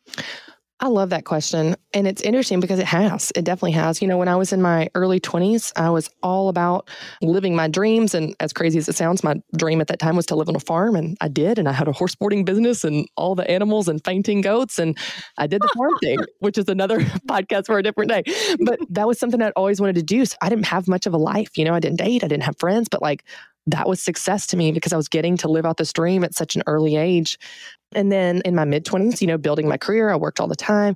I 0.82 0.88
love 0.88 1.10
that 1.12 1.24
question. 1.24 1.76
And 1.94 2.06
it's 2.06 2.22
interesting 2.22 2.60
because 2.60 2.80
it 2.80 2.86
has. 2.86 3.32
It 3.34 3.46
definitely 3.46 3.72
has. 3.72 4.02
You 4.02 4.10
know, 4.10 4.18
when 4.18 4.28
I 4.28 4.36
was 4.36 4.52
in 4.52 4.62
my 4.62 4.90
early 4.94 5.22
20s, 5.22 5.72
I 5.78 5.90
was 5.90 6.10
all 6.22 6.50
about 6.50 6.90
living 7.22 7.56
my 7.56 7.70
dreams. 7.70 8.14
And 8.14 8.36
as 8.42 8.52
crazy 8.52 8.78
as 8.78 8.90
it 8.90 8.96
sounds, 8.96 9.24
my 9.24 9.36
dream 9.56 9.80
at 9.80 9.88
that 9.88 10.00
time 10.00 10.18
was 10.18 10.26
to 10.28 10.36
live 10.36 10.50
on 10.50 10.56
a 10.56 10.60
farm. 10.60 10.98
And 10.98 11.18
I 11.22 11.30
did. 11.30 11.60
And 11.60 11.70
I 11.70 11.72
had 11.72 11.88
a 11.88 11.94
horse 11.94 12.14
boarding 12.16 12.44
business 12.44 12.84
and 12.84 13.08
all 13.16 13.36
the 13.36 13.50
animals 13.50 13.88
and 13.88 14.04
fainting 14.04 14.42
goats. 14.42 14.78
And 14.78 14.98
I 15.38 15.48
did 15.48 15.62
the 15.62 15.70
farm 15.78 15.94
thing, 16.04 16.20
which 16.40 16.58
is 16.58 16.68
another 16.68 17.00
podcast 17.30 17.68
for 17.68 17.78
a 17.78 17.84
different 17.84 18.12
day. 18.12 18.24
But 18.66 18.80
that 18.90 19.08
was 19.08 19.18
something 19.18 19.42
I'd 19.42 19.54
always 19.56 19.80
wanted 19.80 19.96
to 19.96 20.04
do. 20.04 20.26
So 20.26 20.36
I 20.42 20.50
didn't 20.50 20.66
have 20.66 20.90
much 20.90 21.06
of 21.06 21.14
a 21.14 21.18
life. 21.18 21.58
You 21.58 21.64
know, 21.64 21.74
I 21.74 21.80
didn't 21.80 22.00
date, 22.00 22.24
I 22.24 22.28
didn't 22.28 22.44
have 22.44 22.60
friends, 22.60 22.90
but 22.90 23.02
like, 23.02 23.24
that 23.68 23.88
was 23.88 24.02
success 24.02 24.48
to 24.48 24.58
me 24.58 24.72
because 24.72 24.94
I 24.94 24.98
was 24.98 25.08
getting 25.08 25.38
to 25.38 25.48
live 25.48 25.66
out 25.66 25.78
this 25.78 25.94
dream 25.94 26.24
at 26.24 26.36
such 26.36 26.56
an 26.56 26.64
early 26.68 26.96
age. 26.96 27.38
And 27.94 28.12
then 28.12 28.42
in 28.46 28.56
my 28.56 28.66
mid 28.66 28.86
20s, 28.86 29.22
you 29.22 29.28
know, 29.28 29.38
building 29.38 29.68
my 29.68 29.78
career, 29.78 30.10
I 30.10 30.16
worked 30.16 30.40
all 30.40 30.48
the 30.48 30.56
time. 30.56 30.96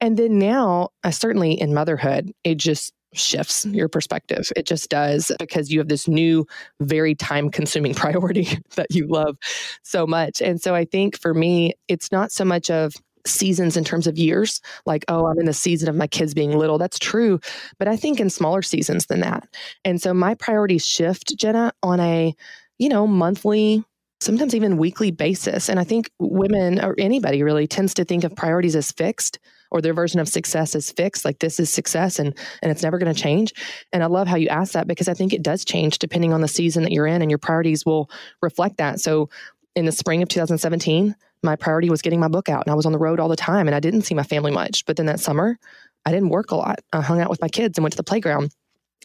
And 0.00 0.16
then 0.16 0.38
now, 0.38 0.90
I 1.04 1.10
certainly 1.10 1.58
in 1.58 1.74
motherhood, 1.74 2.32
it 2.44 2.56
just 2.56 2.92
shifts 3.12 3.64
your 3.66 3.88
perspective. 3.88 4.52
It 4.56 4.66
just 4.66 4.88
does 4.88 5.32
because 5.38 5.70
you 5.70 5.78
have 5.78 5.88
this 5.88 6.06
new, 6.06 6.46
very 6.80 7.14
time 7.14 7.50
consuming 7.50 7.94
priority 7.94 8.48
that 8.76 8.88
you 8.90 9.06
love 9.06 9.36
so 9.82 10.06
much. 10.06 10.40
And 10.40 10.60
so 10.60 10.74
I 10.74 10.84
think 10.84 11.18
for 11.18 11.34
me, 11.34 11.74
it's 11.88 12.12
not 12.12 12.32
so 12.32 12.44
much 12.44 12.70
of, 12.70 12.94
seasons 13.26 13.76
in 13.76 13.84
terms 13.84 14.06
of 14.06 14.18
years 14.18 14.60
like 14.86 15.04
oh 15.08 15.26
i'm 15.26 15.38
in 15.38 15.46
the 15.46 15.52
season 15.52 15.88
of 15.88 15.94
my 15.94 16.06
kids 16.06 16.34
being 16.34 16.56
little. 16.56 16.78
That's 16.78 16.98
true 16.98 17.40
but 17.78 17.88
i 17.88 17.96
think 17.96 18.20
in 18.20 18.30
smaller 18.30 18.62
seasons 18.62 19.06
than 19.06 19.20
that. 19.20 19.46
And 19.84 20.00
so 20.00 20.14
my 20.14 20.34
priorities 20.34 20.86
shift 20.86 21.36
jenna 21.36 21.72
on 21.82 22.00
a 22.00 22.34
you 22.78 22.88
know 22.88 23.06
monthly 23.06 23.84
sometimes 24.20 24.54
even 24.54 24.76
weekly 24.76 25.10
basis. 25.10 25.68
And 25.68 25.78
i 25.78 25.84
think 25.84 26.10
women 26.18 26.82
or 26.82 26.94
anybody 26.98 27.42
really 27.42 27.66
tends 27.66 27.94
to 27.94 28.04
think 28.04 28.24
of 28.24 28.34
priorities 28.34 28.76
as 28.76 28.92
fixed 28.92 29.38
or 29.70 29.80
their 29.80 29.94
version 29.94 30.18
of 30.18 30.28
success 30.28 30.74
is 30.74 30.90
fixed 30.90 31.24
like 31.24 31.38
this 31.38 31.60
is 31.60 31.70
success 31.70 32.18
and 32.18 32.36
and 32.62 32.72
it's 32.72 32.82
never 32.82 32.98
going 32.98 33.12
to 33.12 33.20
change. 33.20 33.52
And 33.92 34.02
i 34.02 34.06
love 34.06 34.26
how 34.26 34.36
you 34.36 34.48
ask 34.48 34.72
that 34.72 34.86
because 34.86 35.08
i 35.08 35.14
think 35.14 35.32
it 35.32 35.42
does 35.42 35.64
change 35.64 35.98
depending 35.98 36.32
on 36.32 36.40
the 36.40 36.48
season 36.48 36.82
that 36.84 36.92
you're 36.92 37.06
in 37.06 37.22
and 37.22 37.30
your 37.30 37.38
priorities 37.38 37.84
will 37.84 38.10
reflect 38.42 38.78
that. 38.78 39.00
So 39.00 39.28
in 39.76 39.84
the 39.84 39.92
spring 39.92 40.22
of 40.22 40.28
2017 40.28 41.14
my 41.42 41.56
priority 41.56 41.90
was 41.90 42.02
getting 42.02 42.20
my 42.20 42.28
book 42.28 42.48
out 42.48 42.64
and 42.66 42.72
i 42.72 42.74
was 42.74 42.86
on 42.86 42.92
the 42.92 42.98
road 42.98 43.20
all 43.20 43.28
the 43.28 43.36
time 43.36 43.66
and 43.66 43.74
i 43.74 43.80
didn't 43.80 44.02
see 44.02 44.14
my 44.14 44.22
family 44.22 44.52
much 44.52 44.84
but 44.86 44.96
then 44.96 45.06
that 45.06 45.20
summer 45.20 45.58
i 46.06 46.10
didn't 46.10 46.30
work 46.30 46.50
a 46.50 46.56
lot. 46.56 46.80
I 46.92 47.00
hung 47.00 47.20
out 47.20 47.30
with 47.30 47.40
my 47.40 47.48
kids 47.48 47.78
and 47.78 47.82
went 47.82 47.92
to 47.92 47.96
the 47.96 48.04
playground 48.04 48.54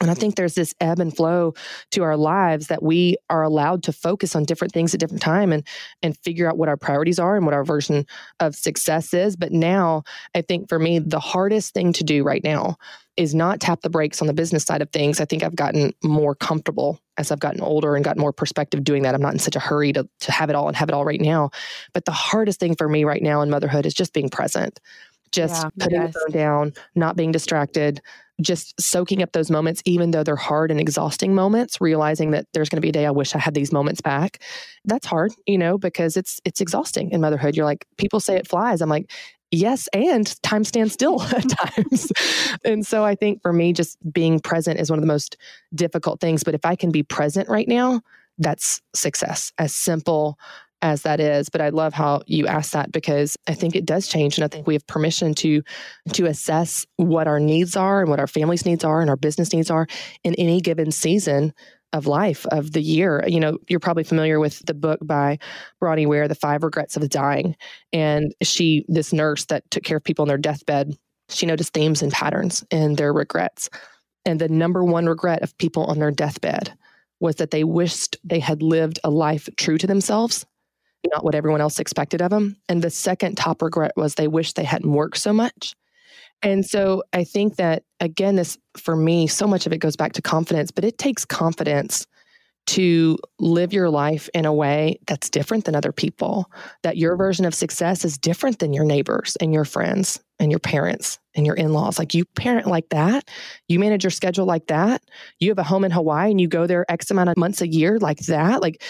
and 0.02 0.12
I 0.12 0.14
think 0.14 0.36
there's 0.36 0.56
this 0.56 0.74
ebb 0.82 1.00
and 1.00 1.16
flow 1.16 1.54
to 1.92 2.04
our 2.04 2.18
lives 2.18 2.68
that 2.68 2.84
we 2.84 3.16
are 3.30 3.44
allowed 3.44 3.84
to 3.84 3.94
focus 3.94 4.36
on 4.36 4.44
different 4.44 4.74
things 4.74 4.94
at 4.94 5.00
different 5.00 5.22
time 5.22 5.54
and 5.54 5.66
and 6.04 6.18
figure 6.18 6.50
out 6.50 6.58
what 6.58 6.68
our 6.68 6.78
priorities 6.78 7.20
are 7.20 7.38
and 7.38 7.46
what 7.46 7.54
our 7.54 7.64
version 7.64 8.06
of 8.40 8.56
success 8.56 9.14
is. 9.14 9.36
But 9.36 9.54
now 9.54 10.04
I 10.34 10.42
think 10.42 10.68
for 10.68 10.80
me, 10.80 11.00
the 11.00 11.20
hardest 11.20 11.74
thing 11.74 11.94
to 11.94 12.04
do 12.04 12.24
right 12.24 12.44
now 12.44 12.76
is 13.16 13.34
not 13.34 13.62
tap 13.62 13.82
the 13.82 13.90
brakes 13.90 14.22
on 14.22 14.28
the 14.28 14.34
business 14.34 14.66
side 14.66 14.82
of 14.82 14.90
things. 14.90 15.22
I 15.22 15.26
think 15.26 15.42
I've 15.42 15.56
gotten 15.56 15.94
more 16.04 16.36
comfortable 16.36 17.00
as 17.18 17.32
I've 17.32 17.40
gotten 17.40 17.62
older 17.62 17.96
and 17.96 18.04
gotten 18.04 18.22
more 18.22 18.34
perspective 18.34 18.84
doing 18.84 19.04
that. 19.04 19.16
I'm 19.16 19.22
not 19.22 19.32
in 19.32 19.40
such 19.40 19.56
a 19.56 19.60
hurry 19.60 19.94
to, 19.94 20.06
to 20.20 20.32
have 20.34 20.50
it 20.50 20.56
all 20.58 20.68
and 20.68 20.76
have 20.76 20.90
it 20.90 20.94
all 20.94 21.06
right 21.06 21.22
now. 21.22 21.52
But 21.94 22.04
the 22.04 22.12
hardest 22.12 22.60
thing 22.60 22.76
for 22.76 22.90
me 22.90 23.06
right 23.06 23.22
now 23.22 23.42
in 23.42 23.50
motherhood 23.50 23.86
is 23.86 23.94
just 23.94 24.14
being 24.14 24.28
present 24.30 24.82
just 25.32 25.64
yeah, 25.64 25.70
putting 25.80 26.02
yes. 26.02 26.14
the 26.14 26.20
phone 26.20 26.32
down, 26.32 26.74
not 26.96 27.18
being 27.18 27.32
distracted, 27.32 28.02
just 28.42 28.80
soaking 28.80 29.22
up 29.22 29.32
those 29.32 29.50
moments, 29.50 29.82
even 29.86 30.12
though 30.12 30.24
they're 30.24 30.36
hard 30.36 30.72
and 30.72 30.80
exhausting 30.80 31.34
moments, 31.34 31.80
realizing 31.80 32.32
that 32.32 32.46
there's 32.54 32.70
going 32.70 32.78
to 32.78 32.82
be 32.82 32.90
a 32.90 32.94
day 32.94 33.06
I 33.06 33.12
wish 33.12 33.34
I 33.36 33.40
had 33.40 33.54
these 33.54 33.72
moments 33.72 34.02
back. 34.02 34.42
That's 34.84 35.06
hard, 35.06 35.32
you 35.46 35.58
know, 35.58 35.78
because 35.78 36.18
it's 36.18 36.42
it's 36.46 36.62
exhausting 36.62 37.12
in 37.12 37.22
motherhood. 37.22 37.56
You're 37.56 37.66
like, 37.66 37.86
people 37.98 38.20
say 38.20 38.36
it 38.36 38.48
flies. 38.48 38.82
I'm 38.82 38.90
like, 38.90 39.12
yes, 39.52 39.88
and 39.94 40.42
time 40.44 40.64
stands 40.64 40.94
still 40.94 41.22
at 41.34 41.46
times. 41.50 42.12
and 42.66 42.86
so 42.86 43.06
I 43.06 43.16
think 43.16 43.42
for 43.42 43.54
me, 43.54 43.74
just 43.74 43.98
being 44.12 44.40
present 44.40 44.80
is 44.80 44.90
one 44.90 45.00
of 45.00 45.04
the 45.04 45.08
most 45.08 45.38
difficult 45.74 46.20
things. 46.20 46.44
But 46.44 46.56
if 46.56 46.66
I 46.66 46.76
can 46.76 46.92
be 46.92 47.04
present 47.04 47.48
right 47.48 47.68
now, 47.68 48.02
that's 48.38 48.82
success. 48.94 49.54
As 49.58 49.74
simple 49.74 50.38
as 50.86 51.02
that 51.02 51.20
is 51.20 51.50
but 51.50 51.62
i 51.62 51.70
love 51.70 51.94
how 51.94 52.22
you 52.28 52.46
asked 52.46 52.74
that 52.74 52.92
because 52.92 53.36
i 53.48 53.54
think 53.54 53.76
it 53.76 53.86
does 53.86 54.08
change 54.08 54.38
and 54.38 54.46
i 54.46 54.48
think 54.48 54.68
we 54.68 54.76
have 54.76 54.86
permission 54.86 55.34
to 55.34 55.64
to 56.14 56.26
assess 56.28 56.86
what 56.98 57.28
our 57.28 57.40
needs 57.40 57.76
are 57.76 58.02
and 58.02 58.10
what 58.10 58.20
our 58.20 58.28
family's 58.28 58.66
needs 58.66 58.84
are 58.84 59.02
and 59.02 59.10
our 59.10 59.18
business 59.18 59.52
needs 59.52 59.72
are 59.72 59.88
in 60.24 60.36
any 60.36 60.62
given 60.62 60.92
season 60.92 61.52
of 61.94 62.08
life 62.08 62.46
of 62.48 62.74
the 62.74 62.82
year. 62.82 63.24
You 63.26 63.40
know 63.40 63.58
you're 63.70 63.80
probably 63.80 64.04
familiar 64.04 64.38
with 64.40 64.60
the 64.66 64.74
book 64.74 65.00
by 65.02 65.40
bronnie 65.80 66.06
ware 66.06 66.28
the 66.28 66.36
five 66.36 66.64
regrets 66.64 66.98
of 66.98 67.08
dying 67.10 67.56
and 67.94 68.36
she 68.42 68.84
this 68.90 69.14
nurse 69.14 69.46
that 69.46 69.70
took 69.72 69.84
care 69.84 69.98
of 69.98 70.04
people 70.04 70.24
on 70.24 70.28
their 70.28 70.38
deathbed 70.38 70.98
she 71.30 71.46
noticed 71.46 71.74
themes 71.74 72.02
and 72.02 72.12
patterns 72.12 72.64
in 72.72 72.96
their 72.96 73.14
regrets. 73.14 73.70
And 74.26 74.40
the 74.40 74.50
number 74.50 74.84
one 74.84 75.06
regret 75.06 75.42
of 75.42 75.58
people 75.58 75.86
on 75.86 76.00
their 76.00 76.12
deathbed 76.12 76.74
was 77.20 77.36
that 77.36 77.52
they 77.52 77.64
wished 77.64 78.18
they 78.24 78.40
had 78.40 78.62
lived 78.62 79.00
a 79.04 79.10
life 79.10 79.50
true 79.58 79.78
to 79.78 79.88
themselves 79.88 80.46
not 81.12 81.24
what 81.24 81.36
everyone 81.36 81.62
else 81.62 81.80
expected 81.80 82.22
of 82.22 82.30
them. 82.30 82.56
And 82.70 82.82
the 82.82 82.90
second 82.90 83.36
top 83.36 83.62
regret 83.62 83.92
was 83.96 84.16
they 84.16 84.28
wish 84.28 84.54
they 84.54 84.64
hadn't 84.64 84.92
worked 84.92 85.18
so 85.18 85.34
much. 85.34 85.74
And 86.42 86.66
so 86.66 87.04
I 87.14 87.24
think 87.24 87.56
that, 87.56 87.84
again, 88.00 88.36
this 88.36 88.58
for 88.78 88.96
me, 88.96 89.28
so 89.28 89.48
much 89.48 89.66
of 89.66 89.74
it 89.74 89.78
goes 89.80 89.96
back 89.96 90.14
to 90.14 90.22
confidence, 90.22 90.72
but 90.72 90.84
it 90.84 90.98
takes 90.98 91.26
confidence 91.26 92.06
to 92.68 93.18
live 93.40 93.74
your 93.74 93.90
life 93.90 94.28
in 94.34 94.44
a 94.46 94.54
way 94.54 95.00
that's 95.06 95.30
different 95.30 95.66
than 95.66 95.76
other 95.76 95.92
people, 95.92 96.50
that 96.82 96.98
your 96.98 97.16
version 97.16 97.46
of 97.46 97.54
success 97.54 98.04
is 98.04 98.18
different 98.18 98.58
than 98.58 98.74
your 98.74 98.84
neighbors 98.84 99.38
and 99.40 99.54
your 99.54 99.66
friends 99.66 100.20
and 100.40 100.52
your 100.52 100.60
parents 100.60 101.20
and 101.36 101.46
your 101.46 101.56
in 101.56 101.74
laws. 101.74 102.00
Like 102.00 102.16
you 102.16 102.26
parent 102.36 102.66
like 102.66 102.90
that, 102.90 103.30
you 103.68 103.78
manage 103.78 104.04
your 104.04 104.12
schedule 104.12 104.46
like 104.46 104.68
that, 104.68 105.04
you 105.40 105.50
have 105.50 105.60
a 105.60 105.64
home 105.64 105.84
in 105.84 105.92
Hawaii 105.92 106.32
and 106.32 106.42
you 106.42 106.48
go 106.48 106.66
there 106.66 106.90
X 106.90 107.12
amount 107.12 107.30
of 107.30 107.38
months 107.38 107.62
a 107.62 107.68
year 107.68 108.00
like 108.00 108.20
that. 108.22 108.64
Like 108.64 108.82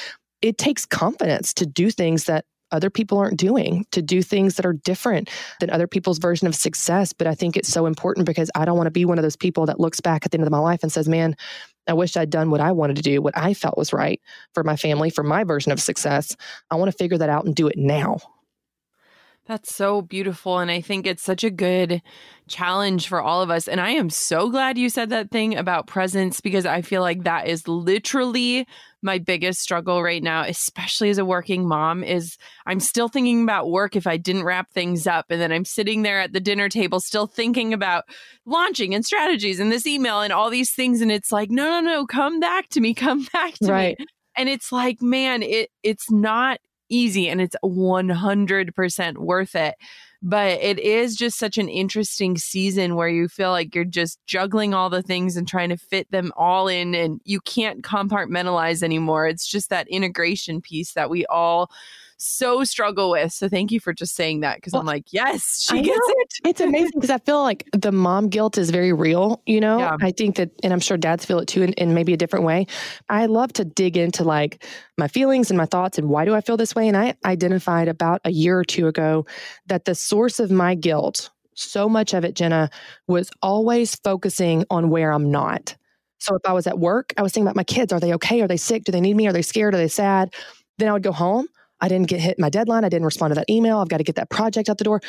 it 0.45 0.59
takes 0.59 0.85
confidence 0.85 1.55
to 1.55 1.65
do 1.65 1.89
things 1.89 2.25
that 2.25 2.45
other 2.71 2.91
people 2.91 3.17
aren't 3.17 3.39
doing, 3.39 3.85
to 3.91 4.01
do 4.01 4.21
things 4.21 4.55
that 4.55 4.65
are 4.65 4.73
different 4.73 5.29
than 5.59 5.71
other 5.71 5.87
people's 5.87 6.19
version 6.19 6.47
of 6.47 6.53
success. 6.53 7.13
But 7.13 7.25
I 7.25 7.33
think 7.33 7.57
it's 7.57 7.69
so 7.69 7.87
important 7.87 8.27
because 8.27 8.51
I 8.53 8.63
don't 8.65 8.77
want 8.77 8.85
to 8.85 8.91
be 8.91 9.05
one 9.05 9.17
of 9.17 9.23
those 9.23 9.35
people 9.35 9.65
that 9.65 9.79
looks 9.79 10.01
back 10.01 10.23
at 10.23 10.31
the 10.31 10.37
end 10.37 10.45
of 10.45 10.51
my 10.51 10.59
life 10.59 10.83
and 10.83 10.91
says, 10.91 11.09
man, 11.09 11.35
I 11.87 11.93
wish 11.93 12.15
I'd 12.15 12.29
done 12.29 12.51
what 12.51 12.61
I 12.61 12.71
wanted 12.73 12.95
to 12.97 13.01
do, 13.01 13.21
what 13.21 13.35
I 13.37 13.55
felt 13.55 13.77
was 13.77 13.91
right 13.91 14.21
for 14.53 14.63
my 14.63 14.75
family, 14.75 15.09
for 15.09 15.23
my 15.23 15.43
version 15.43 15.71
of 15.71 15.81
success. 15.81 16.35
I 16.69 16.75
want 16.75 16.91
to 16.91 16.97
figure 16.97 17.17
that 17.17 17.29
out 17.29 17.45
and 17.45 17.55
do 17.55 17.67
it 17.67 17.77
now. 17.77 18.17
That's 19.47 19.75
so 19.75 20.01
beautiful. 20.01 20.57
And 20.57 20.71
I 20.71 20.81
think 20.81 21.05
it's 21.05 21.21
such 21.21 21.43
a 21.43 21.51
good 21.51 22.01
challenge 22.47 23.07
for 23.07 23.21
all 23.21 23.43
of 23.43 23.51
us. 23.51 23.67
And 23.67 23.79
I 23.79 23.91
am 23.91 24.09
so 24.09 24.49
glad 24.49 24.77
you 24.77 24.89
said 24.89 25.11
that 25.11 25.29
thing 25.29 25.55
about 25.55 25.85
presence 25.85 26.41
because 26.41 26.65
I 26.65 26.81
feel 26.81 27.01
like 27.01 27.23
that 27.23 27.47
is 27.47 27.67
literally 27.67 28.67
my 29.03 29.19
biggest 29.19 29.61
struggle 29.61 30.01
right 30.01 30.23
now, 30.23 30.41
especially 30.43 31.11
as 31.11 31.19
a 31.19 31.25
working 31.25 31.67
mom, 31.67 32.03
is 32.03 32.37
I'm 32.65 32.79
still 32.79 33.07
thinking 33.07 33.43
about 33.43 33.69
work 33.69 33.95
if 33.95 34.07
I 34.07 34.17
didn't 34.17 34.45
wrap 34.45 34.71
things 34.71 35.05
up. 35.05 35.27
And 35.29 35.39
then 35.39 35.51
I'm 35.51 35.65
sitting 35.65 36.01
there 36.01 36.19
at 36.19 36.33
the 36.33 36.39
dinner 36.39 36.67
table 36.67 36.99
still 36.99 37.27
thinking 37.27 37.71
about 37.71 38.05
launching 38.47 38.95
and 38.95 39.05
strategies 39.05 39.59
and 39.59 39.71
this 39.71 39.85
email 39.85 40.21
and 40.21 40.33
all 40.33 40.49
these 40.49 40.73
things. 40.73 41.01
And 41.01 41.11
it's 41.11 41.31
like, 41.31 41.51
no, 41.51 41.69
no, 41.69 41.81
no, 41.81 42.05
come 42.07 42.39
back 42.39 42.69
to 42.69 42.81
me, 42.81 42.95
come 42.95 43.27
back 43.33 43.53
to 43.61 43.71
right. 43.71 43.99
me. 43.99 44.05
And 44.35 44.49
it's 44.49 44.71
like, 44.71 45.03
man, 45.03 45.43
it 45.43 45.69
it's 45.83 46.09
not 46.09 46.59
easy 46.89 47.29
and 47.29 47.41
it's 47.41 47.55
100% 47.63 49.17
worth 49.17 49.55
it. 49.55 49.75
But 50.21 50.59
it 50.59 50.79
is 50.79 51.15
just 51.15 51.37
such 51.37 51.59
an 51.59 51.69
interesting 51.69 52.35
season 52.37 52.95
where 52.95 53.09
you 53.09 53.27
feel 53.27 53.51
like 53.51 53.75
you're 53.75 53.85
just 53.85 54.19
juggling 54.25 54.73
all 54.73 54.89
the 54.89 55.03
things 55.03 55.37
and 55.37 55.47
trying 55.47 55.69
to 55.69 55.77
fit 55.77 56.09
them 56.09 56.31
all 56.35 56.67
in, 56.67 56.95
and 56.95 57.21
you 57.25 57.39
can't 57.41 57.83
compartmentalize 57.83 58.81
anymore. 58.81 59.27
It's 59.27 59.47
just 59.47 59.69
that 59.69 59.87
integration 59.87 60.61
piece 60.61 60.93
that 60.93 61.11
we 61.11 61.27
all 61.27 61.69
so 62.17 62.63
struggle 62.63 63.11
with. 63.11 63.31
So 63.31 63.49
thank 63.49 63.71
you 63.71 63.79
for 63.79 63.93
just 63.93 64.15
saying 64.15 64.41
that 64.41 64.55
because 64.55 64.73
well, 64.73 64.81
I'm 64.81 64.85
like, 64.85 65.05
yes, 65.11 65.65
she 65.69 65.79
I 65.79 65.81
gets 65.81 65.97
know. 65.97 66.15
it. 66.17 66.33
It's 66.45 66.61
amazing 66.61 66.91
because 66.95 67.09
I 67.09 67.17
feel 67.19 67.41
like 67.41 67.67
the 67.73 67.91
mom 67.91 68.29
guilt 68.29 68.57
is 68.57 68.69
very 68.69 68.93
real. 68.93 69.41
You 69.45 69.59
know, 69.59 69.79
yeah. 69.79 69.97
I 70.01 70.11
think 70.11 70.35
that, 70.37 70.51
and 70.63 70.71
I'm 70.71 70.79
sure 70.79 70.97
dads 70.97 71.25
feel 71.25 71.39
it 71.39 71.47
too 71.47 71.63
in, 71.63 71.73
in 71.73 71.93
maybe 71.93 72.13
a 72.13 72.17
different 72.17 72.45
way. 72.45 72.67
I 73.09 73.25
love 73.25 73.53
to 73.53 73.65
dig 73.65 73.97
into 73.97 74.23
like 74.23 74.63
my 74.97 75.07
feelings 75.07 75.51
and 75.51 75.57
my 75.57 75.65
thoughts 75.65 75.97
and 75.97 76.09
why 76.09 76.25
do 76.25 76.33
I 76.33 76.41
feel 76.41 76.57
this 76.57 76.75
way. 76.75 76.87
And 76.87 76.97
I 76.97 77.15
identified 77.25 77.87
about 77.87 78.21
a 78.23 78.31
year 78.31 78.57
or 78.57 78.65
two 78.65 78.87
ago 78.87 79.25
that 79.67 79.85
the 79.85 79.95
source 79.95 80.39
of 80.39 80.51
my 80.51 80.75
guilt, 80.75 81.29
so 81.53 81.89
much 81.89 82.13
of 82.13 82.23
it, 82.23 82.35
Jenna, 82.35 82.69
was 83.07 83.29
always 83.41 83.95
focusing 83.95 84.65
on 84.69 84.89
where 84.89 85.11
I'm 85.11 85.31
not. 85.31 85.75
So 86.19 86.35
if 86.35 86.41
I 86.45 86.53
was 86.53 86.65
at 86.65 86.79
work, 86.79 87.13
I 87.17 87.21
was 87.21 87.33
thinking 87.33 87.45
about 87.45 87.55
my 87.55 87.63
kids. 87.63 87.93
Are 87.93 87.99
they 87.99 88.13
okay? 88.13 88.41
Are 88.41 88.47
they 88.47 88.57
sick? 88.57 88.83
Do 88.85 88.91
they 88.91 89.01
need 89.01 89.15
me? 89.15 89.27
Are 89.27 89.33
they 89.33 89.41
scared? 89.41 89.73
Are 89.73 89.77
they 89.77 89.87
sad? 89.87 90.33
Then 90.77 90.89
I 90.89 90.93
would 90.93 91.03
go 91.03 91.11
home 91.11 91.47
I 91.81 91.87
didn't 91.87 92.07
get 92.07 92.19
hit 92.19 92.39
my 92.39 92.49
deadline. 92.49 92.83
I 92.85 92.89
didn't 92.89 93.05
respond 93.05 93.31
to 93.31 93.35
that 93.35 93.49
email. 93.49 93.79
I've 93.79 93.89
got 93.89 93.97
to 93.97 94.03
get 94.03 94.15
that 94.15 94.29
project 94.29 94.69
out 94.69 94.77
the 94.77 94.83
door. 94.83 95.01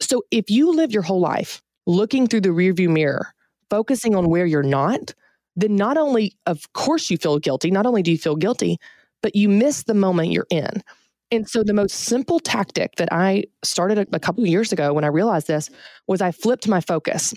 So 0.00 0.22
if 0.30 0.50
you 0.50 0.74
live 0.74 0.92
your 0.92 1.02
whole 1.02 1.20
life 1.20 1.62
looking 1.86 2.26
through 2.26 2.42
the 2.42 2.48
rearview 2.48 2.88
mirror, 2.88 3.34
focusing 3.70 4.14
on 4.14 4.28
where 4.28 4.46
you're 4.46 4.62
not, 4.62 5.14
then 5.56 5.76
not 5.76 5.96
only, 5.96 6.36
of 6.46 6.72
course, 6.72 7.10
you 7.10 7.16
feel 7.16 7.38
guilty, 7.38 7.70
not 7.70 7.86
only 7.86 8.02
do 8.02 8.10
you 8.10 8.18
feel 8.18 8.36
guilty, 8.36 8.78
but 9.22 9.36
you 9.36 9.48
miss 9.48 9.84
the 9.84 9.94
moment 9.94 10.32
you're 10.32 10.46
in. 10.50 10.82
And 11.30 11.48
so 11.48 11.62
the 11.62 11.72
most 11.72 11.94
simple 11.94 12.38
tactic 12.40 12.96
that 12.96 13.08
I 13.12 13.44
started 13.62 13.98
a, 13.98 14.06
a 14.12 14.20
couple 14.20 14.46
years 14.46 14.72
ago 14.72 14.92
when 14.92 15.04
I 15.04 15.08
realized 15.08 15.46
this 15.46 15.70
was 16.06 16.20
I 16.20 16.32
flipped 16.32 16.68
my 16.68 16.80
focus. 16.80 17.34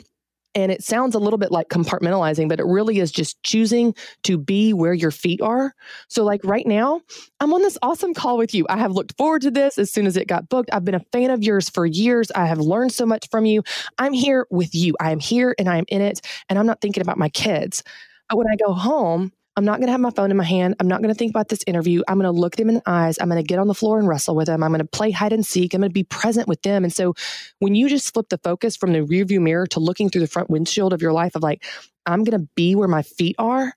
And 0.56 0.72
it 0.72 0.84
sounds 0.84 1.14
a 1.14 1.20
little 1.20 1.38
bit 1.38 1.52
like 1.52 1.70
compartmentalizing, 1.70 2.50
but 2.50 2.60
it 2.60 2.66
really 2.66 3.00
is 3.00 3.12
just 3.12 3.42
choosing 3.44 3.94
to 4.24 4.38
be 4.38 4.74
where 4.74 4.94
your 4.94 5.12
feet 5.12 5.42
are. 5.42 5.74
So, 6.08 6.24
like 6.24 6.44
right 6.44 6.66
now, 6.66 7.02
I'm 7.40 7.54
on 7.54 7.62
this 7.62 7.78
awesome 7.82 8.14
call 8.14 8.38
with 8.38 8.54
you. 8.54 8.66
I 8.70 8.78
have 8.78 8.92
looked 8.92 9.16
forward 9.18 9.42
to 9.44 9.52
this 9.52 9.78
as 9.78 9.92
soon 9.92 10.08
as 10.08 10.18
it 10.18 10.28
got 10.28 10.50
booked. 10.50 10.70
I've 10.74 10.86
been 10.86 10.96
a 10.96 11.06
fan 11.12 11.30
of 11.30 11.44
yours 11.44 11.70
for 11.70 11.86
years. 11.86 12.32
I 12.32 12.46
have 12.48 12.60
learned 12.60 12.94
so 12.94 13.06
much 13.06 13.30
from 13.30 13.46
you. 13.46 13.64
I'm 14.00 14.14
here 14.14 14.48
with 14.50 14.74
you. 14.74 14.96
I 15.00 15.12
am 15.12 15.20
here 15.20 15.54
and 15.60 15.70
I 15.70 15.78
am 15.78 15.86
in 15.90 16.02
it. 16.02 16.22
And 16.50 16.58
I'm 16.58 16.66
not 16.66 16.82
thinking 16.82 17.02
about 17.02 17.18
my 17.18 17.30
kids. 17.30 17.84
But 18.30 18.38
when 18.38 18.48
I 18.52 18.56
go 18.56 18.74
home, 18.74 19.32
I'm 19.58 19.66
not 19.66 19.80
going 19.80 19.88
to 19.88 19.92
have 19.92 20.00
my 20.00 20.12
phone 20.12 20.30
in 20.30 20.38
my 20.38 20.44
hand. 20.44 20.76
I'm 20.80 20.88
not 20.88 21.02
going 21.02 21.14
to 21.14 21.18
think 21.18 21.32
about 21.32 21.50
this 21.50 21.64
interview. 21.66 22.04
I'm 22.08 22.20
going 22.20 22.32
to 22.32 22.40
look 22.40 22.56
them 22.56 22.70
in 22.70 22.76
the 22.76 22.84
eyes. 22.86 23.18
I'm 23.20 23.28
going 23.28 23.42
to 23.42 23.48
get 23.48 23.58
on 23.58 23.68
the 23.68 23.74
floor 23.74 23.98
and 23.98 24.08
wrestle 24.08 24.36
with 24.36 24.46
them. 24.46 24.62
I'm 24.62 24.70
going 24.70 24.80
to 24.80 24.86
play 24.86 25.10
hide 25.10 25.34
and 25.34 25.44
seek. 25.44 25.74
I'm 25.74 25.82
going 25.82 25.90
to 25.90 25.94
be 25.94 26.04
present 26.04 26.48
with 26.48 26.62
them. 26.62 26.84
And 26.84 26.94
so 26.94 27.16
when 27.58 27.74
you 27.74 27.90
just 27.90 28.14
flip 28.14 28.30
the 28.30 28.38
focus 28.38 28.78
from 28.78 28.94
the 28.94 29.00
rearview 29.00 29.42
mirror 29.42 29.66
to 29.68 29.80
looking 29.80 30.10
through 30.10 30.22
the 30.22 30.28
front 30.28 30.52
windshield 30.52 30.94
of 30.94 31.02
your 31.02 31.12
life 31.12 31.36
of 31.36 31.42
like, 31.42 31.66
I'm 32.06 32.24
going 32.24 32.40
to 32.40 32.48
be 32.56 32.76
where 32.76 32.88
my 32.88 33.02
feet 33.02 33.36
are, 33.40 33.74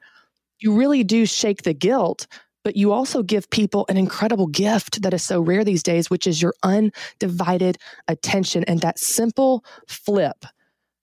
you 0.58 0.76
really 0.76 1.02
do 1.02 1.24
shake 1.24 1.62
the 1.62 1.74
guilt 1.74 2.26
but 2.62 2.76
you 2.76 2.92
also 2.92 3.22
give 3.22 3.48
people 3.50 3.86
an 3.88 3.96
incredible 3.96 4.46
gift 4.46 5.02
that 5.02 5.14
is 5.14 5.24
so 5.24 5.40
rare 5.40 5.64
these 5.64 5.82
days, 5.82 6.10
which 6.10 6.26
is 6.26 6.42
your 6.42 6.54
undivided 6.62 7.78
attention. 8.06 8.64
And 8.64 8.80
that 8.80 8.98
simple 8.98 9.64
flip 9.88 10.44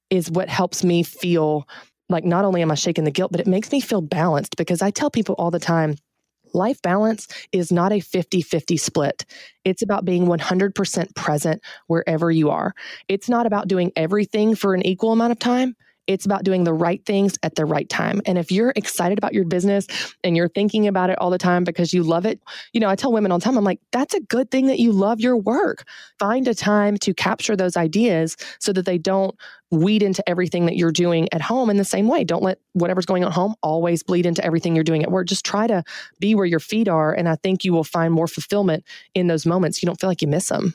is 0.10 0.30
what 0.30 0.50
helps 0.50 0.84
me 0.84 1.04
feel 1.04 1.68
like 2.10 2.24
not 2.24 2.46
only 2.46 2.62
am 2.62 2.72
I 2.72 2.76
shaking 2.76 3.04
the 3.04 3.12
guilt, 3.12 3.32
but 3.32 3.42
it 3.42 3.48
makes 3.48 3.72
me 3.72 3.82
feel 3.82 4.02
balanced 4.02 4.58
because 4.58 4.82
I 4.82 4.92
tell 4.92 5.10
people 5.10 5.36
all 5.38 5.52
the 5.52 5.60
time 5.60 5.96
life 6.54 6.82
balance 6.82 7.28
is 7.52 7.72
not 7.72 7.92
a 7.92 8.00
50 8.00 8.42
50 8.42 8.78
split. 8.78 9.26
It's 9.66 9.82
about 9.82 10.06
being 10.06 10.26
100% 10.26 11.16
present 11.16 11.62
wherever 11.88 12.32
you 12.32 12.50
are. 12.50 12.74
It's 13.08 13.30
not 13.30 13.46
about 13.46 13.68
doing 13.68 13.92
everything 13.96 14.56
for 14.56 14.74
an 14.74 14.86
equal 14.86 15.12
amount 15.12 15.32
of 15.32 15.40
time. 15.40 15.76
It's 16.08 16.26
about 16.26 16.44
doing 16.44 16.64
the 16.64 16.74
right 16.74 17.06
things 17.06 17.38
at 17.44 17.56
the 17.56 17.66
right 17.66 17.88
time. 17.90 18.22
And 18.26 18.38
if 18.38 18.52
you're 18.52 18.74
excited 18.76 19.18
about 19.18 19.34
your 19.34 19.46
business 19.46 19.88
and 20.24 20.36
you're 20.36 20.50
thinking 20.50 20.88
about 20.88 21.10
it 21.10 21.20
all 21.20 21.30
the 21.30 21.38
time 21.38 21.64
because 21.64 21.94
you 21.94 22.04
love 22.04 22.26
it, 22.26 22.42
you 22.74 22.80
know, 22.80 22.90
I 22.90 22.96
tell 22.96 23.12
women 23.12 23.32
all 23.32 23.40
the 23.40 23.46
time, 23.46 23.58
I'm 23.58 23.64
like, 23.64 23.80
that's 23.92 24.14
a 24.14 24.22
good 24.22 24.50
thing 24.50 24.68
that 24.68 24.80
you 24.80 24.92
love 24.92 25.20
your 25.20 25.38
work. 25.38 25.86
Find 26.20 26.48
a 26.48 26.56
time 26.56 26.98
to 27.00 27.14
capture 27.14 27.56
those 27.56 27.78
ideas 27.78 28.38
so 28.60 28.74
that 28.74 28.86
they 28.86 28.98
don't 28.98 29.36
weed 29.70 30.02
into 30.02 30.28
everything 30.30 30.66
that 30.66 30.78
you're 30.78 30.92
doing 30.92 31.28
at 31.34 31.42
home 31.42 31.70
in 31.70 31.78
the 31.78 31.84
same 31.84 32.08
way. 32.08 32.24
Don't 32.24 32.44
let 32.44 32.60
whatever's 32.74 33.06
going 33.06 33.26
on 33.26 33.32
home 33.32 33.56
always 33.62 34.02
bleed 34.02 34.26
into 34.26 34.44
everything 34.44 34.76
you're 34.76 34.84
doing 34.84 35.04
at 35.04 35.12
work. 35.12 35.28
Just 35.28 35.46
try 35.46 35.68
to 35.68 35.84
be 36.20 36.36
where 36.36 36.46
your 36.46 36.60
feet 36.60 36.88
are. 36.88 37.14
And 37.14 37.28
I 37.28 37.36
think 37.36 37.66
you 37.66 37.74
will 37.74 37.84
find 37.84 38.14
more 38.14 38.28
fulfillment 38.28 38.86
in 39.14 39.28
those 39.28 39.46
moments. 39.46 39.82
You 39.82 39.88
don't 39.88 40.00
feel 40.00 40.10
like 40.10 40.22
you 40.22 40.28
miss 40.28 40.50
them. 40.50 40.74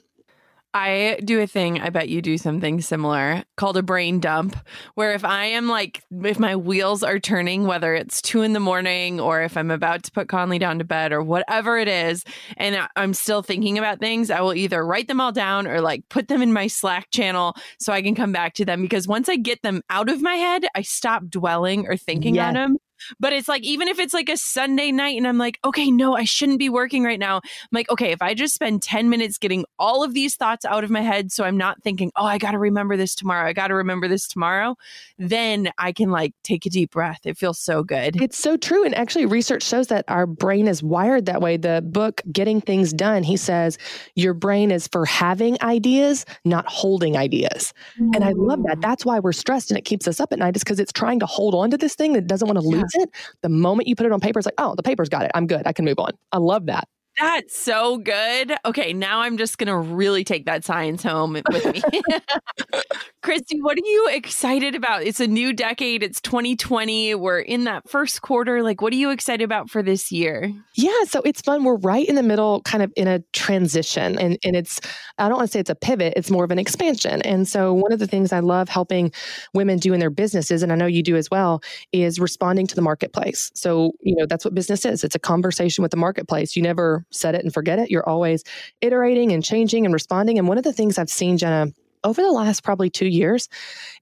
I 0.75 1.19
do 1.23 1.41
a 1.41 1.47
thing, 1.47 1.81
I 1.81 1.91
bet 1.91 2.09
you 2.09 2.23
do 2.23 2.39
something 2.39 2.81
similar 2.81 3.45
called 3.57 3.77
a 3.77 3.83
brain 3.83 4.21
dump, 4.21 4.57
where 4.95 5.13
if 5.13 5.25
I 5.25 5.45
am 5.47 5.69
like, 5.69 6.03
if 6.25 6.39
my 6.39 6.57
wheels 6.57 7.03
are 7.03 7.19
turning, 7.19 7.67
whether 7.67 7.95
it's 7.95 8.23
two 8.23 8.41
in 8.41 8.55
the 8.55 8.61
morning 8.61 9.21
or 9.21 9.43
if 9.43 9.57
I'm 9.57 9.71
about 9.71 10.03
to 10.05 10.13
put 10.13 10.29
Collins 10.29 10.61
down 10.61 10.79
to 10.79 10.85
bed 10.85 11.13
or 11.13 11.23
whatever 11.23 11.77
it 11.77 11.89
is, 11.89 12.25
and 12.57 12.89
I'm 12.97 13.13
still 13.13 13.43
thinking 13.43 13.77
about 13.77 14.01
things, 14.01 14.31
I 14.31 14.41
will 14.41 14.55
either 14.55 14.85
write 14.85 15.09
them 15.09 15.21
all 15.21 15.33
down 15.33 15.67
or 15.67 15.83
like 15.83 16.09
put 16.09 16.29
them 16.29 16.41
in 16.41 16.53
my 16.53 16.69
Slack 16.69 17.11
channel 17.11 17.55
so 17.79 17.93
I 17.93 18.01
can 18.01 18.15
come 18.15 18.33
back 18.33 18.55
to 18.55 18.65
them. 18.65 18.81
Because 18.81 19.07
once 19.07 19.29
I 19.29 19.37
get 19.37 19.63
them 19.63 19.83
out 19.91 20.09
of 20.09 20.23
my 20.23 20.35
head, 20.35 20.65
I 20.75 20.83
stop 20.83 21.27
dwelling 21.29 21.87
or 21.87 21.97
thinking 21.99 22.37
yes. 22.37 22.49
on 22.49 22.55
them. 22.55 22.79
But 23.21 23.33
it's 23.33 23.49
like, 23.49 23.63
even 23.63 23.89
if 23.89 23.99
it's 23.99 24.15
like 24.15 24.29
a 24.29 24.37
Sunday 24.37 24.93
night 24.93 25.17
and 25.17 25.27
I'm 25.27 25.39
like, 25.39 25.59
okay, 25.65 25.91
no, 25.91 26.17
I 26.17 26.25
shouldn't 26.25 26.59
be 26.59 26.69
working 26.69 27.05
right 27.05 27.19
now. 27.19 27.37
I'm 27.37 27.69
like, 27.73 27.91
okay, 27.91 28.13
if 28.13 28.23
I 28.23 28.35
just 28.35 28.55
spend 28.55 28.83
10 28.83 29.09
minutes 29.09 29.39
getting 29.39 29.65
all 29.79 30.03
of 30.05 30.15
these 30.15 30.37
thoughts 30.37 30.65
out 30.65 30.85
of 30.85 30.91
my 30.91 31.01
head, 31.01 31.33
so 31.33 31.45
I'm 31.45 31.57
not 31.57 31.83
thinking, 31.83 32.13
oh, 32.17 32.25
I 32.25 32.39
got 32.39 32.53
to 32.53 32.59
remember 32.59 32.97
this 32.97 33.15
tomorrow, 33.15 33.49
I 33.49 33.53
got 33.53 33.69
to 33.69 33.75
remember 33.75 34.09
this 34.09 34.27
tomorrow, 34.27 34.77
then 35.19 35.71
I 35.79 35.93
can 35.93 36.11
like 36.11 36.35
take 36.43 36.67
a 36.67 36.71
deep 36.71 36.93
breath. 36.93 37.21
It 37.25 37.37
feels 37.39 37.59
so 37.59 37.83
good. 37.83 38.21
It's 38.21 38.39
so 38.39 38.57
true. 38.57 38.85
And 38.85 38.95
actually, 38.95 39.27
research 39.27 39.63
shows 39.63 39.89
that 39.89 40.05
our 40.09 40.27
brain 40.27 40.69
is 40.69 40.83
wired 40.83 41.27
that 41.27 41.41
way. 41.41 41.57
The 41.57 41.83
book, 41.85 42.23
Getting 42.31 42.61
Things 42.61 42.93
Done, 42.93 43.23
he 43.23 43.37
says, 43.37 43.79
your 44.15 44.35
brain 44.35 44.71
is 44.71 44.89
for 44.89 45.05
having 45.05 45.57
ideas, 45.63 46.25
not 46.45 46.67
holding 46.67 47.17
ideas. 47.17 47.73
Mm. 48.01 48.17
And 48.17 48.25
I 48.25 48.33
love 48.33 48.63
that. 48.65 48.81
That's 48.81 49.05
why 49.05 49.19
we're 49.19 49.33
stressed 49.33 49.71
and 49.71 49.79
it 49.79 49.85
keeps 49.85 50.07
us 50.09 50.21
up 50.21 50.33
at 50.33 50.39
night, 50.39 50.57
is 50.57 50.65
because 50.65 50.81
it's 50.81 50.93
trying 50.93 51.21
to 51.21 51.27
hold 51.27 51.55
on 51.55 51.71
to 51.71 51.77
this 51.77 51.95
thing 51.95 52.13
that 52.13 52.27
doesn't 52.27 52.47
want 52.47 52.61
to 52.61 52.67
lose 52.67 52.92
it. 52.95 53.11
The 53.43 53.49
moment 53.49 53.89
you 53.89 53.97
put 53.97 54.07
it 54.07 54.13
on 54.13 54.21
paper, 54.21 54.39
it's 54.39 54.47
like, 54.47 54.55
oh, 54.59 54.75
the 54.75 54.83
paper's 54.83 55.09
got 55.09 55.25
it. 55.25 55.31
I'm 55.35 55.47
good. 55.47 55.67
I 55.67 55.73
can 55.73 55.85
move 55.85 55.99
on. 55.99 56.11
I 56.33 56.39
love 56.39 56.67
that. 56.67 56.89
That's 57.19 57.57
so 57.57 57.99
good. 57.99 58.55
Okay, 58.65 58.93
now 58.93 59.21
I'm 59.21 59.37
just 59.37 59.59
going 59.59 59.69
to 59.69 59.77
really 59.77 60.25
take 60.25 60.47
that 60.47 60.65
science 60.65 61.03
home 61.03 61.35
with 61.35 61.65
me. 61.75 61.83
Christy, 63.23 63.61
what 63.61 63.77
are 63.77 63.87
you 63.87 64.09
excited 64.11 64.75
about? 64.75 65.03
It's 65.03 65.21
a 65.21 65.27
new 65.27 65.53
decade. 65.53 66.03
It's 66.03 66.21
2020. 66.21 67.15
We're 67.15 67.39
in 67.39 67.65
that 67.65 67.89
first 67.89 68.23
quarter. 68.23 68.63
Like, 68.63 68.81
what 68.81 68.93
are 68.93 68.97
you 68.97 69.11
excited 69.11 69.45
about 69.45 69.71
for 69.71 69.83
this 69.83 70.11
year? 70.11 70.53
Yeah, 70.75 71.05
so 71.07 71.21
it's 71.23 71.41
fun. 71.41 71.63
We're 71.63 71.77
right 71.77 72.09
in 72.09 72.15
the 72.17 72.23
middle, 72.23 72.63
kind 72.63 72.83
of 72.83 72.93
in 72.97 73.07
a 73.07 73.21
transition. 73.33 74.19
And, 74.19 74.39
and 74.43 74.57
it's, 74.57 74.81
I 75.19 75.29
don't 75.29 75.37
want 75.37 75.49
to 75.49 75.53
say 75.53 75.61
it's 75.61 75.71
a 75.71 75.77
pivot, 75.77 76.15
it's 76.17 76.31
more 76.31 76.45
of 76.45 76.51
an 76.51 76.59
expansion. 76.59 77.23
And 77.23 77.47
so, 77.47 77.73
one 77.75 77.93
of 77.93 77.99
the 77.99 78.07
things 78.07 78.33
I 78.33 78.41
love 78.41 78.69
helping 78.69 79.13
women 79.55 79.79
do 79.79 79.93
in 79.93 80.01
their 80.01 80.11
businesses, 80.11 80.63
and 80.63 80.73
I 80.73 80.75
know 80.75 80.87
you 80.87 81.03
do 81.03 81.17
as 81.17 81.31
well, 81.31 81.63
is 81.93 82.19
responding 82.19 82.67
to 82.69 82.75
the 82.75 82.83
marketplace. 82.83 83.53
So, 83.55 83.93
you 84.01 84.17
know, 84.17 84.27
that's 84.27 84.45
what 84.45 84.55
business 84.55 84.85
is 84.85 85.05
it's 85.05 85.15
a 85.15 85.21
conversation 85.21 85.83
with 85.83 85.91
the 85.91 85.97
marketplace. 85.97 86.57
You 86.57 86.63
never 86.63 87.05
set 87.13 87.35
it 87.35 87.43
and 87.45 87.53
forget 87.53 87.79
it. 87.79 87.91
You're 87.91 88.09
always 88.09 88.45
iterating 88.81 89.33
and 89.33 89.45
changing 89.45 89.85
and 89.85 89.93
responding. 89.93 90.39
And 90.39 90.49
one 90.49 90.59
of 90.59 90.65
the 90.65 90.73
things 90.73 90.99
I've 90.99 91.11
seen, 91.11 91.39
Jenna, 91.39 91.73
over 92.05 92.21
the 92.21 92.33
last 92.33 92.65
probably 92.65 92.91
two 92.91 93.07
years 93.07 93.49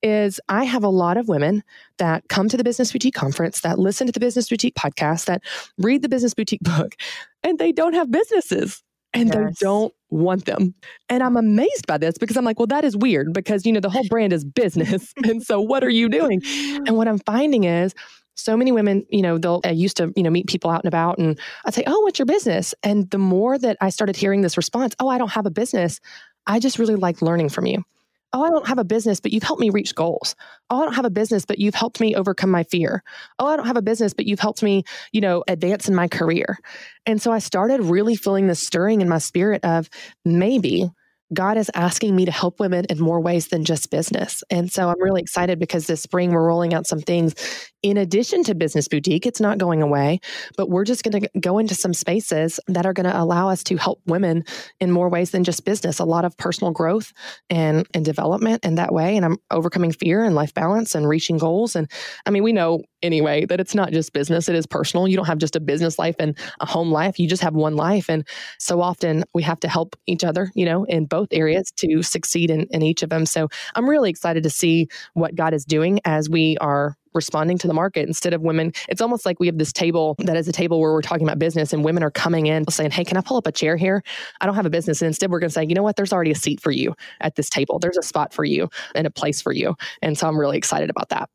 is 0.02 0.40
I 0.48 0.64
have 0.64 0.84
a 0.84 0.88
lot 0.88 1.16
of 1.16 1.28
women 1.28 1.62
that 1.98 2.28
come 2.28 2.48
to 2.48 2.56
the 2.56 2.64
Business 2.64 2.92
Boutique 2.92 3.14
conference, 3.14 3.60
that 3.60 3.78
listen 3.78 4.06
to 4.06 4.12
the 4.12 4.20
Business 4.20 4.48
Boutique 4.48 4.74
podcast, 4.74 5.26
that 5.26 5.42
read 5.78 6.02
the 6.02 6.08
Business 6.08 6.34
Boutique 6.34 6.60
book, 6.76 6.96
and 7.42 7.58
they 7.58 7.72
don't 7.72 7.94
have 7.94 8.10
businesses 8.10 8.82
and 9.12 9.28
yes. 9.28 9.34
they 9.34 9.66
don't 9.66 9.92
want 10.10 10.44
them. 10.44 10.74
And 11.08 11.22
I'm 11.22 11.36
amazed 11.36 11.86
by 11.86 11.98
this 11.98 12.16
because 12.18 12.36
I'm 12.36 12.44
like, 12.44 12.58
well, 12.58 12.66
that 12.68 12.84
is 12.84 12.96
weird 12.96 13.32
because, 13.32 13.66
you 13.66 13.72
know, 13.72 13.80
the 13.80 13.90
whole 13.90 14.06
brand 14.08 14.32
is 14.32 14.44
business. 14.44 15.12
and 15.24 15.42
so 15.42 15.60
what 15.60 15.82
are 15.84 15.90
you 15.90 16.08
doing? 16.08 16.42
And 16.86 16.96
what 16.96 17.08
I'm 17.08 17.18
finding 17.18 17.64
is 17.64 17.94
so 18.34 18.56
many 18.56 18.72
women, 18.72 19.04
you 19.10 19.22
know, 19.22 19.38
they'll, 19.38 19.60
I 19.64 19.70
used 19.70 19.96
to, 19.98 20.12
you 20.16 20.22
know, 20.22 20.30
meet 20.30 20.46
people 20.46 20.70
out 20.70 20.82
and 20.82 20.88
about 20.88 21.18
and 21.18 21.38
I'd 21.64 21.74
say, 21.74 21.84
oh, 21.86 22.00
what's 22.00 22.18
your 22.18 22.26
business? 22.26 22.74
And 22.82 23.10
the 23.10 23.18
more 23.18 23.58
that 23.58 23.76
I 23.80 23.90
started 23.90 24.16
hearing 24.16 24.40
this 24.40 24.56
response, 24.56 24.94
oh, 24.98 25.08
I 25.08 25.18
don't 25.18 25.32
have 25.32 25.46
a 25.46 25.50
business, 25.50 26.00
I 26.46 26.58
just 26.58 26.78
really 26.78 26.96
like 26.96 27.22
learning 27.22 27.50
from 27.50 27.66
you. 27.66 27.84
Oh, 28.32 28.44
I 28.44 28.50
don't 28.50 28.68
have 28.68 28.78
a 28.78 28.84
business, 28.84 29.18
but 29.18 29.32
you've 29.32 29.42
helped 29.42 29.60
me 29.60 29.70
reach 29.70 29.94
goals. 29.94 30.36
Oh, 30.70 30.80
I 30.80 30.84
don't 30.84 30.94
have 30.94 31.04
a 31.04 31.10
business, 31.10 31.44
but 31.44 31.58
you've 31.58 31.74
helped 31.74 32.00
me 32.00 32.14
overcome 32.14 32.50
my 32.50 32.62
fear. 32.62 33.02
Oh, 33.40 33.46
I 33.46 33.56
don't 33.56 33.66
have 33.66 33.76
a 33.76 33.82
business, 33.82 34.14
but 34.14 34.24
you've 34.24 34.38
helped 34.38 34.62
me, 34.62 34.84
you 35.12 35.20
know, 35.20 35.42
advance 35.48 35.88
in 35.88 35.96
my 35.96 36.06
career. 36.06 36.58
And 37.06 37.20
so 37.20 37.32
I 37.32 37.40
started 37.40 37.80
really 37.82 38.14
feeling 38.14 38.46
this 38.46 38.64
stirring 38.64 39.00
in 39.00 39.08
my 39.08 39.18
spirit 39.18 39.64
of 39.64 39.90
maybe 40.24 40.90
God 41.32 41.56
is 41.56 41.70
asking 41.74 42.16
me 42.16 42.24
to 42.24 42.32
help 42.32 42.58
women 42.58 42.86
in 42.86 42.98
more 42.98 43.20
ways 43.20 43.48
than 43.48 43.64
just 43.64 43.90
business. 43.90 44.42
And 44.50 44.70
so 44.70 44.88
I'm 44.88 45.00
really 45.00 45.20
excited 45.20 45.58
because 45.58 45.86
this 45.86 46.02
spring 46.02 46.32
we're 46.32 46.46
rolling 46.46 46.74
out 46.74 46.86
some 46.86 47.00
things 47.00 47.34
in 47.82 47.96
addition 47.96 48.44
to 48.44 48.54
Business 48.54 48.88
Boutique. 48.88 49.26
It's 49.26 49.40
not 49.40 49.58
going 49.58 49.82
away, 49.82 50.20
but 50.56 50.68
we're 50.68 50.84
just 50.84 51.02
going 51.02 51.22
to 51.22 51.30
go 51.40 51.58
into 51.58 51.74
some 51.74 51.94
spaces 51.94 52.60
that 52.68 52.84
are 52.84 52.92
going 52.92 53.08
to 53.08 53.18
allow 53.18 53.48
us 53.48 53.64
to 53.64 53.76
help 53.76 54.00
women 54.06 54.44
in 54.80 54.90
more 54.90 55.08
ways 55.08 55.30
than 55.30 55.44
just 55.44 55.64
business. 55.64 55.98
A 55.98 56.04
lot 56.04 56.24
of 56.24 56.36
personal 56.36 56.72
growth 56.72 57.12
and, 57.48 57.86
and 57.94 58.04
development 58.04 58.64
in 58.64 58.74
that 58.74 58.92
way. 58.92 59.16
And 59.16 59.24
I'm 59.24 59.38
overcoming 59.50 59.92
fear 59.92 60.22
and 60.24 60.34
life 60.34 60.52
balance 60.52 60.94
and 60.94 61.08
reaching 61.08 61.38
goals. 61.38 61.74
And 61.74 61.90
I 62.26 62.30
mean, 62.30 62.42
we 62.42 62.52
know 62.52 62.82
anyway 63.02 63.46
that 63.46 63.60
it's 63.60 63.74
not 63.74 63.92
just 63.92 64.12
business, 64.12 64.48
it 64.48 64.54
is 64.54 64.66
personal. 64.66 65.08
You 65.08 65.16
don't 65.16 65.26
have 65.26 65.38
just 65.38 65.56
a 65.56 65.60
business 65.60 65.98
life 65.98 66.16
and 66.18 66.36
a 66.60 66.66
home 66.66 66.90
life, 66.90 67.18
you 67.18 67.28
just 67.28 67.42
have 67.42 67.54
one 67.54 67.76
life. 67.76 68.10
And 68.10 68.26
so 68.58 68.82
often 68.82 69.24
we 69.32 69.42
have 69.42 69.60
to 69.60 69.68
help 69.68 69.96
each 70.06 70.22
other, 70.22 70.50
you 70.54 70.66
know, 70.66 70.84
in 70.84 71.06
both 71.06 71.28
areas 71.32 71.70
to 71.76 72.02
succeed 72.02 72.50
in, 72.50 72.66
in 72.70 72.82
each 72.82 73.02
of 73.02 73.08
them. 73.08 73.24
So 73.24 73.48
I'm 73.74 73.88
really 73.88 74.10
excited 74.10 74.42
to 74.42 74.50
see 74.50 74.88
what 75.14 75.34
God 75.34 75.54
is 75.54 75.64
doing 75.64 76.00
as 76.04 76.28
we 76.28 76.58
are 76.58 76.96
responding 77.14 77.58
to 77.58 77.66
the 77.66 77.74
market 77.74 78.06
instead 78.06 78.34
of 78.34 78.42
women. 78.42 78.72
It's 78.88 79.00
almost 79.00 79.26
like 79.26 79.40
we 79.40 79.46
have 79.46 79.58
this 79.58 79.72
table 79.72 80.14
that 80.18 80.36
is 80.36 80.48
a 80.48 80.52
table 80.52 80.80
where 80.80 80.92
we're 80.92 81.02
talking 81.02 81.26
about 81.26 81.38
business 81.38 81.72
and 81.72 81.84
women 81.84 82.02
are 82.02 82.10
coming 82.10 82.46
in 82.46 82.64
saying, 82.70 82.90
Hey, 82.90 83.04
can 83.04 83.16
I 83.16 83.20
pull 83.20 83.36
up 83.36 83.46
a 83.46 83.52
chair 83.52 83.76
here? 83.76 84.02
I 84.40 84.46
don't 84.46 84.54
have 84.54 84.66
a 84.66 84.70
business. 84.70 85.02
And 85.02 85.06
instead, 85.06 85.30
we're 85.30 85.40
going 85.40 85.50
to 85.50 85.54
say, 85.54 85.64
You 85.68 85.74
know 85.74 85.82
what? 85.82 85.96
There's 85.96 86.12
already 86.12 86.30
a 86.30 86.36
seat 86.36 86.60
for 86.60 86.70
you 86.70 86.94
at 87.20 87.34
this 87.34 87.48
table. 87.48 87.78
There's 87.78 87.98
a 87.98 88.02
spot 88.02 88.32
for 88.32 88.44
you 88.44 88.68
and 88.94 89.06
a 89.06 89.10
place 89.10 89.40
for 89.40 89.52
you. 89.52 89.74
And 90.02 90.16
so 90.16 90.28
I'm 90.28 90.38
really 90.38 90.58
excited 90.58 90.90
about 90.90 91.08
that. 91.10 91.28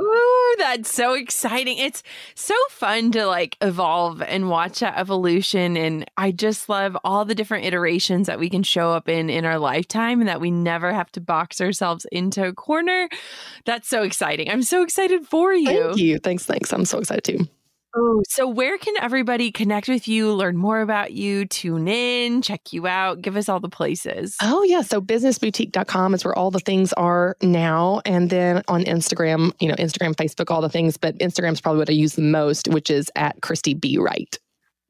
Ooh, 0.00 0.54
that's 0.58 0.92
so 0.92 1.14
exciting. 1.14 1.78
It's 1.78 2.02
so 2.34 2.54
fun 2.70 3.10
to 3.12 3.26
like 3.26 3.56
evolve 3.60 4.22
and 4.22 4.48
watch 4.48 4.80
that 4.80 4.98
evolution. 4.98 5.76
And 5.76 6.08
I 6.16 6.30
just 6.32 6.68
love 6.68 6.96
all 7.04 7.24
the 7.24 7.34
different 7.34 7.64
iterations 7.64 8.26
that 8.26 8.38
we 8.38 8.48
can 8.48 8.62
show 8.62 8.90
up 8.90 9.08
in 9.08 9.30
in 9.30 9.44
our 9.44 9.58
lifetime 9.58 10.20
and 10.20 10.28
that 10.28 10.40
we 10.40 10.50
never 10.50 10.92
have 10.92 11.10
to 11.12 11.20
box 11.20 11.60
ourselves 11.60 12.06
into 12.12 12.46
a 12.46 12.52
corner. 12.52 13.08
That's 13.64 13.88
so 13.88 14.02
exciting. 14.02 14.50
I'm 14.50 14.62
so 14.62 14.82
excited 14.82 15.26
for 15.26 15.52
you. 15.52 15.66
Thank 15.66 15.98
you. 15.98 16.18
Thanks. 16.18 16.44
Thanks. 16.44 16.72
I'm 16.72 16.84
so 16.84 16.98
excited 16.98 17.24
too. 17.24 17.48
Oh, 17.96 18.22
so 18.28 18.46
where 18.46 18.76
can 18.78 18.94
everybody 19.00 19.50
connect 19.50 19.88
with 19.88 20.06
you, 20.06 20.32
learn 20.32 20.56
more 20.56 20.80
about 20.80 21.12
you, 21.12 21.46
tune 21.46 21.88
in, 21.88 22.42
check 22.42 22.72
you 22.72 22.86
out? 22.86 23.22
Give 23.22 23.36
us 23.36 23.48
all 23.48 23.60
the 23.60 23.68
places. 23.68 24.36
Oh, 24.42 24.62
yeah. 24.62 24.82
So 24.82 25.00
businessboutique.com 25.00 26.14
is 26.14 26.24
where 26.24 26.36
all 26.36 26.50
the 26.50 26.60
things 26.60 26.92
are 26.94 27.36
now. 27.42 28.02
And 28.04 28.30
then 28.30 28.62
on 28.68 28.84
Instagram, 28.84 29.52
you 29.60 29.68
know, 29.68 29.74
Instagram, 29.76 30.14
Facebook, 30.14 30.50
all 30.50 30.60
the 30.60 30.68
things, 30.68 30.96
but 30.96 31.18
Instagram 31.18 31.52
is 31.52 31.60
probably 31.60 31.78
what 31.78 31.90
I 31.90 31.94
use 31.94 32.14
the 32.14 32.22
most, 32.22 32.68
which 32.68 32.90
is 32.90 33.10
at 33.16 33.40
Christy 33.40 33.74
B. 33.74 33.98
Wright. 33.98 34.38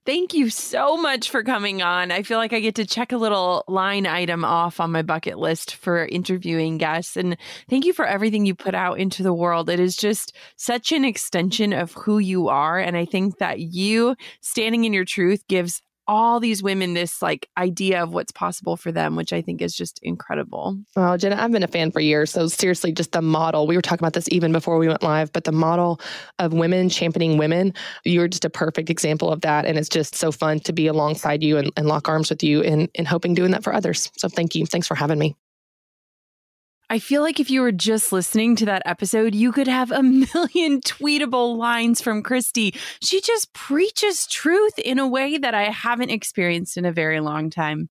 Thank 0.09 0.33
you 0.33 0.49
so 0.49 0.97
much 0.97 1.29
for 1.29 1.43
coming 1.43 1.83
on. 1.83 2.11
I 2.11 2.23
feel 2.23 2.39
like 2.39 2.55
I 2.55 2.61
get 2.61 2.77
to 2.77 2.87
check 2.87 3.13
a 3.13 3.19
little 3.19 3.63
line 3.69 4.07
item 4.07 4.43
off 4.43 4.81
on 4.81 4.91
my 4.91 5.03
bucket 5.03 5.39
list 5.39 5.75
for 5.75 6.07
interviewing 6.07 6.79
guests. 6.79 7.15
And 7.15 7.37
thank 7.69 7.85
you 7.85 7.93
for 7.93 8.07
everything 8.07 8.47
you 8.47 8.55
put 8.55 8.75
out 8.75 8.99
into 8.99 9.23
the 9.23 9.35
world. 9.35 9.69
It 9.69 9.79
is 9.79 9.97
just 9.97 10.35
such 10.57 10.93
an 10.93 11.05
extension 11.05 11.75
of 11.75 11.93
who 11.93 12.21
you 12.21 12.49
are. 12.49 12.79
And 12.79 12.97
I 12.97 13.05
think 13.05 13.37
that 13.37 13.61
you 13.61 14.17
standing 14.41 14.85
in 14.85 14.95
your 14.95 15.05
truth 15.05 15.47
gives 15.47 15.83
all 16.09 16.41
these 16.41 16.63
women 16.63 16.95
this 16.95 17.21
like 17.21 17.49
idea 17.59 18.03
of 18.03 18.15
what's 18.15 18.33
possible 18.33 18.77
for 18.77 18.91
them, 18.91 19.15
which 19.15 19.33
I 19.33 19.43
think 19.43 19.61
is 19.61 19.75
just 19.75 20.01
incredible. 20.03 20.79
Well, 20.97 21.19
Jenna, 21.19 21.37
I've 21.37 21.53
been 21.53 21.63
a 21.63 21.69
fan 21.69 21.93
for 21.93 22.01
years. 22.01 22.31
So 22.31 22.49
seriously, 22.49 22.93
just 22.93 23.13
the 23.13 23.23
model, 23.23 23.67
we 23.67 23.77
were 23.77 23.83
talking 23.83 24.03
about 24.03 24.15
this 24.15 24.29
even 24.31 24.51
before 24.51 24.79
we 24.79 24.89
went 24.89 25.03
live, 25.03 25.31
but 25.33 25.45
the 25.45 25.53
model 25.53 26.01
of 26.39 26.55
women 26.55 26.89
championing 26.89 27.37
women, 27.37 27.75
you're 28.05 28.29
just 28.29 28.47
a 28.47 28.51
perfect 28.51 28.89
example 28.89 29.31
of 29.31 29.43
that. 29.43 29.67
And 29.67 29.79
it's 29.79 29.91
just 29.91 30.15
so 30.15 30.33
fun 30.33 30.61
to 30.61 30.73
be 30.73 30.87
alongside 30.87 31.43
you 31.43 31.59
and, 31.59 31.71
and 31.77 31.87
lock 31.87 32.09
arms 32.09 32.31
with 32.31 32.43
you 32.43 32.63
and, 32.63 32.89
and 32.95 33.07
hoping 33.07 33.35
doing 33.35 33.51
that 33.51 33.63
for 33.63 33.75
others. 33.75 34.11
So 34.17 34.29
thank 34.29 34.55
you. 34.55 34.65
Thanks 34.65 34.87
for 34.87 34.95
having 34.95 35.19
me. 35.19 35.37
I 36.91 36.99
feel 36.99 37.21
like 37.21 37.39
if 37.39 37.51
you 37.51 37.61
were 37.61 37.73
just 37.73 38.13
listening 38.13 38.57
to 38.57 38.65
that 38.65 38.81
episode, 38.87 39.35
you 39.35 39.53
could 39.53 39.69
have 39.69 39.91
a 39.91 40.03
million 40.03 40.81
tweetable 40.81 41.59
lines 41.59 42.01
from 42.01 42.23
Christy. 42.23 42.75
She 43.03 43.21
just 43.21 43.53
preaches 43.53 44.27
truth 44.27 44.79
in 44.79 44.99
a 44.99 45.07
way 45.07 45.37
that 45.37 45.55
I 45.55 45.65
haven't 45.65 46.09
experienced 46.09 46.79
in 46.79 46.87
a 46.87 46.93
very 46.93 47.21
long 47.21 47.51
time. 47.51 47.91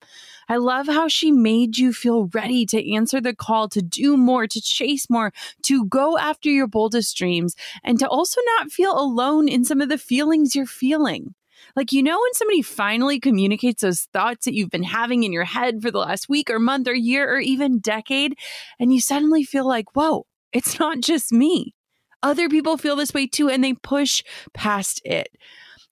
I 0.49 0.57
love 0.57 0.87
how 0.87 1.07
she 1.07 1.31
made 1.31 1.77
you 1.77 1.93
feel 1.93 2.27
ready 2.33 2.65
to 2.67 2.93
answer 2.93 3.21
the 3.21 3.35
call 3.35 3.69
to 3.69 3.83
do 3.83 4.17
more, 4.17 4.47
to 4.47 4.61
chase 4.61 5.09
more, 5.11 5.31
to 5.63 5.85
go 5.85 6.17
after 6.17 6.49
your 6.49 6.67
boldest 6.67 7.15
dreams, 7.15 7.55
and 7.83 7.99
to 7.99 8.07
also 8.07 8.41
not 8.57 8.71
feel 8.71 8.97
alone 8.97 9.47
in 9.47 9.63
some 9.63 9.79
of 9.79 9.89
the 9.89 9.99
feelings 9.99 10.55
you're 10.55 10.65
feeling. 10.65 11.35
Like, 11.77 11.91
you 11.93 12.01
know, 12.01 12.19
when 12.19 12.33
somebody 12.33 12.63
finally 12.63 13.19
communicates 13.19 13.83
those 13.83 14.07
thoughts 14.11 14.45
that 14.45 14.55
you've 14.55 14.71
been 14.71 14.81
having 14.81 15.21
in 15.21 15.31
your 15.31 15.43
head 15.43 15.79
for 15.79 15.91
the 15.91 15.99
last 15.99 16.27
week 16.27 16.49
or 16.49 16.57
month 16.57 16.87
or 16.87 16.95
year 16.95 17.31
or 17.31 17.37
even 17.37 17.77
decade, 17.77 18.33
and 18.79 18.91
you 18.91 18.99
suddenly 18.99 19.43
feel 19.43 19.67
like, 19.67 19.95
whoa, 19.95 20.25
it's 20.51 20.79
not 20.79 21.01
just 21.01 21.31
me. 21.31 21.75
Other 22.23 22.49
people 22.49 22.77
feel 22.77 22.95
this 22.95 23.13
way 23.13 23.27
too, 23.27 23.47
and 23.47 23.63
they 23.63 23.75
push 23.75 24.23
past 24.55 25.03
it. 25.05 25.27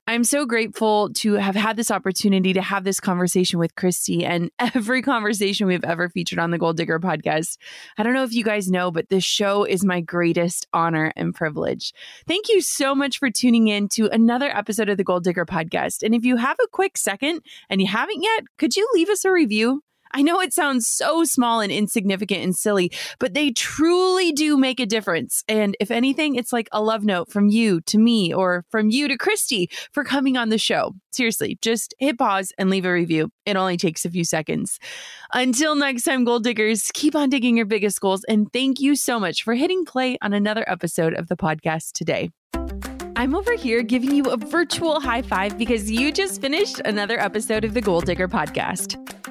I'm 0.07 0.23
so 0.23 0.45
grateful 0.45 1.11
to 1.15 1.33
have 1.33 1.55
had 1.55 1.77
this 1.77 1.89
opportunity 1.89 2.53
to 2.53 2.61
have 2.61 2.83
this 2.83 2.99
conversation 2.99 3.57
with 3.57 3.73
Christy 3.73 4.23
and 4.23 4.51
every 4.59 5.01
conversation 5.01 5.65
we've 5.65 5.83
ever 5.83 6.09
featured 6.09 6.37
on 6.37 6.51
the 6.51 6.59
Goal 6.59 6.73
Digger 6.73 6.99
podcast. 6.99 7.57
I 7.97 8.03
don't 8.03 8.13
know 8.13 8.23
if 8.23 8.31
you 8.31 8.43
guys 8.43 8.69
know, 8.69 8.91
but 8.91 9.09
this 9.09 9.23
show 9.23 9.63
is 9.63 9.83
my 9.83 10.01
greatest 10.01 10.67
honor 10.73 11.11
and 11.15 11.33
privilege. 11.33 11.91
Thank 12.27 12.49
you 12.49 12.61
so 12.61 12.93
much 12.93 13.17
for 13.17 13.31
tuning 13.31 13.67
in 13.67 13.89
to 13.89 14.05
another 14.11 14.55
episode 14.55 14.89
of 14.89 14.97
the 14.97 15.03
Goal 15.03 15.21
Digger 15.21 15.45
podcast. 15.45 16.03
And 16.03 16.13
if 16.13 16.23
you 16.23 16.37
have 16.37 16.57
a 16.63 16.67
quick 16.67 16.97
second 16.97 17.41
and 17.71 17.81
you 17.81 17.87
haven't 17.87 18.21
yet, 18.21 18.43
could 18.59 18.75
you 18.75 18.87
leave 18.93 19.09
us 19.09 19.25
a 19.25 19.31
review? 19.31 19.81
I 20.11 20.21
know 20.21 20.39
it 20.39 20.53
sounds 20.53 20.87
so 20.87 21.23
small 21.23 21.59
and 21.59 21.71
insignificant 21.71 22.43
and 22.43 22.55
silly, 22.55 22.91
but 23.19 23.33
they 23.33 23.51
truly 23.51 24.31
do 24.31 24.57
make 24.57 24.79
a 24.79 24.85
difference. 24.85 25.43
And 25.47 25.75
if 25.79 25.91
anything, 25.91 26.35
it's 26.35 26.53
like 26.53 26.69
a 26.71 26.81
love 26.81 27.03
note 27.03 27.31
from 27.31 27.49
you 27.49 27.81
to 27.81 27.97
me 27.97 28.33
or 28.33 28.63
from 28.69 28.89
you 28.89 29.07
to 29.07 29.17
Christy 29.17 29.69
for 29.91 30.03
coming 30.03 30.37
on 30.37 30.49
the 30.49 30.57
show. 30.57 30.93
Seriously, 31.11 31.57
just 31.61 31.93
hit 31.99 32.17
pause 32.17 32.51
and 32.57 32.69
leave 32.69 32.85
a 32.85 32.91
review. 32.91 33.29
It 33.45 33.55
only 33.55 33.77
takes 33.77 34.05
a 34.05 34.09
few 34.09 34.23
seconds. 34.23 34.79
Until 35.33 35.75
next 35.75 36.03
time, 36.03 36.23
goal 36.23 36.39
diggers, 36.39 36.91
keep 36.93 37.15
on 37.15 37.29
digging 37.29 37.57
your 37.57 37.65
biggest 37.65 37.99
goals. 37.99 38.23
And 38.25 38.51
thank 38.53 38.79
you 38.79 38.95
so 38.95 39.19
much 39.19 39.43
for 39.43 39.53
hitting 39.53 39.85
play 39.85 40.17
on 40.21 40.33
another 40.33 40.63
episode 40.67 41.13
of 41.13 41.27
the 41.27 41.35
podcast 41.37 41.91
today. 41.93 42.31
I'm 43.17 43.33
over 43.33 43.53
here 43.53 43.81
giving 43.81 44.13
you 44.13 44.25
a 44.25 44.37
virtual 44.37 44.99
high 44.99 45.21
five 45.21 45.57
because 45.57 45.89
you 45.89 46.11
just 46.11 46.41
finished 46.41 46.81
another 46.83 47.19
episode 47.19 47.63
of 47.63 47.73
the 47.73 47.81
Goal 47.81 48.01
Digger 48.01 48.27
podcast. 48.27 49.01